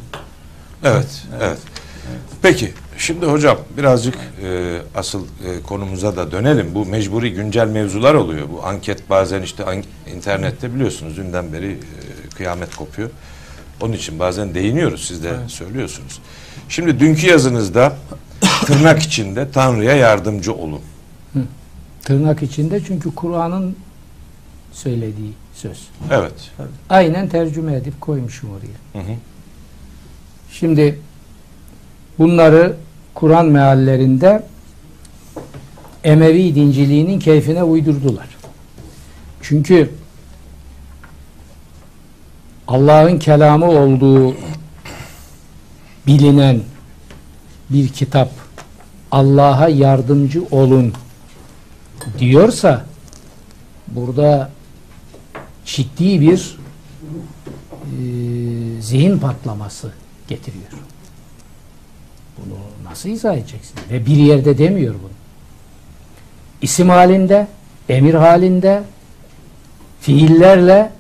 [0.84, 1.58] Evet, evet.
[2.42, 6.76] Peki, şimdi hocam birazcık e, asıl e, konumuza da dönelim.
[6.76, 8.48] Bu mecburi güncel mevzular oluyor.
[8.52, 9.84] Bu anket bazen işte an-
[10.16, 13.10] internette biliyorsunuz dünden beri e, kıyamet kopuyor.
[13.82, 16.20] Onun için bazen değiniyoruz, siz de söylüyorsunuz.
[16.70, 17.98] Şimdi dünkü yazınızda
[18.66, 20.82] tırnak içinde Tanrı'ya yardımcı olun.
[22.04, 23.76] Tırnak içinde çünkü Kur'an'ın
[24.72, 25.88] söylediği söz.
[26.12, 26.52] Evet.
[26.90, 29.04] Aynen tercüme edip koymuşum oraya.
[29.04, 29.16] Hı hı.
[30.52, 31.00] Şimdi
[32.20, 32.76] bunları
[33.14, 34.44] Kur'an meallerinde
[36.04, 38.28] Emevi dinciliğinin keyfine uydurdular.
[39.42, 39.90] Çünkü
[42.68, 44.36] Allah'ın kelamı olduğu
[46.08, 46.62] bilinen
[47.70, 48.32] bir kitap
[49.12, 50.94] Allah'a yardımcı olun
[52.20, 52.86] diyorsa
[53.88, 54.52] burada
[55.76, 56.58] ciddi bir
[57.84, 59.92] e, zihin patlaması
[60.28, 60.72] getiriyor.
[62.38, 63.76] Bunu nasıl izah edeceksin?
[63.92, 65.12] Ve bir yerde demiyor bunu.
[66.62, 67.48] İsim halinde,
[67.90, 68.84] emir halinde,
[70.02, 70.92] fiillerle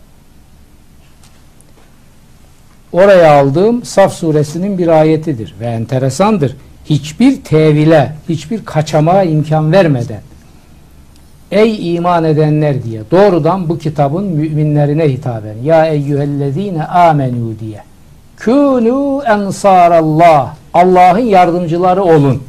[2.92, 6.56] oraya aldığım Saf suresinin bir ayetidir ve enteresandır.
[6.86, 10.22] Hiçbir tevile, hiçbir kaçamağa imkan vermeden
[11.52, 17.84] Ey iman edenler diye doğrudan bu kitabın müminlerine hitaben ya eyyühellezine amenu diye
[18.38, 22.43] kûnû ensarallah Allah'ın yardımcıları olun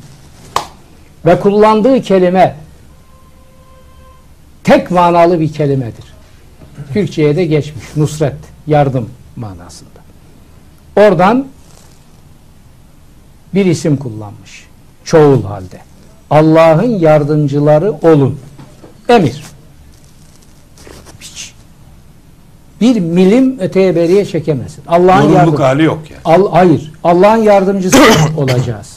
[1.26, 2.56] ve kullandığı kelime
[4.64, 6.04] tek manalı bir kelimedir.
[6.92, 7.96] Türkçe'ye de geçmiş.
[7.96, 8.36] Nusret,
[8.66, 10.00] yardım manasında.
[10.96, 11.46] Oradan
[13.54, 14.66] bir isim kullanmış.
[15.04, 15.78] Çoğul halde.
[16.30, 18.40] Allah'ın yardımcıları olun.
[19.10, 19.42] Emir.
[21.20, 21.54] Hiç.
[22.80, 24.84] Bir milim öteye beriye çekemezsin.
[24.88, 25.60] Allah'ın Zorunluluk yardım.
[25.60, 26.20] hali yok yani.
[26.24, 26.92] Al, hayır.
[27.04, 27.98] Allah'ın yardımcısı
[28.36, 28.96] olacağız.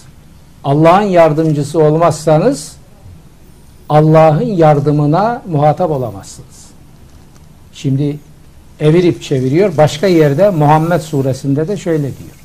[0.64, 2.74] Allah'ın yardımcısı olmazsanız
[3.90, 6.66] Allah'ın yardımına muhatap olamazsınız.
[7.74, 8.20] Şimdi
[8.80, 9.78] evirip çeviriyor.
[9.78, 12.44] Başka yerde Muhammed suresinde de şöyle diyor.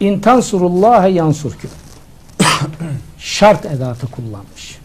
[0.00, 1.70] İntan surullaha yansurküm.
[3.18, 4.79] Şart edatı kullanmış.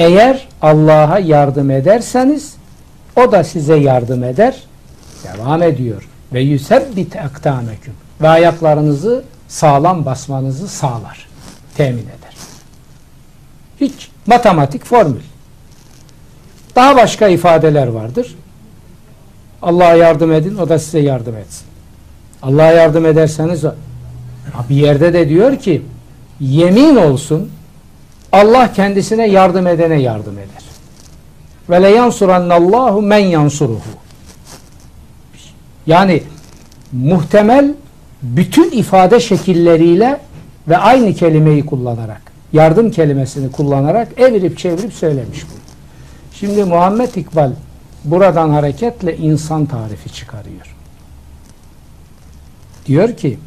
[0.00, 2.54] Eğer Allah'a yardım ederseniz
[3.16, 4.62] o da size yardım eder.
[5.24, 6.08] Devam ediyor.
[6.32, 7.94] Ve yusebbit aktameküm.
[8.20, 11.28] Ve ayaklarınızı sağlam basmanızı sağlar.
[11.76, 12.34] Temin eder.
[13.80, 15.20] Hiç matematik formül.
[16.76, 18.36] Daha başka ifadeler vardır.
[19.62, 21.66] Allah'a yardım edin, o da size yardım etsin.
[22.42, 23.64] Allah'a yardım ederseniz
[24.70, 25.82] bir yerde de diyor ki
[26.40, 27.50] yemin olsun
[28.32, 30.64] Allah kendisine yardım edene yardım eder.
[31.70, 33.80] Ve le yansurannallahu men yansuruhu.
[35.86, 36.22] Yani
[36.92, 37.74] muhtemel
[38.22, 40.20] bütün ifade şekilleriyle
[40.68, 42.22] ve aynı kelimeyi kullanarak,
[42.52, 45.60] yardım kelimesini kullanarak evirip çevirip söylemiş bu.
[46.34, 47.52] Şimdi Muhammed İkbal
[48.04, 50.76] buradan hareketle insan tarifi çıkarıyor.
[52.86, 53.38] Diyor ki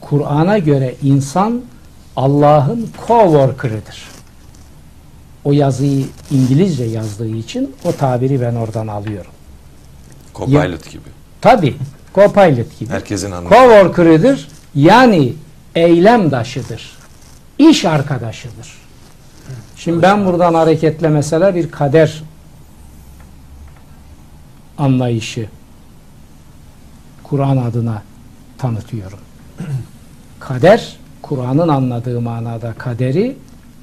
[0.00, 1.62] Kur'an'a göre insan
[2.16, 3.96] Allah'ın co-worker'ıdır.
[5.44, 9.30] O yazıyı İngilizce yazdığı için o tabiri ben oradan alıyorum.
[10.34, 11.08] Copilot gibi.
[11.40, 11.76] Tabi
[12.14, 12.90] co-pilot gibi.
[12.90, 13.54] Herkesin anladığı.
[13.54, 14.48] Co-worker'ıdır.
[14.74, 15.32] Yani
[15.74, 16.92] eylemdaşıdır.
[17.58, 18.84] İş arkadaşıdır.
[19.76, 22.22] Şimdi ben buradan hareketle mesela bir kader
[24.78, 25.48] anlayışı
[27.22, 28.02] Kur'an adına
[28.58, 29.18] tanıtıyorum.
[30.40, 30.96] Kader,
[31.28, 33.36] Kur'an'ın anladığı manada kaderi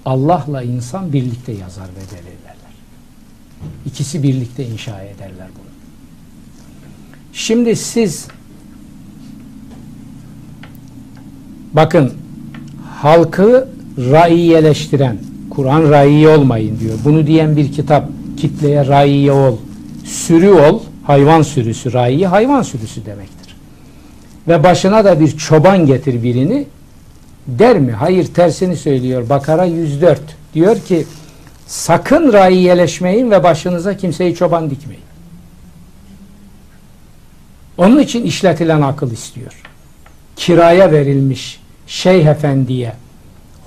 [0.06, 2.56] Allah'la insan birlikte yazar ve belirlerler.
[3.86, 5.72] İkisi birlikte inşa ederler bunu.
[7.34, 8.28] Şimdi siz
[11.74, 12.14] bakın
[13.02, 15.18] halkı raiyeleştiren
[15.50, 16.98] Kur'an raiye olmayın diyor.
[17.06, 19.58] Bunu diyen bir kitap kitleye raiye ol,
[20.06, 23.56] sürü ol, hayvan sürüsü raiye hayvan sürüsü demektir.
[24.48, 26.68] Ve başına da bir çoban getir birini
[27.48, 27.92] der mi?
[27.92, 29.30] Hayır tersini söylüyor.
[29.30, 30.22] Bakara 104
[30.54, 31.06] diyor ki
[31.68, 35.04] sakın raiyeleşmeyin ve başınıza kimseyi çoban dikmeyin.
[37.78, 39.62] Onun için işletilen akıl istiyor.
[40.36, 42.94] Kiraya verilmiş şeyh efendiye,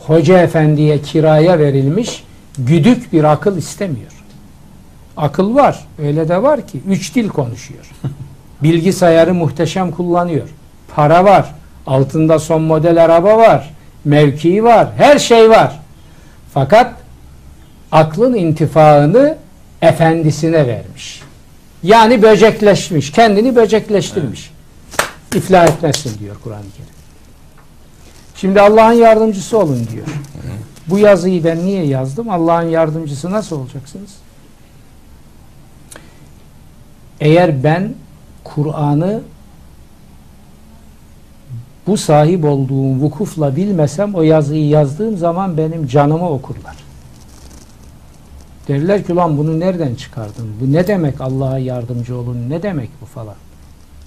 [0.06, 2.24] hoca efendiye kiraya verilmiş
[2.58, 4.12] güdük bir akıl istemiyor.
[5.16, 5.86] Akıl var.
[5.98, 6.80] Öyle de var ki.
[6.88, 7.90] Üç dil konuşuyor.
[8.62, 10.48] Bilgisayarı muhteşem kullanıyor.
[10.94, 11.54] Para var.
[11.86, 13.70] Altında son model araba var.
[14.04, 14.88] Mevkii var.
[14.96, 15.80] Her şey var.
[16.54, 16.94] Fakat
[17.92, 19.36] aklın intifaını
[19.82, 21.22] efendisine vermiş.
[21.82, 23.12] Yani böcekleşmiş.
[23.12, 24.50] Kendini böcekleştirmiş.
[25.34, 26.94] İflah etmezsin diyor Kur'an-ı Kerim.
[28.36, 30.06] Şimdi Allah'ın yardımcısı olun diyor.
[30.86, 32.30] Bu yazıyı ben niye yazdım?
[32.30, 34.10] Allah'ın yardımcısı nasıl olacaksınız?
[37.20, 37.94] Eğer ben
[38.44, 39.20] Kur'an'ı
[41.86, 46.76] bu sahip olduğum vukufla bilmesem o yazıyı yazdığım zaman benim canımı okurlar.
[48.68, 50.52] Derler ki lan bunu nereden çıkardın?
[50.60, 52.50] Bu ne demek Allah'a yardımcı olun?
[52.50, 53.34] Ne demek bu falan?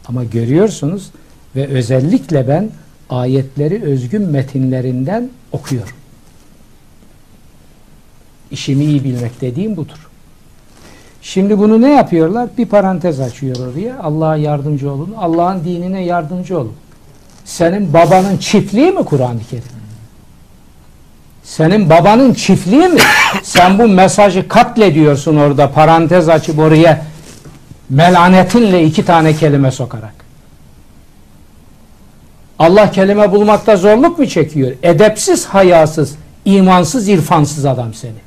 [0.08, 1.12] Ama görüyorsunuz
[1.56, 2.70] ve özellikle ben
[3.10, 5.96] ayetleri özgün metinlerinden okuyorum.
[8.52, 10.08] İşimi iyi bilmek dediğim budur.
[11.22, 12.50] Şimdi bunu ne yapıyorlar?
[12.58, 14.00] Bir parantez açıyor oraya.
[14.00, 15.14] Allah'a yardımcı olun.
[15.18, 16.74] Allah'ın dinine yardımcı olun.
[17.48, 19.64] Senin babanın çiftliği mi Kur'an-ı Kerim?
[21.44, 23.00] Senin babanın çiftliği mi?
[23.44, 27.06] Sen bu mesajı katlediyorsun orada parantez açıp oraya
[27.90, 30.14] melanetinle iki tane kelime sokarak.
[32.60, 34.72] Allah kelime bulmakta zorluk mu çekiyor?
[34.84, 38.20] Edepsiz, hayasız, imansız, irfansız adam seni.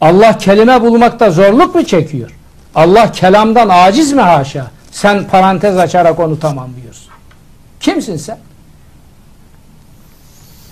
[0.00, 2.30] Allah kelime bulmakta zorluk mu çekiyor?
[2.74, 4.66] Allah kelamdan aciz mi haşa?
[4.90, 7.15] Sen parantez açarak onu tamamlıyorsun.
[7.86, 8.38] Kimsin sen?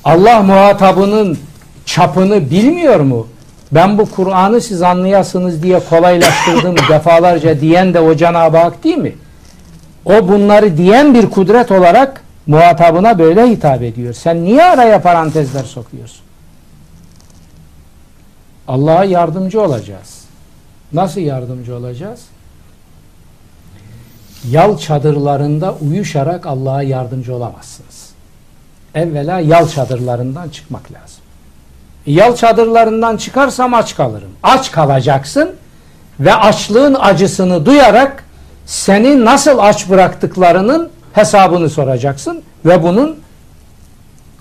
[0.04, 1.38] Allah muhatabının
[1.86, 3.28] çapını bilmiyor mu?
[3.72, 9.14] Ben bu Kur'an'ı siz anlayasınız diye kolaylaştırdım defalarca diyen de o Cenab-ı Hak değil mi?
[10.04, 14.14] O bunları diyen bir kudret olarak muhatabına böyle hitap ediyor.
[14.14, 16.24] Sen niye araya parantezler sokuyorsun?
[18.68, 20.24] Allah'a yardımcı olacağız.
[20.92, 22.20] Nasıl yardımcı olacağız?
[24.50, 28.10] Yal çadırlarında uyuşarak Allah'a yardımcı olamazsınız.
[28.94, 31.24] Evvela yal çadırlarından çıkmak lazım.
[32.06, 34.30] Yal çadırlarından çıkarsam aç kalırım.
[34.42, 35.50] Aç kalacaksın
[36.20, 38.24] ve açlığın acısını duyarak
[38.66, 43.18] seni nasıl aç bıraktıklarının hesabını soracaksın ve bunun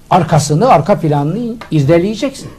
[0.10, 2.52] arkasını, arka planını irdeleyeceksin.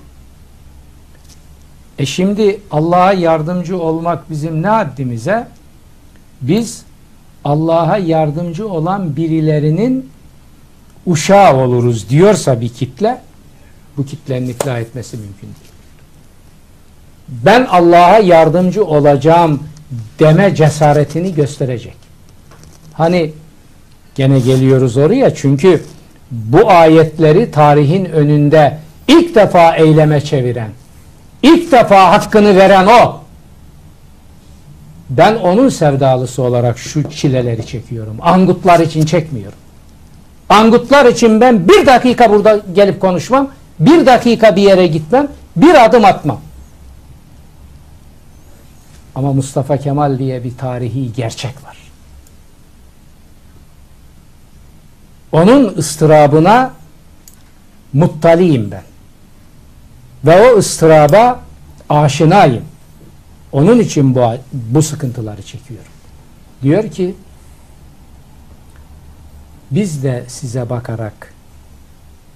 [1.99, 5.49] E şimdi Allah'a yardımcı olmak bizim ne haddimize?
[6.40, 6.84] Biz
[7.45, 10.11] Allah'a yardımcı olan birilerinin
[11.07, 13.20] uşağı oluruz diyorsa bir kitle
[13.97, 15.74] bu kitlenin iflah etmesi mümkün değil.
[17.28, 19.62] Ben Allah'a yardımcı olacağım
[20.18, 21.97] deme cesaretini gösterecek.
[22.92, 23.32] Hani
[24.14, 25.82] gene geliyoruz oraya çünkü
[26.30, 28.78] bu ayetleri tarihin önünde
[29.09, 30.70] ilk defa eyleme çeviren,
[31.42, 33.24] ilk defa hakkını veren o.
[35.11, 38.16] Ben onun sevdalısı olarak şu çileleri çekiyorum.
[38.20, 39.59] Angutlar için çekmiyorum.
[40.48, 43.50] Angutlar için ben bir dakika burada gelip konuşmam,
[43.80, 46.40] bir dakika bir yere gitmem, bir adım atmam.
[49.14, 51.76] Ama Mustafa Kemal diye bir tarihi gerçek var.
[55.32, 56.72] Onun ıstırabına
[57.92, 58.82] muttaliyim ben.
[60.24, 61.40] Ve o ıstıraba
[61.88, 62.64] aşinayım.
[63.55, 65.92] Onun için bu, bu sıkıntıları çekiyorum.
[66.62, 67.14] Diyor ki
[69.70, 71.34] biz de size bakarak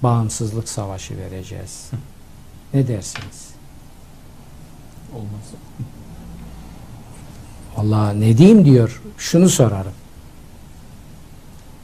[0.02, 1.90] bağımsızlık savaşı vereceğiz.
[2.74, 3.48] Ne dersiniz?
[5.14, 5.46] Olmaz.
[7.76, 9.02] Allah ne diyeyim diyor.
[9.18, 9.92] Şunu sorarım.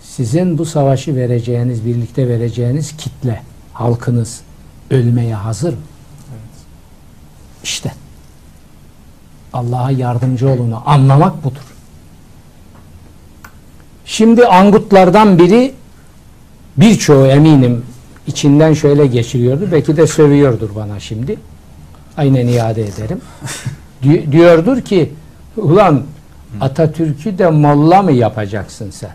[0.02, 4.40] Sizin bu savaşı vereceğiniz, birlikte vereceğiniz kitle, halkınız
[4.90, 5.78] ölmeye hazır mı?
[6.30, 6.64] Evet.
[7.64, 7.92] İşte
[9.54, 11.60] Allah'a yardımcı olunu anlamak budur.
[14.04, 15.74] Şimdi angutlardan biri
[16.76, 17.84] birçoğu eminim
[18.26, 19.68] içinden şöyle geçiriyordu.
[19.72, 21.36] Belki de sövüyordur bana şimdi.
[22.16, 23.20] Aynen iade ederim.
[24.02, 25.12] Di- diyordur ki
[25.56, 26.02] ulan
[26.60, 29.10] Atatürk'ü de molla mı yapacaksın sen?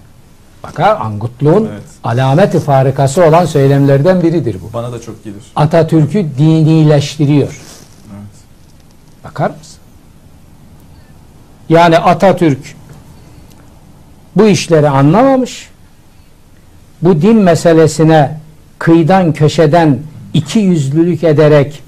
[0.63, 1.83] Bakar angutluğun Evet.
[2.03, 4.73] alameti farikası olan söylemlerden biridir bu.
[4.73, 5.43] Bana da çok gelir.
[5.55, 7.47] Atatürk'ü dinileştiriyor.
[8.13, 8.23] Evet.
[9.23, 9.68] Bakar mısın?
[11.69, 12.75] Yani Atatürk
[14.35, 15.69] bu işleri anlamamış.
[17.01, 18.37] Bu din meselesine
[18.79, 19.97] kıyıdan köşeden
[20.33, 21.83] iki yüzlülük ederek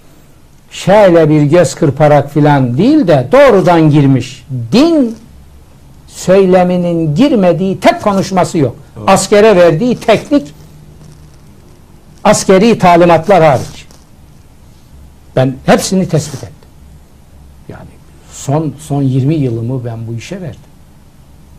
[0.72, 4.46] şöyle bir göz kırparak filan değil de doğrudan girmiş.
[4.72, 5.18] Din
[6.08, 8.76] söyleminin girmediği tek konuşması yok.
[8.96, 9.04] Doğru.
[9.08, 10.54] Askere verdiği teknik
[12.24, 13.86] askeri talimatlar hariç.
[15.36, 16.61] Ben hepsini tespit ettim.
[18.42, 20.60] Son son 20 yılımı ben bu işe verdim.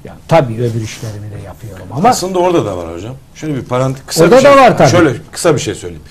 [0.05, 3.15] Yani tabii öbür işlerimi de yapıyorum ama Aslında orada da var hocam.
[3.35, 4.89] Şöyle bir parantez kısa Orada bir şey, da var tabii.
[4.91, 6.03] Şöyle kısa bir şey söyleyeyim.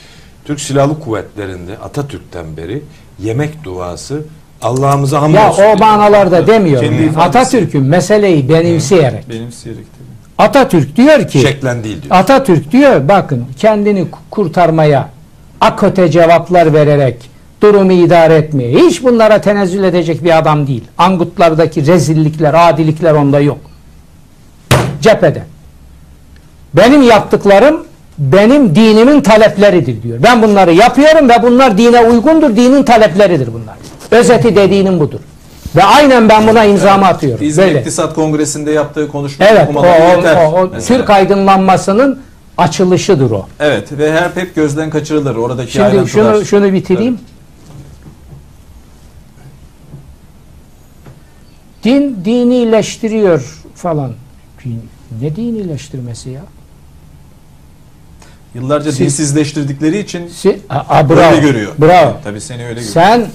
[0.45, 2.81] Türk Silahlı Kuvvetleri'nde Atatürk'ten beri
[3.19, 4.23] yemek duası
[4.61, 5.63] Allah'ımıza ya hamdolsun.
[5.63, 6.93] o manalarda demiyorum.
[6.93, 7.11] yani.
[7.17, 9.29] Atatürk'ün meseleyi benimseyerek.
[9.29, 10.47] Benimseyerek tabii.
[10.47, 12.15] Atatürk diyor ki Şeklen değil diyor.
[12.15, 15.09] Atatürk diyor bakın kendini ku- kurtarmaya
[15.61, 17.30] akote cevaplar vererek
[17.61, 20.83] durumu idare etmeye hiç bunlara tenezzül edecek bir adam değil.
[20.97, 23.57] Angutlardaki rezillikler, adilikler onda yok.
[25.01, 25.43] Cephede.
[26.73, 27.83] Benim yaptıklarım
[28.17, 30.17] benim dinimin talepleridir diyor.
[30.23, 33.75] Ben bunları yapıyorum ve bunlar dine uygundur, dinin talepleridir bunlar.
[34.11, 35.19] Özeti dediğinin budur.
[35.75, 37.45] Ve aynen ben buna imzamı atıyorum.
[37.45, 37.79] İzmir Böyle.
[37.79, 40.45] İktisat Kongresinde yaptığı konuşma Evet, o, o, yeter.
[40.45, 40.97] o- o mesela.
[40.99, 42.19] Türk aydınlanmasının
[42.57, 43.45] açılışıdır o.
[43.59, 47.19] Evet ve her hep gözden kaçırılır oradaki Şimdi şunu şunu bitireyim.
[51.83, 54.13] Din dinileştiriyor falan.
[55.21, 56.41] Ne dinileştirmesi ya?
[58.55, 61.19] Yıllarca Siz- dinsizleştirdikleri için Si, a, a, bravo.
[61.35, 61.71] öyle görüyor.
[61.81, 62.17] Bravo.
[62.23, 62.93] Tabii seni öyle görüyor.
[62.93, 63.27] Sen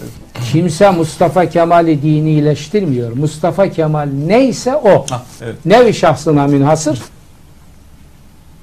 [0.52, 3.12] kimse Mustafa Kemal'i dinileştirmiyor.
[3.12, 5.06] Mustafa Kemal neyse o.
[5.10, 5.54] Ah, evet.
[5.66, 6.98] Nevi şahsına münhasır.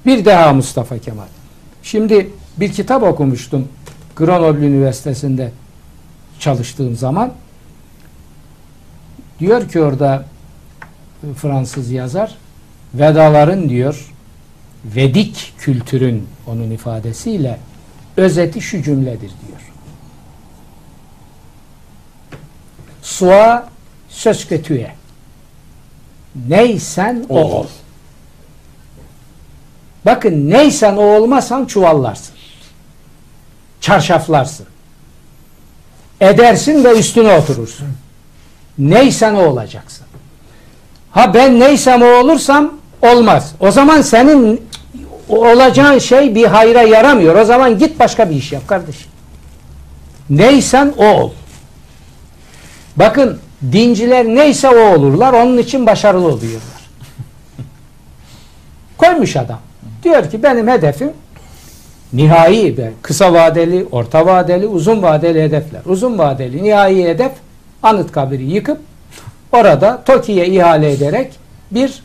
[0.06, 1.24] Bir daha Mustafa Kemal.
[1.82, 3.68] Şimdi bir kitap okumuştum.
[4.16, 5.52] Grenoble Üniversitesi'nde
[6.38, 7.32] çalıştığım zaman.
[9.40, 10.24] Diyor ki orada
[11.30, 12.34] e, Fransız yazar
[12.94, 14.12] Vedaların diyor
[14.84, 17.58] Vedik kültürün onun ifadesiyle
[18.16, 19.60] özeti şu cümledir diyor.
[24.48, 24.90] Que tu es.
[26.48, 27.66] Neysen o ol.
[30.06, 32.34] Bakın neysen o olmasan çuvallarsın.
[33.80, 34.66] Çarşaflarsın.
[36.20, 37.88] Edersin ve üstüne oturursun.
[38.78, 40.06] Neysen o olacaksın.
[41.10, 42.72] Ha ben neysem o olursam
[43.02, 43.54] olmaz.
[43.60, 44.68] O zaman senin
[45.28, 47.36] olacağın şey bir hayra yaramıyor.
[47.36, 49.10] O zaman git başka bir iş yap kardeşim.
[50.30, 51.30] Neysen o ol.
[52.96, 53.38] Bakın
[53.72, 55.32] dinciler neyse o olurlar.
[55.32, 56.60] Onun için başarılı oluyorlar.
[58.98, 59.60] Koymuş adam.
[60.02, 61.12] Diyor ki benim hedefim
[62.12, 65.80] nihai ve kısa vadeli, orta vadeli, uzun vadeli hedefler.
[65.86, 67.32] Uzun vadeli nihai hedef
[67.84, 68.80] Anıtkabir'i yıkıp
[69.52, 71.32] orada TOKİ'ye ihale ederek
[71.70, 72.02] bir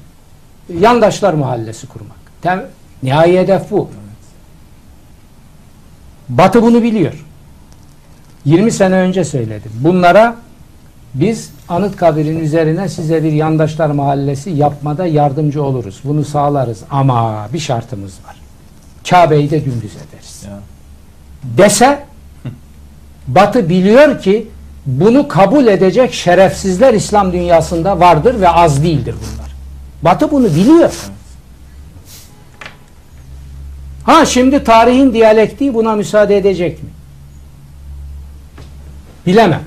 [0.80, 2.18] yandaşlar mahallesi kurmak.
[2.42, 2.66] Tem
[3.04, 3.90] nihai hedef bu.
[6.30, 7.26] Batı bunu biliyor.
[8.46, 9.72] 20 sene önce söyledim.
[9.80, 10.36] Bunlara
[11.14, 16.02] biz Anıtkabir'in üzerine size bir yandaşlar mahallesi yapmada yardımcı oluruz.
[16.04, 18.36] Bunu sağlarız ama bir şartımız var.
[19.10, 20.44] Kabe'yi de dümdüz ederiz.
[20.46, 20.60] Ya.
[21.44, 22.04] Dese
[23.28, 24.48] Batı biliyor ki
[24.90, 29.52] bunu kabul edecek şerefsizler İslam dünyasında vardır ve az değildir bunlar.
[30.02, 30.94] Batı bunu biliyor.
[34.04, 36.90] Ha şimdi tarihin diyalektiği buna müsaade edecek mi?
[39.26, 39.62] Bilemem.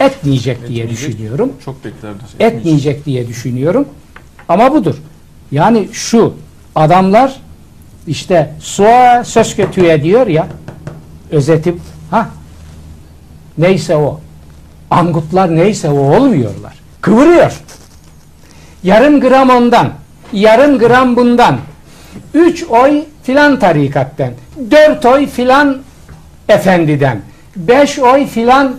[0.00, 1.52] Etmeyecek diye düşünüyorum.
[1.64, 2.18] Çok beklerdi.
[2.40, 3.88] Etmeyecek diye düşünüyorum.
[4.48, 4.94] Ama budur.
[5.52, 6.34] Yani şu
[6.74, 7.36] adamlar
[8.06, 10.46] işte soğa söz kötüye diyor ya
[11.30, 11.74] özeti
[12.10, 12.28] ha
[13.58, 14.20] neyse o.
[14.90, 16.74] Angutlar neyse o olmuyorlar.
[17.00, 17.52] Kıvırıyor.
[18.82, 19.90] Yarım gram ondan,
[20.32, 21.58] yarım gram bundan,
[22.34, 24.32] üç oy filan tarikatten,
[24.70, 25.78] dört oy filan
[26.48, 27.22] efendiden,
[27.56, 28.76] beş oy filan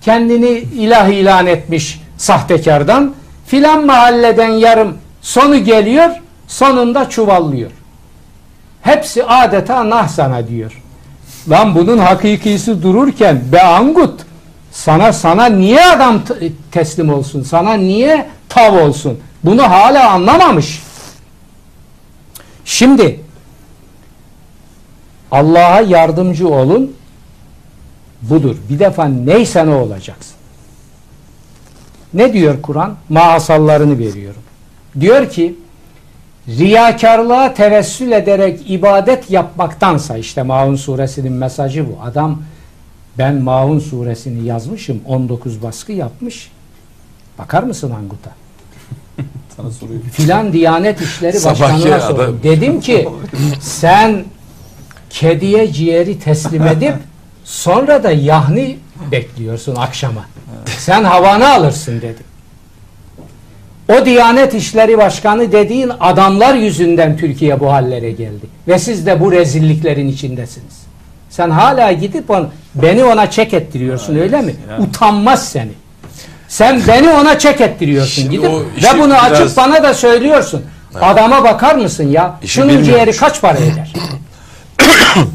[0.00, 3.14] kendini ilah ilan etmiş sahtekardan,
[3.46, 6.10] filan mahalleden yarım sonu geliyor,
[6.46, 7.70] sonunda çuvallıyor.
[8.82, 10.82] Hepsi adeta nah sana diyor.
[11.48, 14.20] Lan bunun hakikisi dururken be Angut
[14.72, 16.22] sana sana niye adam
[16.72, 17.42] teslim olsun?
[17.42, 19.18] Sana niye tav olsun?
[19.44, 20.82] Bunu hala anlamamış.
[22.64, 23.20] Şimdi
[25.30, 26.96] Allah'a yardımcı olun.
[28.22, 28.56] Budur.
[28.70, 30.34] Bir defa neysen o olacaksın.
[32.14, 32.96] Ne diyor Kur'an?
[33.08, 34.42] Maasallarını veriyorum.
[35.00, 35.58] Diyor ki
[36.58, 42.02] riyakarlığa tevessül ederek ibadet yapmaktansa işte Maun suresinin mesajı bu.
[42.02, 42.42] Adam
[43.18, 46.50] ben Maun suresini yazmışım 19 baskı yapmış.
[47.38, 48.30] Bakar mısın Angut'a?
[49.56, 50.00] Sana soruyor.
[50.12, 52.40] Filan Diyanet İşleri Başkanı'na sordum.
[52.42, 53.08] Dedim ki
[53.60, 54.24] sen
[55.10, 56.94] kediye ciğeri teslim edip
[57.44, 58.78] sonra da yahni
[59.12, 60.24] bekliyorsun akşama.
[60.78, 62.24] Sen havanı alırsın dedim.
[63.90, 68.46] O Diyanet İşleri Başkanı dediğin adamlar yüzünden Türkiye bu hallere geldi.
[68.68, 70.80] Ve siz de bu rezilliklerin içindesiniz.
[71.30, 74.54] Sen hala gidip on, beni ona çek ettiriyorsun öyle mi?
[74.70, 74.82] yani.
[74.84, 75.70] Utanmaz seni.
[76.48, 80.62] Sen beni ona çek ettiriyorsun Şimdi gidip ve bunu biraz- açıp bana da söylüyorsun.
[81.00, 82.38] Adama bakar mısın ya?
[82.42, 82.88] İşi Şunun bilmiyormuş.
[82.92, 83.92] ciğeri kaç para eder?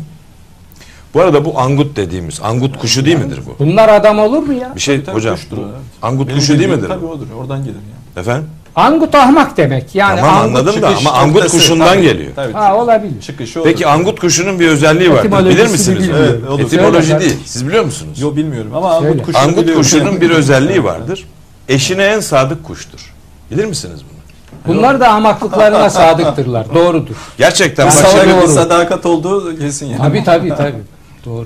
[1.13, 3.65] Bu arada bu angut dediğimiz angut kuşu değil midir bu?
[3.65, 4.71] Bunlar adam olur mu ya?
[4.75, 5.35] Bir şey Tabii hocam.
[5.35, 5.71] kuştur bu evet.
[6.01, 6.87] Angut Benim kuşu değil midir?
[6.87, 7.27] Tabii odur.
[7.39, 8.04] Oradan gelir yani.
[8.17, 8.49] Efendim?
[8.75, 9.95] Angut ahmak demek.
[9.95, 12.01] Yani Tamam angut anladım da ama angut noktası, kuşundan tabii.
[12.01, 12.31] geliyor.
[12.35, 12.53] Tabii.
[12.53, 13.21] Ha olabilir.
[13.21, 13.69] Çıkışı odur.
[13.69, 15.09] Peki angut kuşunun bir özelliği.
[15.11, 16.09] Etimolojisini Bilir misiniz?
[16.19, 16.59] Evet, olur.
[16.59, 17.19] Etimoloji Söyle.
[17.19, 17.37] değil.
[17.45, 18.19] Siz biliyor musunuz?
[18.21, 19.07] Yo bilmiyorum ama Söyle.
[19.11, 19.81] angut kuşunu Angut biliyorum.
[19.83, 21.25] kuşunun bir özelliği vardır.
[21.69, 23.13] Eşine en sadık kuştur.
[23.51, 24.75] Bilir misiniz bunu?
[24.75, 26.65] Bunlar da ahmaklıklarına sadıktırlar.
[26.75, 27.15] Doğrudur.
[27.37, 29.97] Gerçekten başka bir sadakat olduğu kesin yani.
[29.97, 30.83] Tabii tabii tabii.
[31.25, 31.45] Doğru.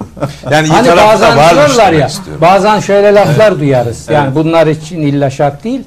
[0.51, 2.41] yani iyi Hani bazen diyorlar ya, istiyorum.
[2.41, 4.09] bazen şöyle laflar duyarız.
[4.09, 4.35] Yani Evet.
[4.35, 5.81] bunlar için illa şart değil.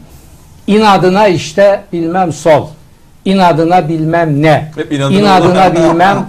[0.66, 2.68] İnadına işte bilmem sol.
[3.24, 4.72] İnadına bilmem ne.
[4.76, 6.28] Hep inadına İnadına bilmem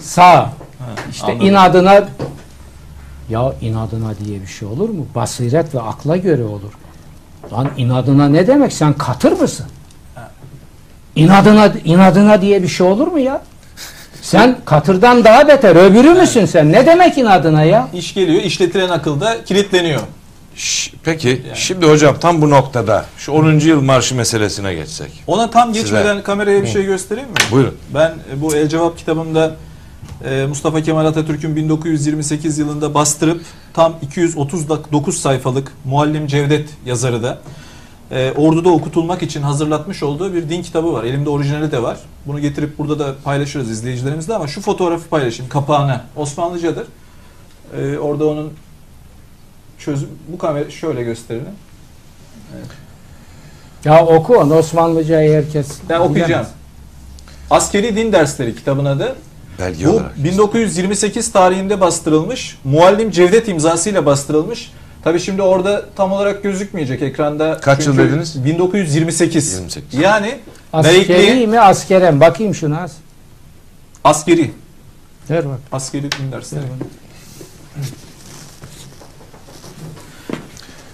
[0.00, 0.50] sağ.
[1.10, 1.46] İşte anladım.
[1.46, 2.04] inadına
[3.28, 5.06] ya inadına diye bir şey olur mu?
[5.14, 6.72] Basiret ve akla göre olur.
[7.52, 8.72] Lan inadına ne demek?
[8.72, 9.66] Sen katır mısın?
[11.16, 13.42] İnadına inadına diye bir şey olur mu ya?
[14.22, 16.72] Sen katırdan daha beter öbürü müsün sen?
[16.72, 17.88] Ne demek inadına ya?
[17.94, 20.00] İş geliyor, işletilen akılda kilitleniyor.
[21.04, 23.58] Peki şimdi hocam tam bu noktada şu 10.
[23.58, 25.22] yıl marşı meselesine geçsek.
[25.26, 25.80] Ona tam Size.
[25.80, 27.34] geçmeden kameraya bir şey göstereyim mi?
[27.50, 27.74] Buyurun.
[27.94, 29.56] Ben e, bu El Cevap kitabımda
[30.24, 33.42] e, Mustafa Kemal Atatürk'ün 1928 yılında bastırıp
[33.74, 37.38] tam 239 sayfalık Muallim Cevdet yazarı da
[38.10, 41.04] e, orduda okutulmak için hazırlatmış olduğu bir din kitabı var.
[41.04, 41.98] Elimde orijinali de var.
[42.26, 46.04] Bunu getirip burada da paylaşırız izleyicilerimizle ama şu fotoğrafı paylaşayım kapağına.
[46.16, 46.86] Osmanlıcadır.
[48.00, 48.52] Orada onun
[49.84, 51.46] çözüm bu kamera şöyle gösterelim.
[53.84, 56.28] Ya oku onu Osmanlıcayı herkes Ben okuyacağım.
[56.28, 56.48] bilemez.
[57.50, 59.16] Askeri Din Dersleri kitabının adı.
[59.58, 60.24] Belge Bu olarak.
[60.24, 62.58] 1928 tarihinde bastırılmış.
[62.64, 64.72] Muallim Cevdet imzasıyla bastırılmış.
[65.04, 67.58] Tabi şimdi orada tam olarak gözükmeyecek ekranda.
[67.60, 68.44] Kaç yıl dediniz?
[68.44, 69.52] 1928.
[69.52, 70.00] 28.
[70.00, 70.38] Yani
[70.72, 72.20] Askeri laikliğin mi askeren?
[72.20, 72.92] Bakayım şuna az.
[74.04, 74.50] askeri.
[75.30, 75.58] Ver bak.
[75.72, 76.62] Askeri din dersleri.
[76.62, 76.86] Ver bak.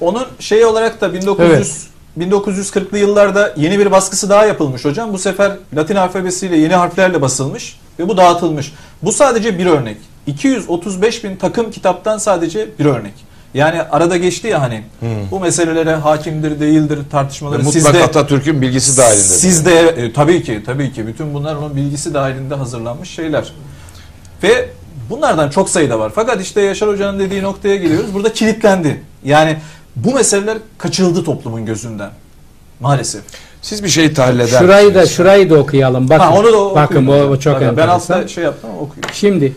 [0.00, 5.12] Onun şey olarak da 1900 1940'lı yıllarda yeni bir baskısı daha yapılmış hocam.
[5.12, 8.72] Bu sefer Latin alfabesiyle yeni harflerle basılmış ve bu dağıtılmış.
[9.02, 9.96] Bu sadece bir örnek.
[10.26, 13.14] 235 bin takım kitaptan sadece bir örnek.
[13.54, 14.82] Yani arada geçti ya hani
[15.30, 19.22] bu meselelere hakimdir değildir tartışmaları mutlak sizde Atatürk'ün bilgisi dahilinde.
[19.22, 23.52] Sizde e, tabii ki tabii ki bütün bunlar onun bilgisi dahilinde hazırlanmış şeyler.
[24.42, 24.68] Ve
[25.10, 26.12] bunlardan çok sayıda var.
[26.14, 28.14] Fakat işte Yaşar Hoca'nın dediği noktaya geliyoruz.
[28.14, 29.02] Burada kilitlendi.
[29.24, 29.56] Yani
[29.96, 32.10] bu meseleler kaçırıldı toplumun gözünden.
[32.80, 33.22] Maalesef.
[33.62, 36.08] Siz bir şey tahlil eder Şurayı da şurayı da okuyalım.
[36.08, 36.24] Bakın.
[36.24, 37.30] ha, onu da bakın bu, okuyun.
[37.30, 37.94] bu çok Ben enteresan.
[37.94, 39.02] altta şey yaptım okuyayım.
[39.12, 39.52] Şimdi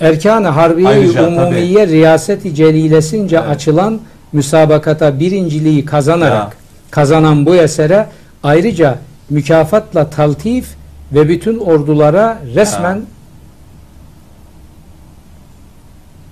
[0.00, 3.48] Erkan-ı Harbiye Ayrıca, Umumiye Riyaseti Celilesince Evet.
[3.48, 4.00] açılan
[4.32, 6.50] müsabakata birinciliği kazanarak Ya.
[6.90, 8.06] kazanan bu esere
[8.42, 8.98] ayrıca
[9.30, 10.66] mükafatla taltif
[11.12, 13.00] ve bütün ordulara resmen Ya.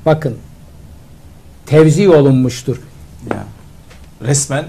[0.07, 0.37] bakın
[1.67, 2.77] tevzi olunmuştur.
[3.31, 3.45] Ya.
[4.29, 4.65] Resmen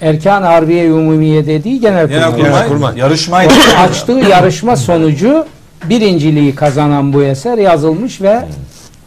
[0.00, 2.20] Erkan-ı Harbiye Umumiye dediği Genelkurmay.
[2.20, 2.98] Genelkurmay Genelkurmay.
[2.98, 3.54] yarışmaydı.
[3.78, 5.46] açtığı yarışma sonucu
[5.88, 8.44] birinciliği kazanan bu eser yazılmış ve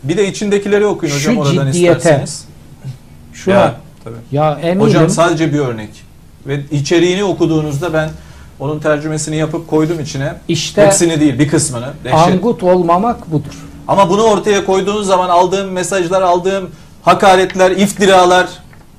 [0.04, 2.46] Bir de içindekileri okuyun hocam Şu oradan ciddiyete, isterseniz.
[3.34, 4.16] şu Ya, an tabii.
[4.32, 5.90] ya eminim Hocam sadece bir örnek.
[6.48, 8.10] Ve içeriğini okuduğunuzda ben
[8.60, 10.34] onun tercümesini yapıp koydum içine.
[10.48, 11.88] işte Hepsini değil bir kısmını.
[12.04, 12.20] Dehşet.
[12.20, 13.54] angut olmamak budur.
[13.88, 16.70] Ama bunu ortaya koyduğunuz zaman aldığım mesajlar, aldığım
[17.02, 18.48] hakaretler, iftiralar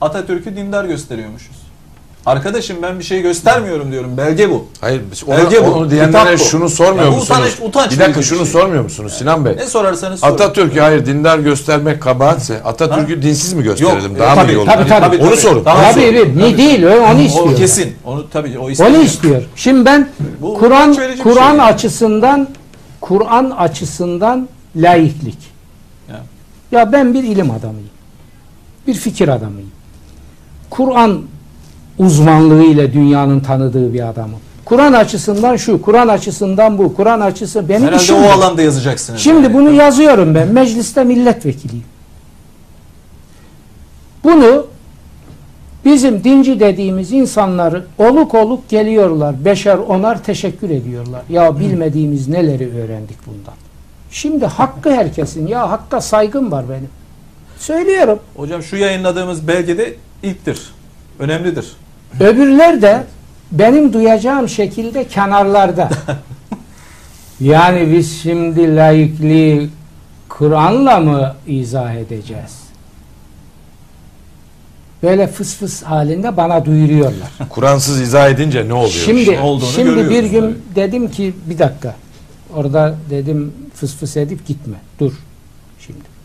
[0.00, 1.56] Atatürk'ü dindar gösteriyormuşuz.
[2.26, 4.16] Arkadaşım ben bir şey göstermiyorum diyorum.
[4.16, 4.66] Belge bu.
[4.80, 5.70] Hayır ona, Belge bu.
[5.70, 6.50] onu diyenlere Kitap bu.
[6.50, 7.40] şunu sormuyor Ya bu musunuz?
[7.40, 8.60] utanç- utanç bir dakika verici bir şunu şey.
[8.60, 9.56] sormuyor musunuz Sinan Bey?
[9.56, 10.32] Ne sorarsanız sorun.
[10.32, 14.10] Atatürk'ü hayır dindar göstermek kabahatse Atatürk'ü dinsiz mi gösterelim?
[14.10, 14.66] Yok, Daha e, mı tabii, iyi olur?
[14.66, 15.16] tabii, tabii.
[15.16, 15.64] Onu sorun.
[15.64, 16.12] Daha Tabii zor.
[16.14, 17.52] bir, ni değil o- onu istiyor.
[17.52, 17.96] O kesin.
[18.04, 19.02] Onu tabii o Onu istemiyor.
[19.02, 19.42] istiyor.
[19.56, 20.08] Şimdi ben
[20.40, 21.60] Bu Kur'an utanç verici bir Kur'an şey.
[21.66, 22.48] açısından
[23.00, 25.38] Kur'an açısından laiklik.
[26.10, 26.20] Ya.
[26.72, 27.90] Ya ben bir ilim adamıyım.
[28.86, 29.70] Bir fikir adamıyım.
[30.70, 31.22] Kur'an
[31.98, 34.38] uzmanlığıyla dünyanın tanıdığı bir adamım.
[34.64, 38.16] Kur'an açısından şu, Kur'an açısından bu, Kur'an açısı benim Herhalde işim.
[38.16, 38.30] o bu.
[38.32, 39.20] alanda yazacaksınız.
[39.20, 39.54] Şimdi yani.
[39.54, 40.48] bunu yazıyorum ben.
[40.48, 41.84] Mecliste milletvekiliyim.
[44.24, 44.66] Bunu
[45.84, 49.44] bizim dinci dediğimiz insanları oluk oluk geliyorlar.
[49.44, 51.22] Beşer onar teşekkür ediyorlar.
[51.28, 53.54] Ya bilmediğimiz neleri öğrendik bundan.
[54.10, 55.46] Şimdi hakkı herkesin.
[55.46, 56.88] Ya hakka saygım var benim.
[57.58, 58.18] Söylüyorum.
[58.36, 60.60] Hocam şu yayınladığımız belgede ilktir.
[61.18, 61.72] Önemlidir.
[62.20, 63.04] Öbürler de
[63.52, 65.90] benim duyacağım şekilde kenarlarda.
[67.40, 69.70] yani biz şimdi laikliği
[70.28, 72.68] Kur'an'la mı izah edeceğiz?
[75.02, 77.28] böyle fıs fıs halinde bana duyuruyorlar.
[77.48, 78.90] Kuransız izah edince ne oluyor?
[78.90, 80.56] Şimdi Ne olduğunu şimdi bir gün evet.
[80.76, 81.96] dedim ki bir dakika.
[82.54, 84.76] Orada dedim fıs fıs edip gitme.
[85.00, 85.12] Dur.
[85.86, 86.17] Şimdi.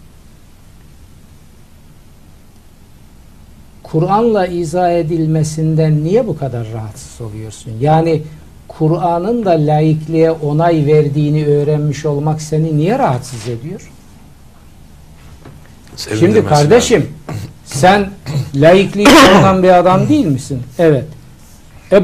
[3.94, 7.72] Kur'an'la izah edilmesinden niye bu kadar rahatsız oluyorsun?
[7.82, 8.22] Yani
[8.68, 13.92] Kur'an'ın da laikliğe onay verdiğini öğrenmiş olmak seni niye rahatsız ediyor?
[15.98, 17.10] Şimdi Sevindirmesi kardeşim
[17.66, 18.10] sen
[18.56, 20.62] laikliği savunan bir adam değil misin?
[20.80, 21.06] Evet.
[21.92, 22.04] E,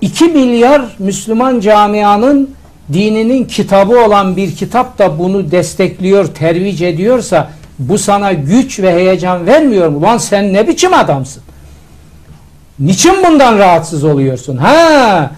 [0.00, 2.50] 2 milyar Müslüman camianın
[2.92, 9.46] dininin kitabı olan bir kitap da bunu destekliyor, tervic ediyorsa bu sana güç ve heyecan
[9.46, 10.02] vermiyor mu?
[10.02, 11.42] Lan sen ne biçim adamsın?
[12.78, 14.56] Niçin bundan rahatsız oluyorsun?
[14.56, 15.30] Ha,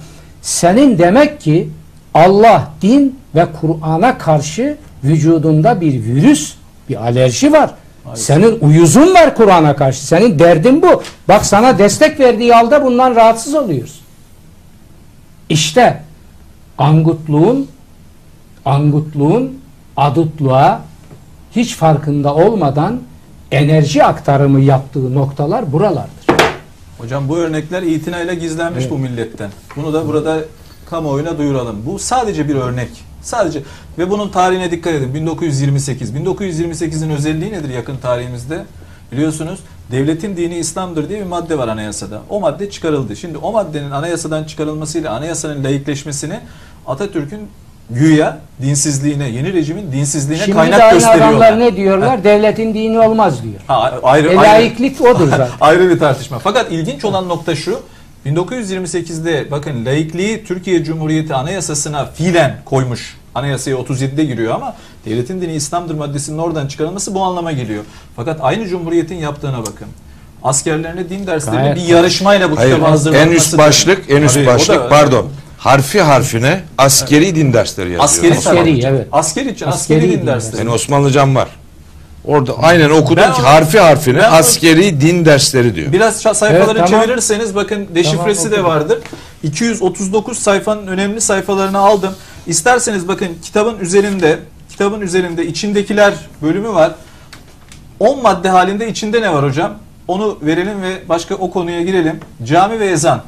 [0.43, 1.69] senin demek ki
[2.15, 6.55] Allah, din ve Kur'an'a karşı vücudunda bir virüs,
[6.89, 7.71] bir alerji var.
[8.15, 10.07] Senin uyuzun var Kur'an'a karşı.
[10.07, 11.03] Senin derdin bu.
[11.29, 14.01] Bak sana destek verdiği halde bundan rahatsız oluyorsun.
[15.49, 16.03] İşte
[16.79, 17.69] angutluğun
[18.65, 19.59] angutluğun
[19.97, 20.81] adutluğa
[21.59, 23.01] hiç farkında olmadan
[23.51, 26.27] enerji aktarımı yaptığı noktalar buralardır.
[26.99, 28.91] Hocam bu örnekler itinayla gizlenmiş Evet.
[28.91, 29.51] bu milletten.
[29.77, 30.39] Bunu da burada
[30.91, 31.77] kamuoyuna duyuralım.
[31.87, 32.89] Bu sadece bir örnek.
[33.23, 33.63] Sadece
[33.99, 35.15] ve bunun tarihine dikkat edin.
[35.15, 36.11] 1928.
[36.15, 38.65] 1928'in özelliği nedir yakın tarihimizde?
[39.13, 39.61] Biliyorsunuz
[39.91, 42.21] devletin dini İslam'dır diye bir madde var anayasada.
[42.29, 43.17] O madde çıkarıldı.
[43.17, 46.41] Şimdi o maddenin anayasadan çıkarılmasıyla anayasanın layıkleşmesini
[46.87, 47.41] Atatürk'ün
[47.91, 51.29] güya dinsizliğine, yeni rejimin dinsizliğine Şimdi kaynak aynı gösteriyorlar.
[51.31, 52.25] adamlar ne diyorlar?
[52.25, 53.55] Devletin dini olmaz diyor.
[53.67, 54.41] Ha, ayrı, E, ayrı.
[54.65, 55.49] laiklik odur zaten.
[55.61, 56.39] Ayrı bir tartışma.
[56.39, 57.81] Fakat ilginç olan nokta şu.
[58.27, 63.17] 1928'de bakın laikliği Türkiye Cumhuriyeti Anayasası'na fiilen koymuş.
[63.35, 64.75] Anayasaya 37'de giriyor ama
[65.07, 67.85] devletin dini İslam'dır maddesinin oradan çıkarılması bu anlama geliyor.
[68.17, 69.89] Fakat aynı Cumhuriyet'in yaptığına bakın.
[70.45, 73.31] Askerlerine din derslerinin Gayet bir yarışmayla bu kitabı hazırlanması.
[73.33, 75.27] en üst başlık, en üst Tabii, o da- başlık pardon.
[75.59, 78.05] Harfi harfine askeri din dersleri yazıyor.
[78.05, 79.07] Askeri, Askeri, evet.
[79.13, 80.59] Asker için askeri, Askeri din din dersleri.
[80.59, 81.49] Yani Osmanlıcam var.
[82.25, 85.93] Orada aynen okudum Ben ki onu- harfi harfine ben onu- askeri din dersleri diyor.
[85.93, 87.07] Biraz sayfaları Evet, tamam.
[87.07, 88.99] çevirirseniz bakın deşifresi Tamam, de vardır.
[89.43, 92.15] 239 sayfanın önemli sayfalarını aldım.
[92.47, 94.39] İsterseniz bakın kitabın üzerinde
[94.71, 96.93] kitabın üzerinde içindekiler bölümü var.
[98.01, 99.75] 10 madde halinde içinde ne var hocam?
[100.09, 102.21] Onu verelim ve başka o konuya girelim.
[102.45, 103.23] Cami ve ezan.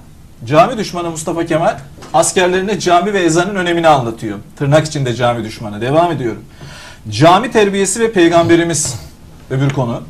[0.45, 1.79] Cami düşmanı Mustafa Kemal
[2.15, 4.39] askerlerine cami ve ezanın önemini anlatıyor.
[4.57, 5.81] Tırnak içinde cami düşmanı.
[5.81, 6.45] Devam ediyorum.
[7.11, 8.95] Cami terbiyesi ve peygamberimiz
[9.51, 10.03] öbür konu.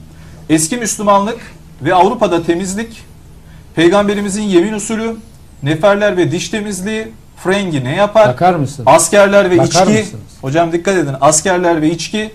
[0.48, 1.38] Eski Müslümanlık
[1.82, 3.02] ve Avrupa'da temizlik,
[3.74, 5.16] peygamberimizin yemin usulü,
[5.62, 8.28] neferler ve diş temizliği, frengi ne yapar?
[8.28, 8.82] Bakar mısın?
[8.86, 9.98] Askerler ve Bakar içki.
[9.98, 10.22] mısınız?
[10.40, 11.14] Hocam dikkat edin.
[11.20, 12.32] Askerler ve içki.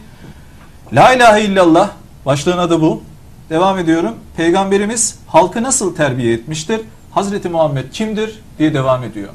[0.94, 1.90] La ilahe illallah.
[2.26, 3.04] Başlığın adı bu.
[3.50, 4.16] Devam ediyorum.
[4.38, 6.82] Peygamberimiz halkı nasıl terbiye etmiştir?
[7.16, 8.40] Hazreti Muhammed kimdir?
[8.60, 9.30] diye devam ediyor.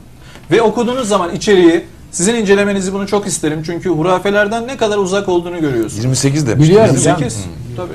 [0.51, 3.62] Ve okuduğunuz zaman içeriği sizin incelemenizi bunu çok isterim.
[3.66, 6.05] Çünkü hurafelerden ne kadar uzak olduğunu görüyorsunuz.
[6.05, 6.69] 28 demiş.
[6.69, 6.90] Biliyorum.
[6.94, 7.44] 28.
[7.77, 7.93] Tabii.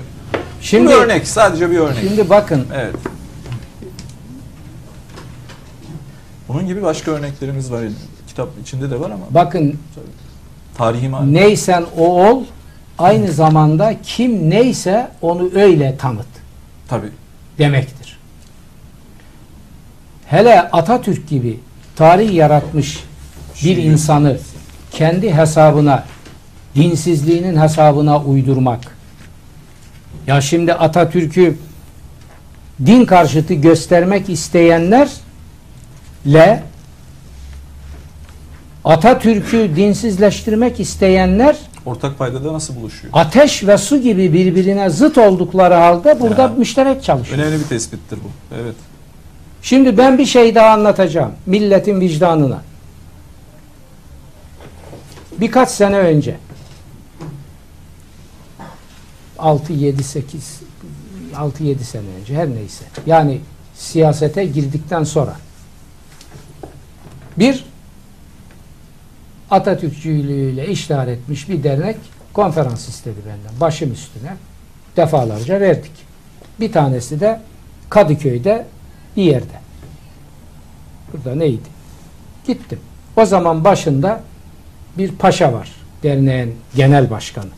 [0.62, 1.28] Şimdi bir örnek.
[1.28, 1.98] Sadece bir örnek.
[2.02, 2.96] şimdi bakın Evet.
[6.48, 7.82] Bunun gibi başka örneklerimiz var.
[8.28, 9.80] Kitap içinde de var ama bakın
[10.78, 11.22] tarihi mal.
[11.24, 12.44] neysen o ol
[13.00, 16.26] aynı zamanda kim neyse onu öyle tanıt
[16.88, 17.10] Tabii.
[17.58, 18.15] demektir.
[20.36, 21.60] Hele Atatürk gibi
[21.96, 23.04] tarih yaratmış
[23.64, 24.38] bir insanı
[24.92, 26.04] kendi hesabına
[26.76, 28.80] dinsizliğinin hesabına uydurmak.
[30.28, 31.58] Ya şimdi Atatürk'ü
[32.86, 36.64] din karşıtı göstermek isteyenlerle
[38.86, 43.14] Atatürk'ü dinsizleştirmek isteyenler Ortak paydada nasıl buluşuyor?
[43.18, 46.48] ateş ve su gibi birbirine zıt oldukları halde burada Ya.
[46.48, 47.40] müşterek çalışıyor.
[47.40, 48.56] Önemli bir tespittir bu.
[48.62, 48.76] Evet.
[49.66, 51.32] Şimdi ben bir şey daha anlatacağım.
[51.46, 52.62] Milletin vicdanına.
[55.40, 56.38] Birkaç sene önce
[59.40, 60.62] 6 7 8
[61.36, 62.86] 6 7 sene önce her neyse.
[63.06, 63.42] Yani
[63.76, 65.36] siyasete girdikten sonra
[67.38, 67.66] bir
[69.52, 71.98] Atatürkçülüğüyle iştihar etmiş bir dernek
[72.34, 73.60] konferans istedi benden.
[73.60, 74.36] Başım üstüne.
[74.98, 75.92] Defalarca verdik.
[76.60, 77.42] Bir tanesi de
[77.90, 78.66] Kadıköy'de
[79.18, 79.60] bir yerde.
[81.14, 81.70] Burada neydi?
[82.48, 82.80] Gittim.
[83.16, 84.24] O zaman başında
[84.98, 85.72] bir paşa var.
[86.04, 87.50] Derneğin genel başkanı.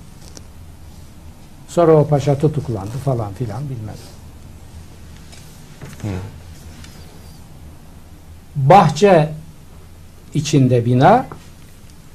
[1.67, 3.95] Sonra o paşa tutuklandı falan filan bilmem.
[8.55, 9.29] Bahçe
[10.33, 11.25] içinde bina.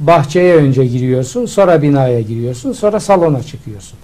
[0.01, 3.98] Bahçeye önce giriyorsun, sonra binaya giriyorsun, sonra salona çıkıyorsun.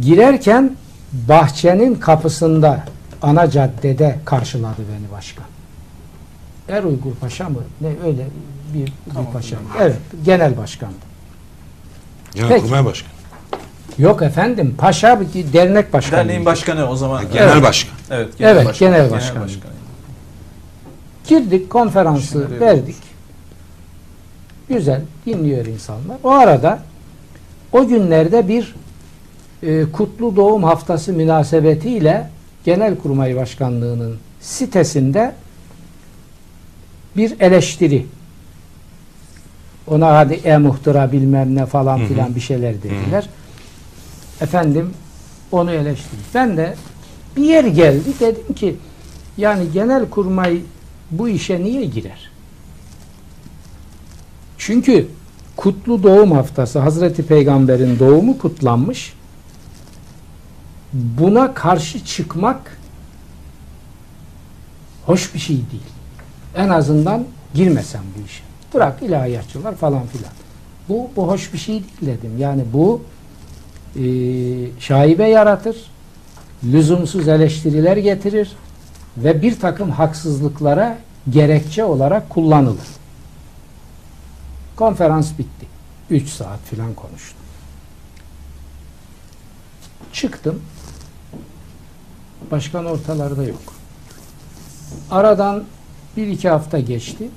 [0.00, 0.76] Girerken
[1.12, 2.84] bahçenin kapısında
[3.24, 5.44] ana caddede karşıladı beni başkan.
[6.68, 7.58] Er Uygur Paşa mı?
[7.80, 8.26] Ne öyle
[8.74, 9.56] bir, Tamam, bir paşa.
[9.80, 10.94] Evet, genel başkandı.
[12.34, 13.10] Genelkurmay Başkanı.
[13.98, 16.20] Yok efendim, paşa bir dernek başkanı.
[16.20, 17.24] Derneğin başkanı o zaman.
[17.32, 17.62] Genel Evet.
[17.62, 17.94] Başkan.
[18.10, 19.48] Evet, Evet, genel başkan.
[21.28, 22.96] Girdik, konferansı Şimdi- verdik.
[24.68, 26.16] Güzel, dinliyor insanlar.
[26.24, 26.78] O arada
[27.72, 28.74] o günlerde bir
[29.62, 32.30] e, Kutlu Doğum Haftası münasebetiyle
[32.64, 35.34] Genelkurmay Başkanlığı'nın sitesinde
[37.16, 38.06] bir eleştiri.
[39.86, 42.06] Ona hadi e-muhtıra bilmem ne falan Hı hı.
[42.06, 43.28] filan bir şeyler dediler.
[44.40, 44.90] Efendim
[45.52, 46.34] onu eleştirdik.
[46.34, 46.74] Ben de
[47.36, 48.76] bir yer geldi dedim ki
[49.36, 50.60] yani Genelkurmay
[51.10, 52.30] bu işe niye girer?
[54.58, 55.08] Çünkü
[55.56, 59.12] Kutlu Doğum Haftası Hazreti Peygamber'in doğumu kutlanmış.
[60.94, 62.78] Buna karşı çıkmak
[65.06, 65.92] hoş bir şey değil.
[66.56, 68.42] En azından girmesem bu işe.
[68.74, 70.32] Bırak ilahiyatçılar falan filan.
[70.88, 72.38] Bu, bu hoş bir şey değil dedim.
[72.38, 73.02] Yani bu
[73.96, 74.02] e,
[74.80, 75.76] şaibe yaratır,
[76.64, 78.52] lüzumsuz eleştiriler getirir
[79.16, 80.98] ve bir takım haksızlıklara
[81.30, 82.88] gerekçe olarak kullanılır.
[84.76, 85.66] Konferans bitti.
[86.10, 87.38] 3 saat filan konuştum.
[90.12, 90.62] Çıktım.
[92.50, 93.62] Başkan ortalarda yok.
[95.10, 95.64] Aradan
[96.16, 97.28] bir iki hafta geçti.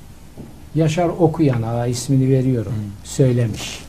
[0.76, 2.74] Yaşar Okuyan ağa ismini veriyorum.
[3.04, 3.80] Söylemiş.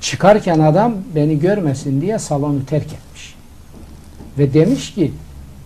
[0.00, 3.34] Çıkarken adam beni görmesin diye salonu terk etmiş.
[4.38, 5.12] Ve demiş ki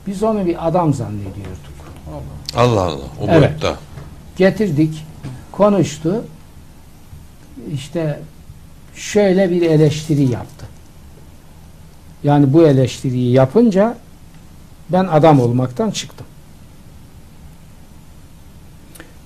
[0.07, 1.75] biz onu bir adam zannediyorduk.
[2.57, 3.05] Allah Allah.
[3.21, 3.51] O Evet.
[3.51, 3.77] boyutta.
[4.37, 5.05] Getirdik,
[5.53, 6.25] konuştu.
[7.73, 8.21] İşte
[8.95, 10.54] şöyle bir eleştiri yaptı.
[12.25, 13.97] Yani bu eleştiriyi yapınca
[14.89, 16.27] ben adam olmaktan çıktım.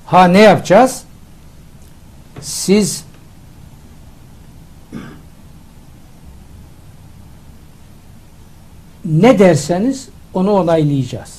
[0.07, 1.03] Ha ne yapacağız?
[2.41, 3.05] Siz
[9.05, 11.39] ne derseniz onu onaylayacağız.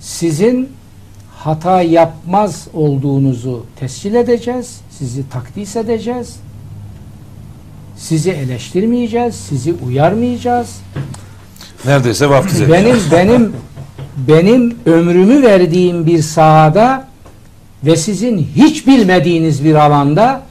[0.00, 0.72] Sizin
[1.36, 4.80] hata yapmaz olduğunuzu tescil edeceğiz.
[4.90, 6.36] Sizi takdis edeceğiz.
[7.98, 9.34] Sizi eleştirmeyeceğiz.
[9.34, 10.76] Sizi uyarmayacağız.
[11.84, 12.72] Neredeyse vaftiz.
[12.72, 13.52] Benim benim
[14.28, 17.08] benim ömrümü verdiğim bir sahada
[17.84, 20.42] ve sizin hiç bilmediğiniz bir alanda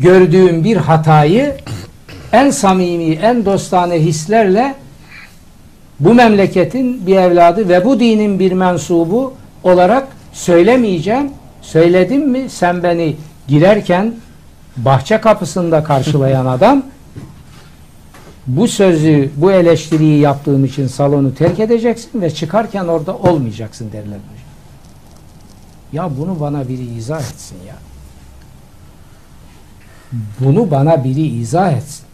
[0.00, 1.54] gördüğüm bir hatayı
[2.32, 4.74] en samimi, en dostane hislerle
[6.00, 9.34] bu memleketin bir evladı ve bu dinin bir mensubu
[9.64, 11.30] olarak söylemeyeceğim.
[11.62, 13.16] Söyledim mi sen beni
[13.48, 14.12] girerken
[14.76, 16.82] bahçe kapısında karşılayan adam
[18.46, 24.18] bu sözü, bu eleştiriyi yaptığım için salonu terk edeceksin ve çıkarken orada olmayacaksın derler.
[25.92, 27.76] Ya bunu bana biri izah etsin ya.
[30.40, 32.06] Bunu bana biri izah etsin.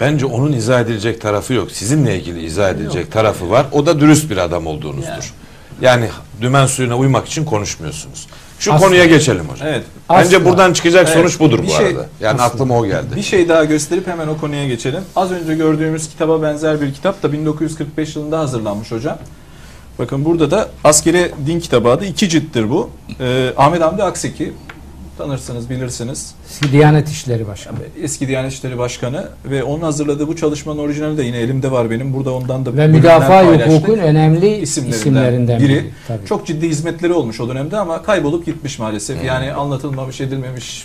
[0.00, 1.70] Bence onun izah edilecek tarafı yok.
[1.70, 3.66] Sizinle ilgili izah edilecek tarafı var.
[3.72, 5.34] O da dürüst bir adam olduğunuzdur.
[5.80, 6.08] Yani
[6.40, 8.26] dümen suyuna uymak için konuşmuyorsunuz.
[8.62, 8.86] Şu Asla.
[8.86, 9.68] konuya geçelim hocam.
[9.68, 9.82] Evet.
[10.10, 11.18] Bence buradan çıkacak Evet.
[11.18, 12.06] sonuç budur Bir bu şey- arada.
[12.20, 12.44] Yani Asla.
[12.44, 13.16] aklıma o geldi.
[13.16, 15.00] Bir şey daha gösterip hemen o konuya geçelim.
[15.16, 19.18] Az önce gördüğümüz kitaba benzer bir kitap da 1945 yılında hazırlanmış hocam.
[19.98, 22.04] Bakın burada da askeri din kitabı adı.
[22.04, 22.90] iki cilttir bu.
[23.20, 24.52] Ee, Ahmet Hamdi Akseki
[25.18, 26.34] tanırsınız bilirsiniz.
[26.72, 27.76] Diyanet İşleri Başkanı.
[28.02, 32.14] Eski Diyanet İşleri Başkanı ve onun hazırladığı bu çalışmanın orijinali de yine elimde var benim.
[32.14, 35.68] Burada ondan da Ve müdafaa hukukun önemli isimlerinden, isimlerinden, biri.
[35.68, 35.90] biri.
[36.08, 36.26] Tabii.
[36.26, 39.24] Çok ciddi hizmetleri olmuş o dönemde ama kaybolup gitmiş maalesef.
[39.24, 40.84] Yani anlatılmamış, edilmemiş.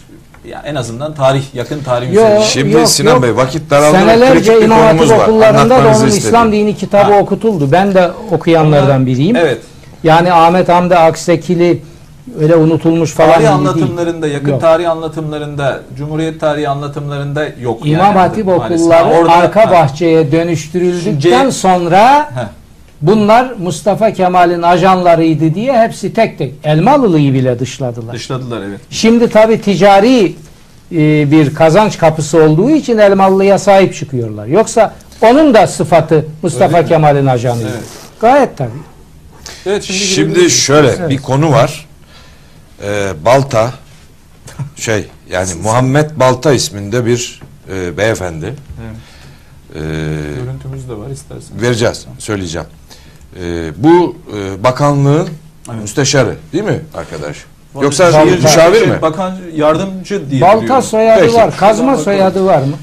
[0.49, 2.43] Ya en azından tarih, yakın tarih Yo, üzerine.
[2.43, 3.23] Şimdi yok, Sinan yok.
[3.23, 4.89] Bey vakit daraldı Senelerce var.
[5.23, 6.07] okullarında da onun istedim.
[6.17, 7.19] İslam dini kitabı Ha.
[7.19, 7.71] okutuldu.
[7.71, 9.35] Ben de okuyanlardan biriyim.
[9.35, 9.57] Evet.
[10.03, 11.81] Yani Ahmet Hamdi Aksekili
[12.39, 13.51] öyle unutulmuş falan Tarih değil.
[13.53, 14.61] anlatımlarında, yakın Yok.
[14.61, 17.79] tarih anlatımlarında, Cumhuriyet tarihi anlatımlarında yok.
[17.85, 18.17] İmam yani.
[18.17, 19.71] Hatip okulları orada- arka ha.
[19.71, 22.47] bahçeye dönüştürüldükten Şimdi- sonra Heh.
[23.01, 28.13] bunlar Mustafa Kemal'in ajanlarıydı diye hepsi tek tek Elmalılı'yı bile dışladılar.
[28.15, 28.79] Dışladılar evet.
[28.89, 30.35] Şimdi tabi ticari
[30.91, 34.45] e, bir kazanç kapısı olduğu için Elmalı'ya sahip çıkıyorlar.
[34.45, 36.85] Yoksa onun da sıfatı Mustafa?
[36.85, 37.67] Kemal'in ajanıydı.
[37.73, 37.83] Evet.
[38.21, 38.69] Gayet tabi.
[39.65, 41.09] Evet şimdi, Şimdi şöyle Evet.
[41.09, 41.86] bir konu var.
[42.83, 43.71] Ee, Balta
[44.75, 47.41] şey yani Muhammed Balta isminde bir
[47.73, 48.45] e, beyefendi.
[48.45, 48.95] Evet.
[49.75, 49.79] Ee,
[50.43, 51.61] Görüntümüz de var istersen.
[51.61, 52.67] vereceğiz, söyleyeceğim.
[53.39, 55.29] Ee, bu e, bakanlığın
[55.71, 55.81] Evet.
[55.81, 57.37] müsteşarı değil mi arkadaş?
[57.81, 59.01] Yoksa Balta- bir müşavir mi?
[59.01, 61.33] Bakan yardımcı diye Balta soyadı Peki.
[61.35, 61.57] var.
[61.57, 62.73] Kazma soyadı var mı?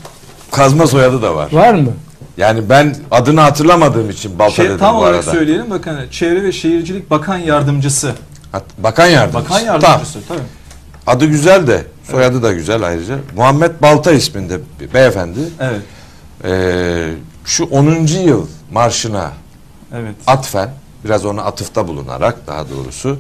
[0.51, 1.53] kazma soyadı da var.
[1.53, 1.93] Var mı?
[2.37, 5.31] Yani ben adını hatırlamadığım için Balta Şey, dedim tam bu olarak arada.
[5.31, 8.13] söyleyelim bakın Çevre ve Şehircilik Bakan Yardımcısı.
[8.55, 9.51] Hat- Bakan yardımcısı.
[9.51, 9.83] Bakan Tamam.
[9.83, 10.41] Yardımcısı tabii.
[11.07, 13.19] Adı güzel de soyadı da güzel ayrıca.
[13.37, 15.39] Muhammed Balta isminde bir beyefendi.
[15.61, 15.81] Evet.
[16.45, 17.11] Ee,
[17.45, 18.07] şu 10.
[18.07, 19.33] yıl marşına
[19.95, 20.15] Evet.
[20.27, 20.71] atfen
[21.05, 23.19] biraz ona atıfta bulunarak daha doğrusu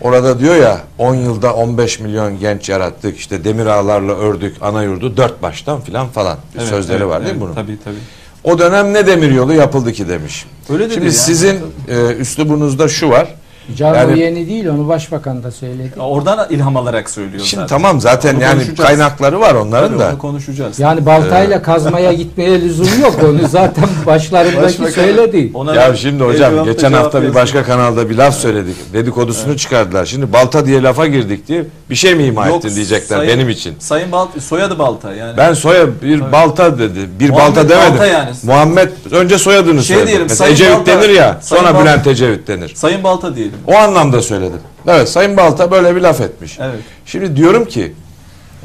[0.00, 5.16] orada diyor ya 10 yılda 15 milyon genç yarattık işte demir ağlarla ördük ana yurdu
[5.16, 7.54] dört baştan filan falan bir Evet, sözleri evet, var değil mi evet, bunun?
[7.54, 7.96] Tabii tabii.
[8.44, 10.46] O dönem ne demir yolu yapıldı ki demiş.
[10.68, 11.12] Öyle Şimdi yani.
[11.12, 13.34] sizin e, üslubunuzda şu var.
[13.76, 15.92] Can Yani- yeni değil onu başbakan da söyledi.
[16.00, 17.66] Oradan ilham alarak söylüyor Şimdi zaten.
[17.76, 20.08] tamam zaten Onu yani kaynakları var onların Tabii da.
[20.10, 20.78] onu konuşacağız.
[20.78, 23.16] Yani baltayla kazmaya gitmeye lüzum yok.
[23.24, 25.50] Onu zaten başlarındaki Başbakan- söyledi.
[25.54, 28.76] Ona Ya şimdi hocam geçen cevap hafta bir başka kanalda bir laf söyledik.
[28.92, 30.06] Dedikodusunu çıkardılar.
[30.06, 33.48] Şimdi balta diye lafa girdik diye bir şey mi ima Yok, ettin diyecekler sayın- benim
[33.48, 33.74] için.
[33.78, 35.36] Sayın Balta, soyadı Balta yani.
[35.36, 36.32] Ben soya bir Tabii.
[36.32, 36.98] balta dedi.
[37.20, 37.92] Bir Muhammed balta demedim.
[37.92, 38.30] Balta yani.
[38.42, 40.06] Muhammed önce soyadını Şey söyledim.
[40.08, 41.36] diyelim, Mesela Sayın Ecevit Balta- denir ya.
[41.40, 42.72] Sayın Sonra Balta- Bülent Ecevit denir.
[42.74, 43.52] Sayın Balta diyelim.
[43.66, 44.60] O anlamda söyledim.
[44.86, 46.58] Evet Sayın Balta böyle bir laf etmiş.
[46.62, 46.80] Evet.
[47.06, 47.92] Şimdi diyorum ki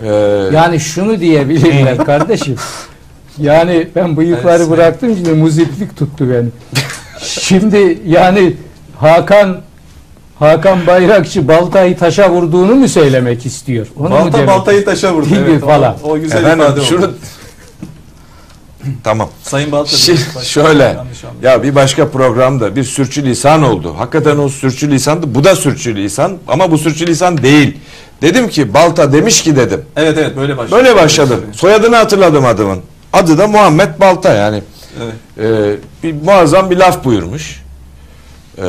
[0.03, 0.07] e,
[0.53, 2.55] Yani şunu diyebilirler kardeşim.
[3.37, 6.47] Yani ben bıyıkları Evet, bıraktım şimdi muziplik tuttu beni.
[7.19, 8.53] Şimdi yani
[8.97, 9.57] Hakan
[10.39, 13.87] Hakan Bayrakçı baltayı taşa vurduğunu mu söylemek istiyor?
[13.99, 15.27] Onu mu Balta demek baltayı taşa vurdu.
[15.29, 15.95] Gibi Evet, o- falan.
[16.03, 17.15] O, güzel efendim ifade şunu oldu.
[19.03, 19.29] tamam.
[19.43, 19.95] Sayın Balta.
[19.95, 20.97] Şi- şöyle
[21.41, 23.95] ya bir başka programda bir sürçülisan oldu.
[23.97, 25.35] Hakikaten o sürçülisandı.
[25.35, 27.77] Bu da sürçülisan ama bu sürçülisan değil.
[28.21, 29.85] Dedim ki Balta demiş ki dedim.
[29.95, 30.75] Evet evet böyle başladı.
[30.79, 31.41] Böyle başladım.
[31.53, 32.79] Soyadını hatırladım adamın.
[33.13, 34.63] Adı da Muhammed Balta yani.
[35.03, 35.13] Evet.
[35.37, 37.60] Ee, bir muazzam bir laf buyurmuş.
[38.57, 38.63] Ee,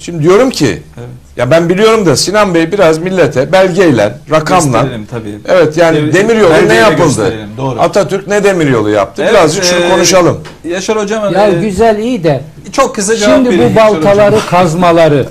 [0.00, 0.66] şimdi diyorum ki
[0.98, 1.08] Evet.
[1.36, 5.38] ya ben biliyorum da Sinan Bey biraz millete belgeyle, rakamla Gösterelim tabii.
[5.48, 7.34] Evet yani Devlet- demiryolu ne yapıldı?
[7.58, 7.80] doğru.
[7.80, 9.22] Atatürk ne demiryolu yaptı?
[9.22, 10.40] Evet, Birazcık şunu e, konuşalım.
[10.64, 12.40] Yaşar hocam Ya e, güzel iyi de
[12.72, 15.26] çok kısa cevap şimdi bu baltaları kazmaları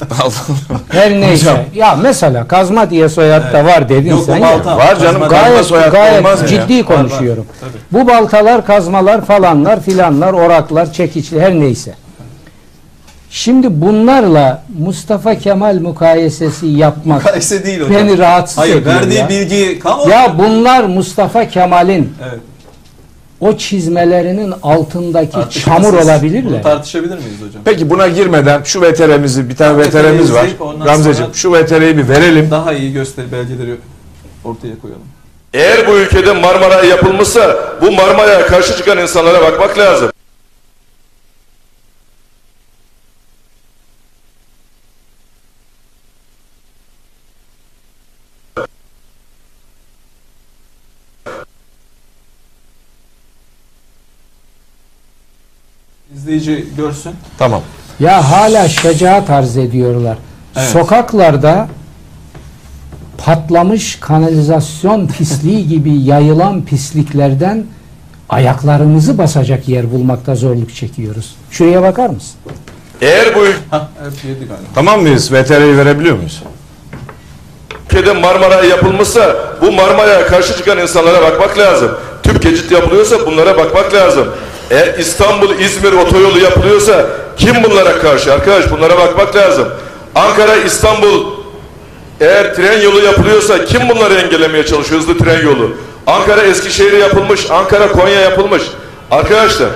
[0.89, 1.51] her neyse.
[1.51, 1.57] Hocam.
[1.75, 4.71] Ya mesela kazma diye soyad da var dedin Yok, sen balta.
[4.71, 4.77] ya.
[4.77, 6.47] Var canım Kazma- Gayet, soyad gayet olmaz ya?
[6.47, 6.97] ciddi Var, var.
[6.97, 7.45] konuşuyorum.
[7.61, 8.03] Tabii.
[8.03, 11.93] Bu baltalar, kazmalar falanlar filanlar, oraklar, çekiçli her neyse.
[13.35, 17.95] Şimdi bunlarla Mustafa Kemal mukayesesi yapmak Mukayese değil hocam.
[17.95, 19.29] beni rahatsız Hayır ediyor verdiği ya.
[19.29, 20.09] bilgi kamu.
[20.09, 22.39] Ya bunlar Mustafa Kemal'in Evet.
[23.39, 25.63] o çizmelerinin altındaki tartışmasız.
[25.83, 26.63] çamur Bunu olabilirler.
[26.63, 27.61] tartışabilir miyiz hocam?
[27.65, 30.39] Peki buna girmeden şu veteremizi bir tane veteremiz var.
[30.43, 32.51] izleyip ondan Gamzeciğim sonra- şu vetereyi bir verelim.
[32.51, 33.75] Daha iyi gösteri belgeleri
[34.43, 35.03] ortaya koyalım.
[35.53, 40.09] Eğer bu ülkede Marmara yapılmışsa bu Marmara'ya karşı çıkan insanlara bakmak lazım.
[56.25, 57.11] İzleyici görsün.
[57.37, 57.61] Tamam.
[57.99, 60.17] Ya hala şecaat arz ediyorlar.
[60.55, 60.67] Evet.
[60.67, 61.67] Sokaklarda
[63.17, 67.65] patlamış kanalizasyon pisliği gibi yayılan pisliklerden
[68.29, 71.35] ayaklarımızı basacak yer bulmakta zorluk çekiyoruz.
[71.51, 72.35] Şuraya bakar mısın?
[73.01, 73.87] Eğer bu Hah.
[74.75, 75.33] Tamam mıyız?
[75.33, 76.41] VTR'yi verebiliyor muyuz?
[77.95, 81.91] ülkede Marmara yapılmışsa bu Marmara'ya karşı çıkan insanlara bakmak lazım.
[82.23, 84.27] Tüp geçit yapılıyorsa bunlara bakmak lazım.
[84.71, 87.05] Eğer İstanbul İzmir otoyolu yapılıyorsa
[87.37, 89.67] kim bunlara karşı arkadaş bunlara bakmak lazım.
[90.15, 91.25] Ankara İstanbul
[92.21, 95.71] eğer tren yolu yapılıyorsa kim bunları engellemeye çalışıyor hızlı tren yolu?
[96.07, 98.63] Ankara Eskişehir yapılmış, Ankara Konya yapılmış.
[99.11, 99.69] Arkadaşlar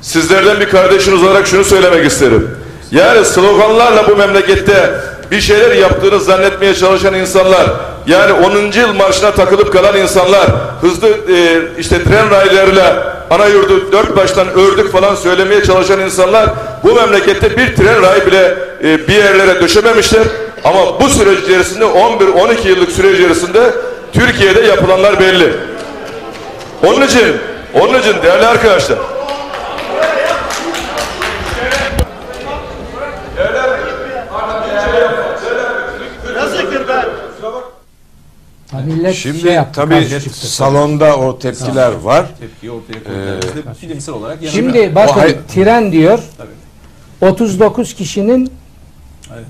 [0.00, 2.50] sizlerden bir kardeşiniz olarak şunu söylemek isterim.
[2.90, 4.94] Yani sloganlarla bu memlekette
[5.30, 7.66] bir şeyler yaptığını zannetmeye çalışan insanlar,
[8.06, 8.80] yani 10.
[8.80, 10.46] yıl marşına takılıp kalan insanlar,
[10.80, 16.50] hızlı e, işte tren raylarıyla ana yurdu dört baştan ördük falan söylemeye çalışan insanlar
[16.84, 20.22] bu memlekette bir tren ray bile e, bir yerlere döşememişler.
[20.64, 23.60] Ama bu süreç içerisinde 11-12 yıllık süreç içerisinde
[24.12, 25.52] Türkiye'de yapılanlar belli.
[26.86, 27.36] Onun için,
[27.74, 28.98] onun için değerli arkadaşlar,
[38.86, 40.46] millet Şimdi şey yaptı, tabii çıktı.
[40.46, 42.26] salonda o tepkiler var.
[42.40, 44.74] Tepkiyi ortaya de bilimsel olarak yanılıyoruz.
[44.74, 47.30] Şimdi bakın O hay- tren diyor Tabii.
[47.30, 48.50] 39 kişinin
[49.34, 49.44] Evet.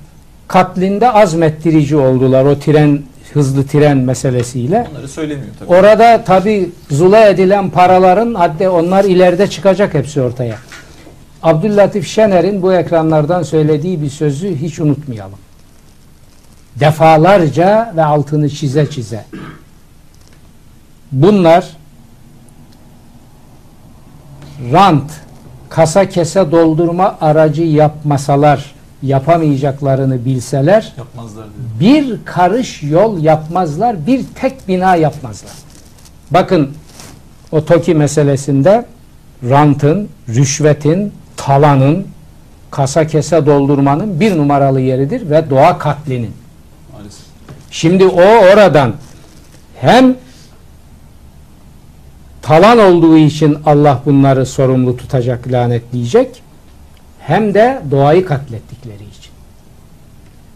[0.49, 3.03] katlinde azmettirici oldular o tren
[3.33, 4.87] hızlı tren meselesiyle.
[4.93, 5.71] Onları söylemiyor tabii.
[5.71, 10.57] Orada tabi zula edilen paraların hatta onlar ileride çıkacak hepsi ortaya.
[11.43, 15.39] Abdüllatif Şener'in bu ekranlardan söylediği bir sözü hiç unutmayalım.
[16.81, 19.25] Defalarca ve altını çize çize.
[21.13, 21.69] Bunlar
[24.73, 25.11] rant,
[25.69, 31.81] kasa kese doldurma aracı yapmasalar, yapamayacaklarını bilseler, Yapmazlar diyor.
[31.81, 35.53] bir karış yol yapmazlar, bir tek bina yapmazlar.
[36.31, 36.71] Bakın
[37.53, 38.87] o TOKİ meselesinde
[39.51, 42.07] rantın, rüşvetin, talanın,
[42.71, 46.44] kasa kese doldurmanın bir numaralı yeridir ve doğa katlinin.
[47.75, 48.95] Şimdi o oradan
[49.81, 50.17] hem
[52.43, 56.43] talan olduğu için Allah bunları sorumlu tutacak, lanetleyecek
[57.21, 59.33] hem de doğayı katlettikleri için.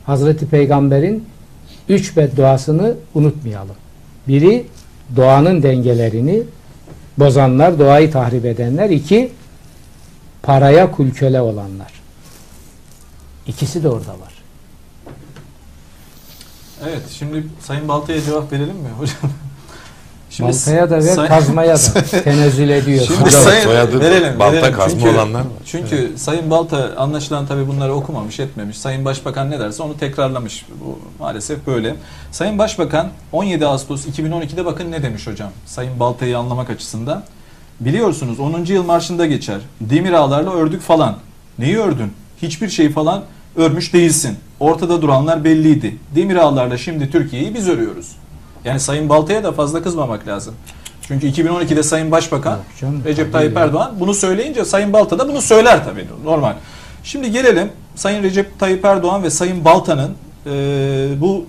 [0.06, 1.28] Hazreti Peygamber'in
[1.88, 3.76] üç bedduasını unutmayalım.
[4.28, 4.66] Biri
[5.16, 6.42] doğanın dengelerini
[7.18, 8.90] bozanlar, doğayı tahrip edenler.
[8.90, 9.32] iki
[10.42, 11.92] paraya kulköle olanlar.
[13.46, 14.37] İkisi de orada var.
[16.84, 19.16] Evet şimdi Sayın Balta'ya cevap verelim mi hocam?
[20.40, 23.04] Baltaya da ver, Say- kazmaya da tenezzül ediyor.
[23.06, 24.76] Şimdi Hocam sayın- soyadı verelim, balta verelim.
[24.76, 25.46] kazma Çünkü- olanlar var.
[25.66, 28.78] Çünkü Sayın Balta anlaşılan tabii bunları okumamış, etmemiş.
[28.78, 30.66] Sayın Başbakan ne derse onu tekrarlamış.
[30.84, 31.94] Bu maalesef böyle.
[32.32, 35.50] Sayın Başbakan 17 Ağustos 2012'de bakın ne demiş hocam.
[35.66, 37.22] Sayın Balta'yı anlamak açısından.
[37.80, 38.64] Biliyorsunuz 10.
[38.72, 39.58] yıl marşında geçer.
[39.80, 41.16] Demir ağlarla ördük falan.
[41.58, 42.12] Neyi ördün?
[42.42, 43.22] Hiçbir şey falan
[43.58, 44.36] örmüş değilsin.
[44.60, 45.96] Ortada duranlar belliydi.
[46.14, 48.12] Demir ağlarla şimdi Türkiye'yi biz örüyoruz.
[48.64, 50.54] Yani Sayın Balta'ya da fazla kızmamak lazım.
[51.08, 53.62] Çünkü 2012'de Sayın Başbakan canım, Recep Tayyip ya.
[53.62, 56.52] Erdoğan bunu söyleyince Sayın Balta da bunu söyler tabii normal.
[57.04, 60.14] Şimdi gelelim Sayın Recep Tayyip Erdoğan ve Sayın Balta'nın
[60.46, 60.50] e,
[61.20, 61.46] bu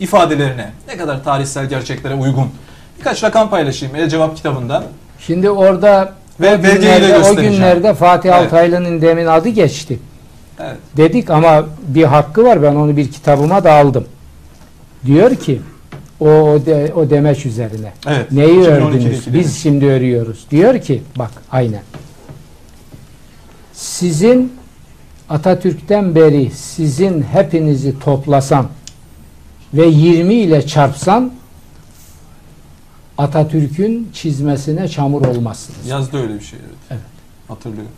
[0.00, 2.50] ifadelerine ne kadar tarihsel gerçeklere uygun.
[2.98, 4.84] Birkaç rakam paylaşayım El Cevap kitabından.
[5.18, 8.46] Şimdi orada Ve o, günlerde, o günlerde Fatih Evet.
[8.46, 9.98] Altaylı'nın demin adı geçti.
[10.60, 10.76] Evet.
[10.96, 14.04] Dedik ama bir hakkı var ben onu bir kitabıma da aldım.
[15.06, 15.60] Diyor ki
[16.20, 17.92] o, o, de, o demeç üzerine.
[18.06, 18.32] Evet.
[18.32, 19.34] Neyi 2012'deki ördünüz?
[19.34, 20.46] Biz şimdi örüyoruz.
[20.50, 21.82] Diyor ki bak aynen.
[23.72, 24.52] Sizin
[25.28, 28.68] Atatürk'ten beri sizin hepinizi toplasam
[29.74, 31.30] ve 20 ile çarpsam
[33.18, 35.86] Atatürk'ün çizmesine çamur olmazsınız.
[35.86, 36.78] Yazdı öyle bir şey evet.
[36.90, 37.00] Evet.
[37.48, 37.92] Hatırlıyorum.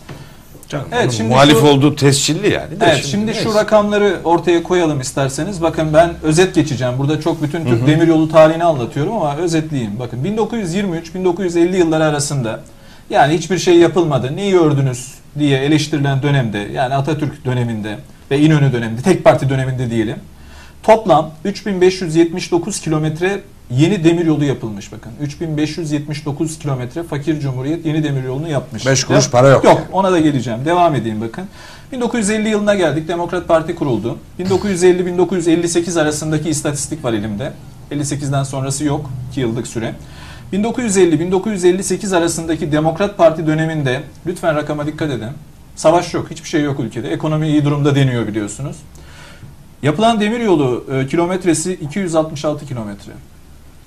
[0.68, 2.80] Canım, Evet, şimdi muhalif şu- olduğu tescilli yani.
[2.80, 3.58] de Evet şimdi şu neyse.
[3.60, 5.62] rakamları ortaya koyalım isterseniz.
[5.62, 6.94] Bakın ben özet geçeceğim.
[6.98, 9.98] Burada çok bütün Türk demiryolu tarihini anlatıyorum ama özetleyeyim.
[9.98, 12.60] Bakın 1923-1950 yılları arasında
[13.10, 14.36] yani hiçbir şey yapılmadı.
[14.36, 17.98] Neyi ördünüz diye eleştirilen dönemde yani Atatürk döneminde
[18.30, 20.16] ve İnönü döneminde tek parti döneminde diyelim.
[20.82, 25.12] Toplam 3579 kilometre yeni demiryolu yapılmış bakın.
[25.22, 28.86] 3579 kilometre fakir cumhuriyet yeni demiryolunu yapmış.
[28.86, 29.64] Beş kuruş Ya- para yok.
[29.64, 30.60] Yok ona da geleceğim.
[30.64, 31.44] Devam edeyim bakın.
[31.92, 33.08] 1950 yılına geldik.
[33.08, 34.18] Demokrat Parti kuruldu.
[34.38, 37.52] 1950-1958 arasındaki istatistik var elimde.
[37.90, 39.10] 58'den sonrası yok.
[39.30, 39.94] 2 yıllık süre.
[40.52, 45.28] 1950-1958 arasındaki Demokrat Parti döneminde lütfen rakama dikkat edin.
[45.76, 46.30] Savaş yok.
[46.30, 47.08] Hiçbir şey yok ülkede.
[47.08, 48.76] Ekonomi iyi durumda deniyor biliyorsunuz.
[49.82, 53.12] Yapılan demiryolu e, kilometresi 266 kilometre.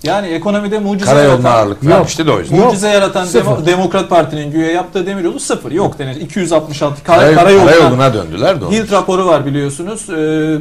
[0.03, 2.59] Yani ekonomide mucize Karayoluna yaratan- ağırlık vermişti de o yüzden.
[2.59, 3.51] Mucize yaratan Sıfır.
[3.51, 5.71] Demo- Demokrat Parti'nin güya yaptığı demiryolu sıfır.
[5.71, 6.15] Yok denir.
[6.15, 10.01] 266 kar- Karayol- karayoluna, karayoluna döndüler de onun Hilt raporu var biliyorsunuz.
[10.09, 10.13] E,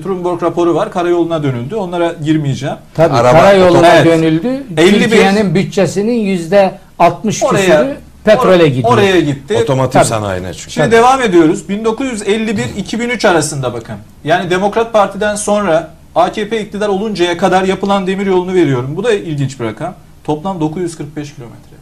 [0.02, 0.92] Trumborg raporu var.
[0.92, 1.74] Karayoluna dönüldü.
[1.74, 2.76] Onlara girmeyeceğim.
[2.94, 4.06] Tabii Araba- karayoluna Evet.
[4.06, 4.62] dönüldü.
[4.76, 8.92] 51 Türkiye'nin bütçesinin yüzde 60 Oraya küsürü petrole or- gidiyor.
[8.92, 9.56] Oraya gitti.
[9.62, 10.08] Otomotiv Tabii.
[10.08, 10.70] sanayine çünkü.
[10.70, 11.68] Şimdi devam ediyoruz.
[11.68, 13.96] 1951-2003 arasında bakın.
[14.24, 18.97] Yani Demokrat Parti'den sonra AKP iktidar oluncaya kadar yapılan demiryolunu veriyorum.
[18.97, 19.94] Bu da ilginç bir rakam.
[20.24, 21.76] Toplam 945 kilometre.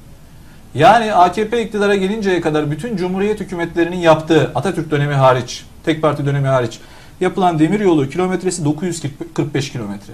[0.75, 6.49] Yani AKP iktidara gelinceye kadar bütün Cumhuriyet hükümetlerinin yaptığı Atatürk dönemi hariç, tek parti dönemi
[6.49, 6.79] hariç
[7.21, 10.13] yapılan demiryolu kilometresi 945 kilometre.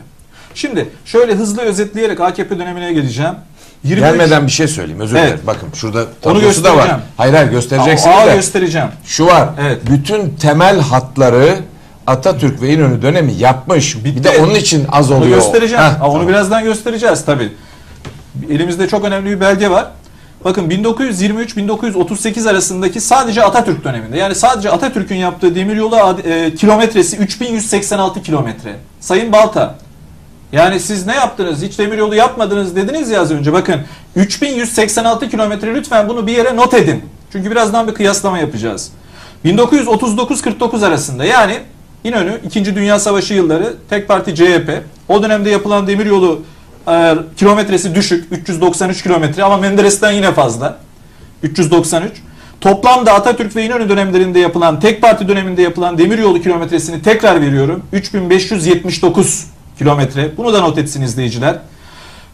[0.54, 3.34] Şimdi şöyle hızlı özetleyerek AKP dönemine geleceğim.
[3.84, 5.28] 23 Gelmeden bir şey söyleyeyim özür Evet.
[5.28, 5.46] dilerim.
[5.46, 7.00] Bakın şurada tablosu da var.
[7.16, 8.34] Hayır hayır göstereceksiniz Aa, de.
[8.34, 8.88] göstereceğim.
[9.04, 9.48] Şu var.
[9.60, 9.78] Evet.
[9.90, 11.58] Bütün temel hatları
[12.10, 14.04] Atatürk ve İnönü dönemi yapmış.
[14.04, 15.36] Bir de onun için az Onu oluyor.
[15.36, 15.84] göstereceğim.
[15.84, 16.28] Heh, onu tamam.
[16.28, 17.52] birazdan göstereceğiz tabii.
[18.50, 19.86] Elimizde çok önemli bir belge var.
[20.44, 28.76] Bakın 1923-1938 arasındaki sadece Atatürk döneminde yani sadece Atatürk'ün yaptığı demiryolu e, kilometresi 3186 kilometre.
[29.00, 29.74] Sayın Balta
[30.52, 31.62] yani siz ne yaptınız?
[31.62, 33.52] Hiç demiryolu yapmadınız dediniz ya az önce.
[33.52, 33.80] Bakın
[34.16, 37.02] 3186 kilometre lütfen bunu bir yere not edin.
[37.32, 38.90] Çünkü birazdan bir kıyaslama yapacağız.
[39.44, 41.58] 1939-49 arasında yani
[42.04, 42.74] İnönü 2.
[42.74, 44.82] Dünya Savaşı yılları tek parti CHP.
[45.08, 46.42] O dönemde yapılan demiryolu
[46.88, 50.78] e, kilometresi düşük 393 kilometre ama Menderes'ten yine fazla.
[51.42, 52.12] 393.
[52.60, 57.82] Toplamda Atatürk ve İnönü dönemlerinde yapılan, tek parti döneminde yapılan demiryolu kilometresini tekrar veriyorum.
[57.92, 59.46] 3579
[59.78, 60.36] kilometre.
[60.36, 61.58] Bunu da not etsin izleyiciler.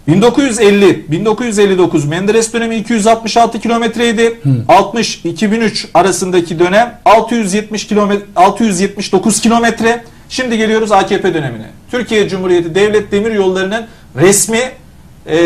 [0.08, 4.40] 1950 1959 Menderes dönemi 266 kilometreydi.
[4.68, 10.04] 60 2003 arasındaki dönem 670 kilometre 679 kilometre.
[10.28, 11.66] Şimdi geliyoruz AKP dönemine.
[11.90, 14.60] Türkiye Cumhuriyeti Devlet Demir Yolları'nın resmi
[15.26, 15.36] e,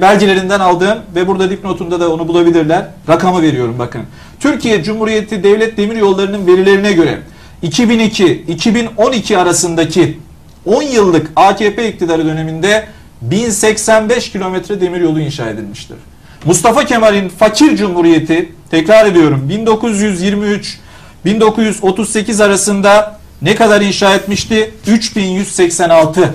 [0.00, 2.84] belgelerinden aldığım ve burada dipnotunda da onu bulabilirler.
[3.08, 4.02] Rakamı veriyorum bakın.
[4.40, 7.18] Türkiye Cumhuriyeti Devlet Demir Yolları'nın verilerine göre
[7.62, 10.18] 2002-2012 arasındaki
[10.66, 12.86] 10 yıllık AKP iktidarı döneminde
[13.22, 15.96] 1085 kilometre demiryolu inşa edilmiştir.
[16.44, 20.78] Mustafa Kemal'in fakir cumhuriyeti tekrar ediyorum 1923
[21.24, 24.74] 1938 arasında ne kadar inşa etmişti?
[24.86, 26.34] 3186.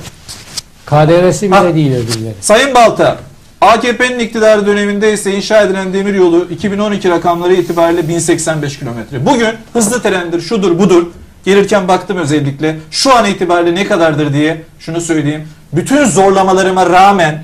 [0.86, 2.34] KDV'si bile değil ödülleri.
[2.42, 3.18] Sayın Balta,
[3.62, 9.26] AKP'nin iktidarı döneminde ise inşa edilen demiryolu 2012 rakamları itibariyle 1085 kilometre.
[9.26, 11.08] Bugün hızlı trendir, şudur budur.
[11.46, 15.48] Gelirken baktım özellikle şu an itibariyle ne kadardır diye şunu söyleyeyim.
[15.74, 17.44] Bütün zorlamalarıma rağmen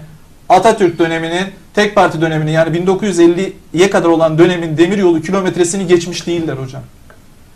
[0.50, 6.82] Atatürk döneminin tek parti dönemini yani 1950'ye kadar olan dönemin demiryolu kilometresini geçmiş değiller hocam.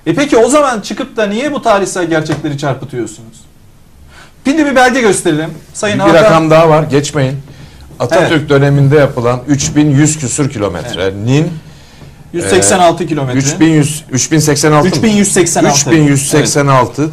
[0.05, 3.41] E peki o zaman çıkıp da niye bu tarihsel gerçekleri çarpıtıyorsunuz?
[4.45, 5.49] Şimdi bir belge gösterelim.
[5.73, 7.37] Sayın Bir Hakan- rakam daha var geçmeyin.
[7.99, 11.49] Atatürk döneminde yapılan 3100 küsür kilometrenin
[12.33, 13.37] 186 kilometre.
[13.39, 14.89] 3100 3086 mı?
[14.89, 15.89] 3186.
[15.91, 17.09] 3186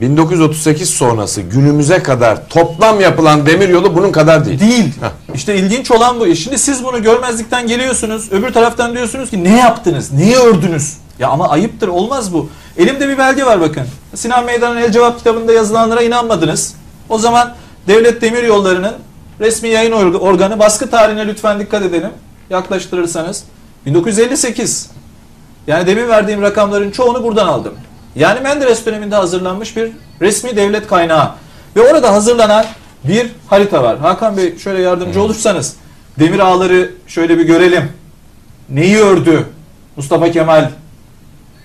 [0.00, 4.60] 1938 sonrası günümüze kadar toplam yapılan demiryolu bunun kadar değil.
[4.60, 4.92] Değil.
[5.00, 5.34] Heh.
[5.34, 6.26] İşte ilginç olan bu.
[6.26, 8.32] E Şimdi siz bunu görmezlikten geliyorsunuz.
[8.32, 10.12] Öbür taraftan diyorsunuz ki ne yaptınız?
[10.12, 10.96] Neyi ördünüz?
[11.18, 11.88] Ya ama ayıptır.
[11.88, 12.48] Olmaz bu.
[12.76, 13.82] Elimde bir belge var bakın.
[14.14, 16.74] Sinan Meydan'ın El Cevap kitabında yazılanlara inanmadınız.
[17.08, 17.54] O zaman
[17.88, 18.94] Devlet Demiryolları'nın
[19.40, 22.10] resmi yayın org- organı baskı tarihine lütfen dikkat edelim.
[22.50, 23.44] Yaklaştırırsanız.
[23.88, 24.90] 1958.
[25.66, 27.74] Yani demin verdiğim rakamların çoğunu buradan aldım.
[28.16, 29.90] Yani Menderes döneminde hazırlanmış bir
[30.20, 31.30] resmi devlet kaynağı.
[31.76, 32.64] Ve orada hazırlanan
[33.04, 33.98] bir harita var.
[33.98, 35.76] Hakan Bey şöyle yardımcı olursanız
[36.18, 37.82] demir ağları şöyle bir görelim.
[38.70, 39.46] Neyi ördü
[39.96, 40.70] Mustafa Kemal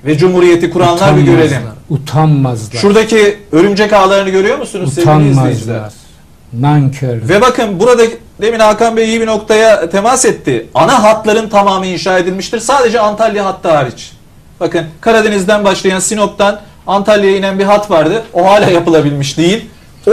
[0.06, 1.62] ve Cumhuriyeti kuranlar bir görelim.
[1.90, 2.80] Utanmazlar.
[2.80, 5.82] Şuradaki örümcek ağlarını görüyor musunuz sevgili izleyiciler?
[6.60, 7.30] Nankör.
[7.30, 8.04] Ve bakın burada
[8.42, 10.68] demin Hakan Bey iyi bir noktaya temas etti.
[10.74, 12.60] Ana hatların tamamı inşa edilmiştir.
[12.60, 14.12] Sadece Antalya hattı hariç.
[14.60, 18.24] Bakın Karadeniz'den başlayan Sinop'tan Antalya'ya inen bir hat vardı.
[18.34, 19.66] O hala yapılabilmiş değil.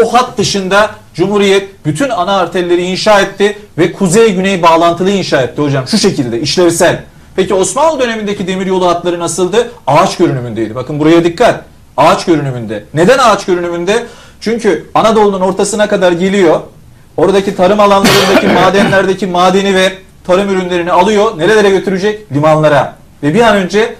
[0.05, 5.89] O hat dışında Cumhuriyet bütün ana arterleri inşa etti ve kuzey-güney bağlantılı inşa etti hocam.
[5.89, 7.03] Şu şekilde işlevsel.
[7.37, 9.71] Peki Osmanlı dönemindeki demiryolu hatları nasıldı?
[9.87, 10.75] Ağaç görünümündeydi.
[10.75, 11.65] Bakın buraya dikkat.
[11.97, 12.85] Ağaç görünümünde.
[12.95, 14.07] Neden ağaç görünümünde?
[14.41, 16.61] Çünkü Anadolu'nun ortasına kadar geliyor.
[17.17, 19.93] Oradaki tarım alanlarındaki madenlerdeki madeni ve
[20.25, 21.39] tarım ürünlerini alıyor.
[21.39, 22.33] Nerelere götürecek?
[22.33, 22.95] Limanlara.
[23.23, 23.95] Ve bir an önce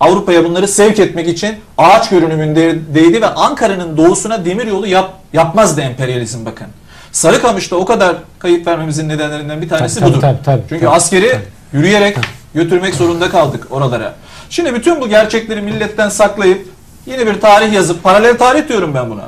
[0.00, 6.44] Avrupa'ya bunları sevk etmek için ağaç görünümündeydi ve Ankara'nın doğusuna demir yolu yap, yapmazdı emperyalizm
[6.46, 6.66] bakın.
[7.12, 10.20] Sarıkamış'ta o kadar kayıp vermemizin nedenlerinden bir tanesi Tabii, budur.
[10.20, 11.42] tabii, tabii, Çünkü tabii, askeri tabii.
[11.72, 12.16] yürüyerek
[12.54, 14.14] götürmek zorunda kaldık oralara.
[14.50, 16.68] Şimdi bütün bu gerçekleri milletten saklayıp
[17.06, 19.24] yeni bir tarih yazıp paralel tarih diyorum ben buna.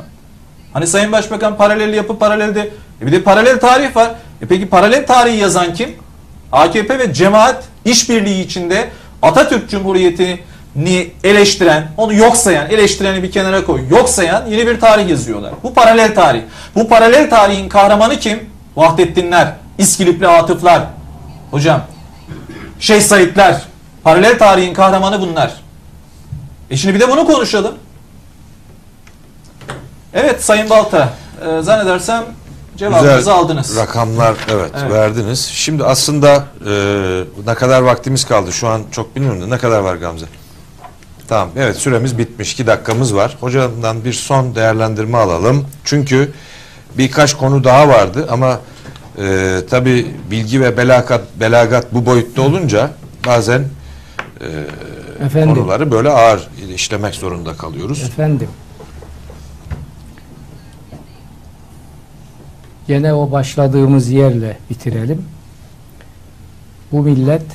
[0.78, 2.70] Hani Sayın Başbakan paralel yapıp paralelde
[3.02, 4.10] e bir de paralel tarih var.
[4.42, 5.94] E peki paralel tarihi yazan kim?
[6.52, 8.88] AKP ve cemaat işbirliği içinde
[9.22, 15.08] Atatürk Cumhuriyeti'ni eleştiren, onu yok sayan, eleştireni bir kenara koy, yok sayan yeni bir tarih
[15.08, 15.52] yazıyorlar.
[15.62, 16.42] Bu paralel tarih.
[16.74, 18.50] Bu paralel tarihin kahramanı kim?
[18.76, 20.82] Vahdettinler, İskilipli Atıflar.
[21.50, 21.80] Hocam,
[22.80, 23.62] Şeyh Saidler.
[24.04, 25.52] Paralel tarihin kahramanı bunlar.
[26.70, 27.74] E şimdi bir de bunu konuşalım.
[30.14, 31.12] Evet Sayın Balta,
[31.48, 32.24] e, zannedersem
[32.76, 33.76] cevabınızı Güzel aldınız.
[33.76, 34.92] rakamlar evet, Evet.
[34.92, 35.44] verdiniz.
[35.46, 36.72] Şimdi aslında e,
[37.46, 40.26] ne kadar vaktimiz kaldı şu an çok bilmiyorum da ne kadar var Gamze?
[41.28, 43.36] Tamam evet süremiz bitmiş 2 dakikamız var.
[43.40, 45.66] Hocamdan bir son değerlendirme alalım.
[45.84, 46.32] Çünkü
[46.98, 48.60] birkaç konu daha vardı ama
[49.18, 52.90] e, tabi bilgi ve belagat, belagat bu boyutta olunca
[53.26, 53.64] bazen
[55.26, 55.54] Efendim.
[55.54, 58.02] konuları böyle ağır işlemek zorunda kalıyoruz.
[58.02, 58.48] Efendim.
[62.88, 65.24] Gene o başladığımız yerle bitirelim.
[66.92, 67.46] Bu millet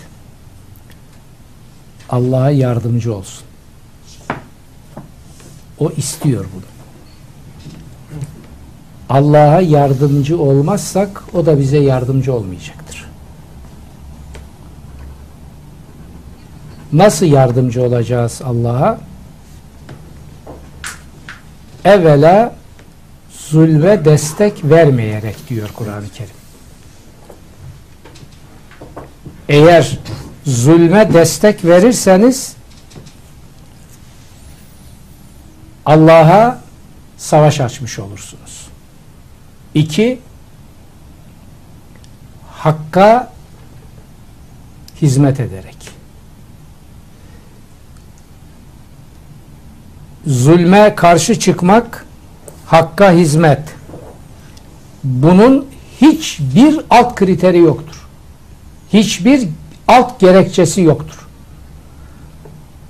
[2.10, 3.46] Allah'a yardımcı olsun.
[5.80, 6.64] O istiyor bunu.
[9.10, 13.06] Allah'a yardımcı olmazsak o da bize yardımcı olmayacaktır.
[16.94, 19.00] Nasıl yardımcı olacağız Allah'a?
[21.86, 22.56] Evvela
[23.54, 26.36] zulme destek vermeyerek diyor Kur'an-ı Kerim.
[29.50, 30.00] Eğer
[30.46, 32.56] zulme destek verirseniz
[35.86, 36.62] Allah'a
[37.18, 38.68] savaş açmış olursunuz.
[39.74, 40.20] İki,
[42.52, 43.34] Hakka
[45.02, 45.78] hizmet ederek.
[50.28, 52.06] Zulme karşı çıkmak
[52.66, 53.62] hakka hizmet.
[55.04, 55.66] Bunun
[56.02, 58.08] hiçbir alt kriteri yoktur.
[58.94, 59.48] Hiçbir
[59.88, 61.28] alt gerekçesi yoktur.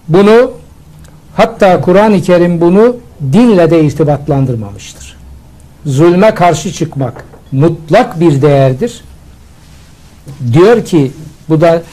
[0.07, 0.51] Bunu
[1.35, 2.97] hatta Kur'an-ı Kerim bunu
[3.33, 5.17] dinle de irtibatlandırmamıştır.
[5.85, 9.03] Zulme karşı çıkmak mutlak bir değerdir.
[10.53, 11.11] Diyor ki
[11.49, 11.83] bu da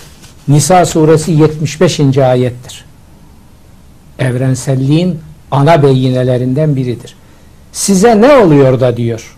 [0.49, 2.19] Nisa suresi 75.
[2.19, 2.85] ayettir.
[4.19, 5.21] Evrenselliğin
[5.51, 7.15] ana beyinelerinden biridir.
[7.73, 9.37] Size ne oluyor da diyor.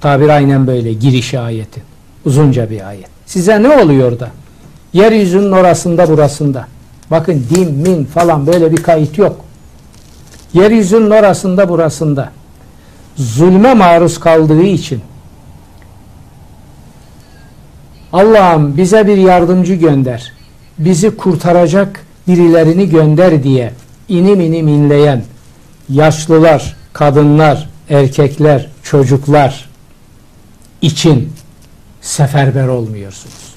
[0.00, 1.82] Tabir aynen böyle girişi ayetin.
[2.24, 3.08] Uzunca bir ayet.
[3.26, 4.30] Size ne oluyor da?
[4.92, 6.66] Yeryüzünün orasında burasında.
[7.10, 9.44] Bakın din, min falan böyle bir kayıt yok.
[10.54, 12.30] Yeryüzünün orasında burasında.
[13.16, 15.00] Zulme maruz kaldığı için
[18.12, 20.32] Allah'ım bize bir yardımcı gönder.
[20.78, 23.72] Bizi kurtaracak birilerini gönder diye
[24.08, 25.22] inim inim inleyen
[25.88, 29.68] yaşlılar, kadınlar, erkekler, çocuklar
[30.82, 31.32] için
[32.00, 33.54] seferber olmuyorsunuz.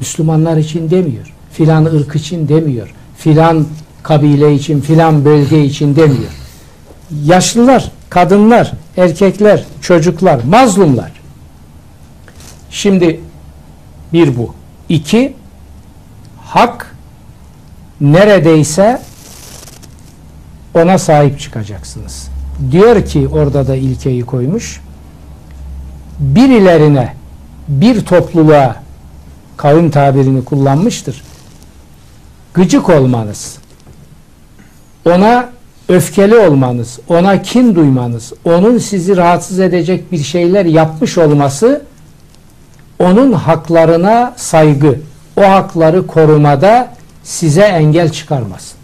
[0.00, 1.34] Müslümanlar için demiyor.
[1.52, 2.94] Filan ırk için demiyor.
[3.16, 3.66] Filan
[4.02, 6.32] kabile için, filan bölge için demiyor.
[7.24, 11.12] Yaşlılar, kadınlar, erkekler, çocuklar, mazlumlar.
[12.70, 13.20] Şimdi
[14.12, 14.54] bir bu.
[14.88, 15.34] İki,
[16.44, 16.96] hak
[18.00, 19.02] neredeyse
[20.74, 22.28] ona sahip çıkacaksınız.
[22.70, 24.80] Diyor ki orada da ilkeyi koymuş.
[26.18, 27.14] Birilerine,
[27.68, 28.76] bir topluluğa
[29.56, 31.22] kavim tabirini kullanmıştır.
[32.54, 33.58] Gıcık olmanız,
[35.04, 35.50] ona
[35.88, 41.82] öfkeli olmanız, ona kin duymanız, onun sizi rahatsız edecek bir şeyler yapmış olması
[42.98, 44.98] onun haklarına saygı,
[45.36, 48.81] o hakları korumada size engel çıkarmasın.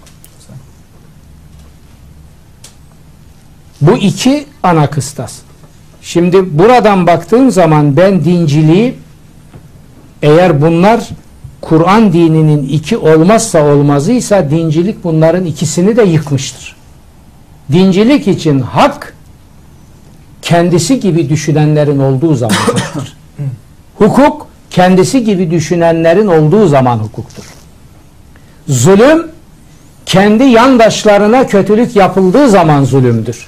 [3.80, 5.34] Bu iki ana kıstas.
[6.02, 8.94] Şimdi buradan baktığım zaman ben dinciliği
[10.22, 11.08] eğer bunlar
[11.60, 16.76] Kur'an dininin iki olmazsa olmazıysa dincilik bunların ikisini de yıkmıştır.
[17.72, 19.14] Dincilik için hak
[20.42, 23.16] kendisi gibi düşünenlerin olduğu zaman haktır.
[23.98, 27.44] Hukuk kendisi gibi düşünenlerin olduğu zaman hukuktur.
[28.68, 29.26] Zulüm
[30.06, 33.46] kendi yandaşlarına kötülük yapıldığı zaman zulümdür.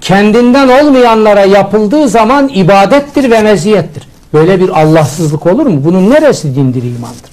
[0.00, 4.08] Kendinden olmayanlara yapıldığı zaman ibadettir ve meziyettir.
[4.32, 5.84] Böyle bir Allahsızlık olur mu?
[5.84, 7.30] Bunun neresi dindir imandır?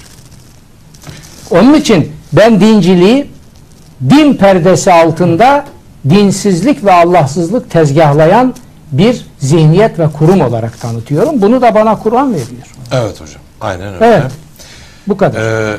[1.51, 3.31] Onun için ben dinciliği
[4.09, 5.65] din perdesi altında
[6.09, 8.53] dinsizlik ve Allahsızlık tezgahlayan
[8.91, 11.41] bir zihniyet ve kurum olarak tanıtıyorum.
[11.41, 12.67] Bunu da bana Kur'an veriyor.
[12.91, 13.41] Evet hocam.
[13.61, 14.05] Aynen öyle.
[14.05, 14.31] Evet.
[15.07, 15.41] Bu kadar.
[15.41, 15.77] Ee,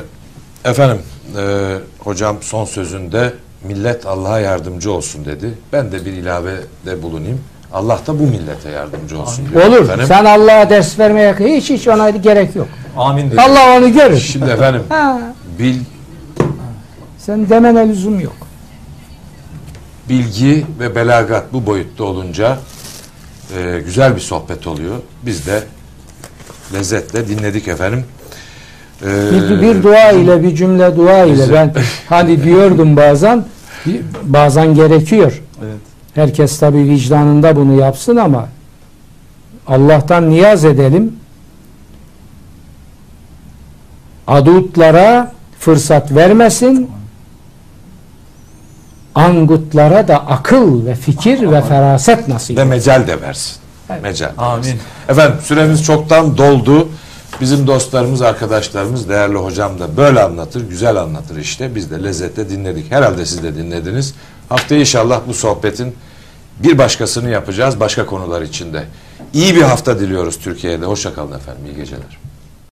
[0.65, 1.01] efendim
[1.37, 3.33] e, hocam son sözünde
[3.63, 5.53] millet Allah'a yardımcı olsun dedi.
[5.73, 7.41] Ben de bir ilavede bulunayım.
[7.73, 9.65] Allah da bu millete yardımcı olsun diyor.
[9.65, 9.81] Olur.
[9.83, 10.05] Efendim.
[10.07, 12.67] Sen Allah'a ders vermeye hiç hiç ona gerek yok.
[12.97, 13.41] Amin dedi.
[13.41, 14.19] Allah onu görür.
[14.19, 15.19] Şimdi efendim Ha,
[15.59, 15.79] bil,
[17.17, 18.35] sen demene lüzum yok.
[20.09, 22.57] bilgi ve belagat bu boyutta olunca
[23.57, 24.95] e, güzel bir sohbet oluyor.
[25.25, 25.63] Biz de
[26.73, 28.05] lezzetle dinledik efendim.
[29.01, 31.73] Ee, Bir, bir dua ile bir cümle dua ile ben
[32.09, 33.45] hani diyordum bazen
[34.23, 35.41] bazen gerekiyor.
[35.63, 35.77] Evet.
[36.15, 38.47] Herkes tabi vicdanında bunu yapsın ama
[39.67, 41.15] Allah'tan niyaz edelim.
[44.27, 46.91] Adutlara fırsat vermesin.
[49.15, 53.55] Angutlara da akıl ve fikir ve feraset nasip ve mecal de versin.
[53.89, 54.03] Evet.
[54.03, 54.31] Mecal.
[54.37, 54.63] Amin.
[54.63, 54.79] versin.
[55.09, 56.89] Efendim süremiz çoktan doldu.
[57.41, 61.75] Bizim dostlarımız, arkadaşlarımız, değerli hocam da böyle anlatır, güzel anlatır işte.
[61.75, 62.91] Biz de lezzetle dinledik.
[62.91, 64.13] Herhalde siz de dinlediniz.
[64.49, 65.95] Haftaya inşallah bu sohbetin
[66.59, 68.83] bir başkasını yapacağız başka konular içinde.
[69.33, 70.85] İyi bir hafta diliyoruz Türkiye'de.
[70.85, 71.65] Hoşçakalın efendim.
[71.65, 72.28] İyi geceler.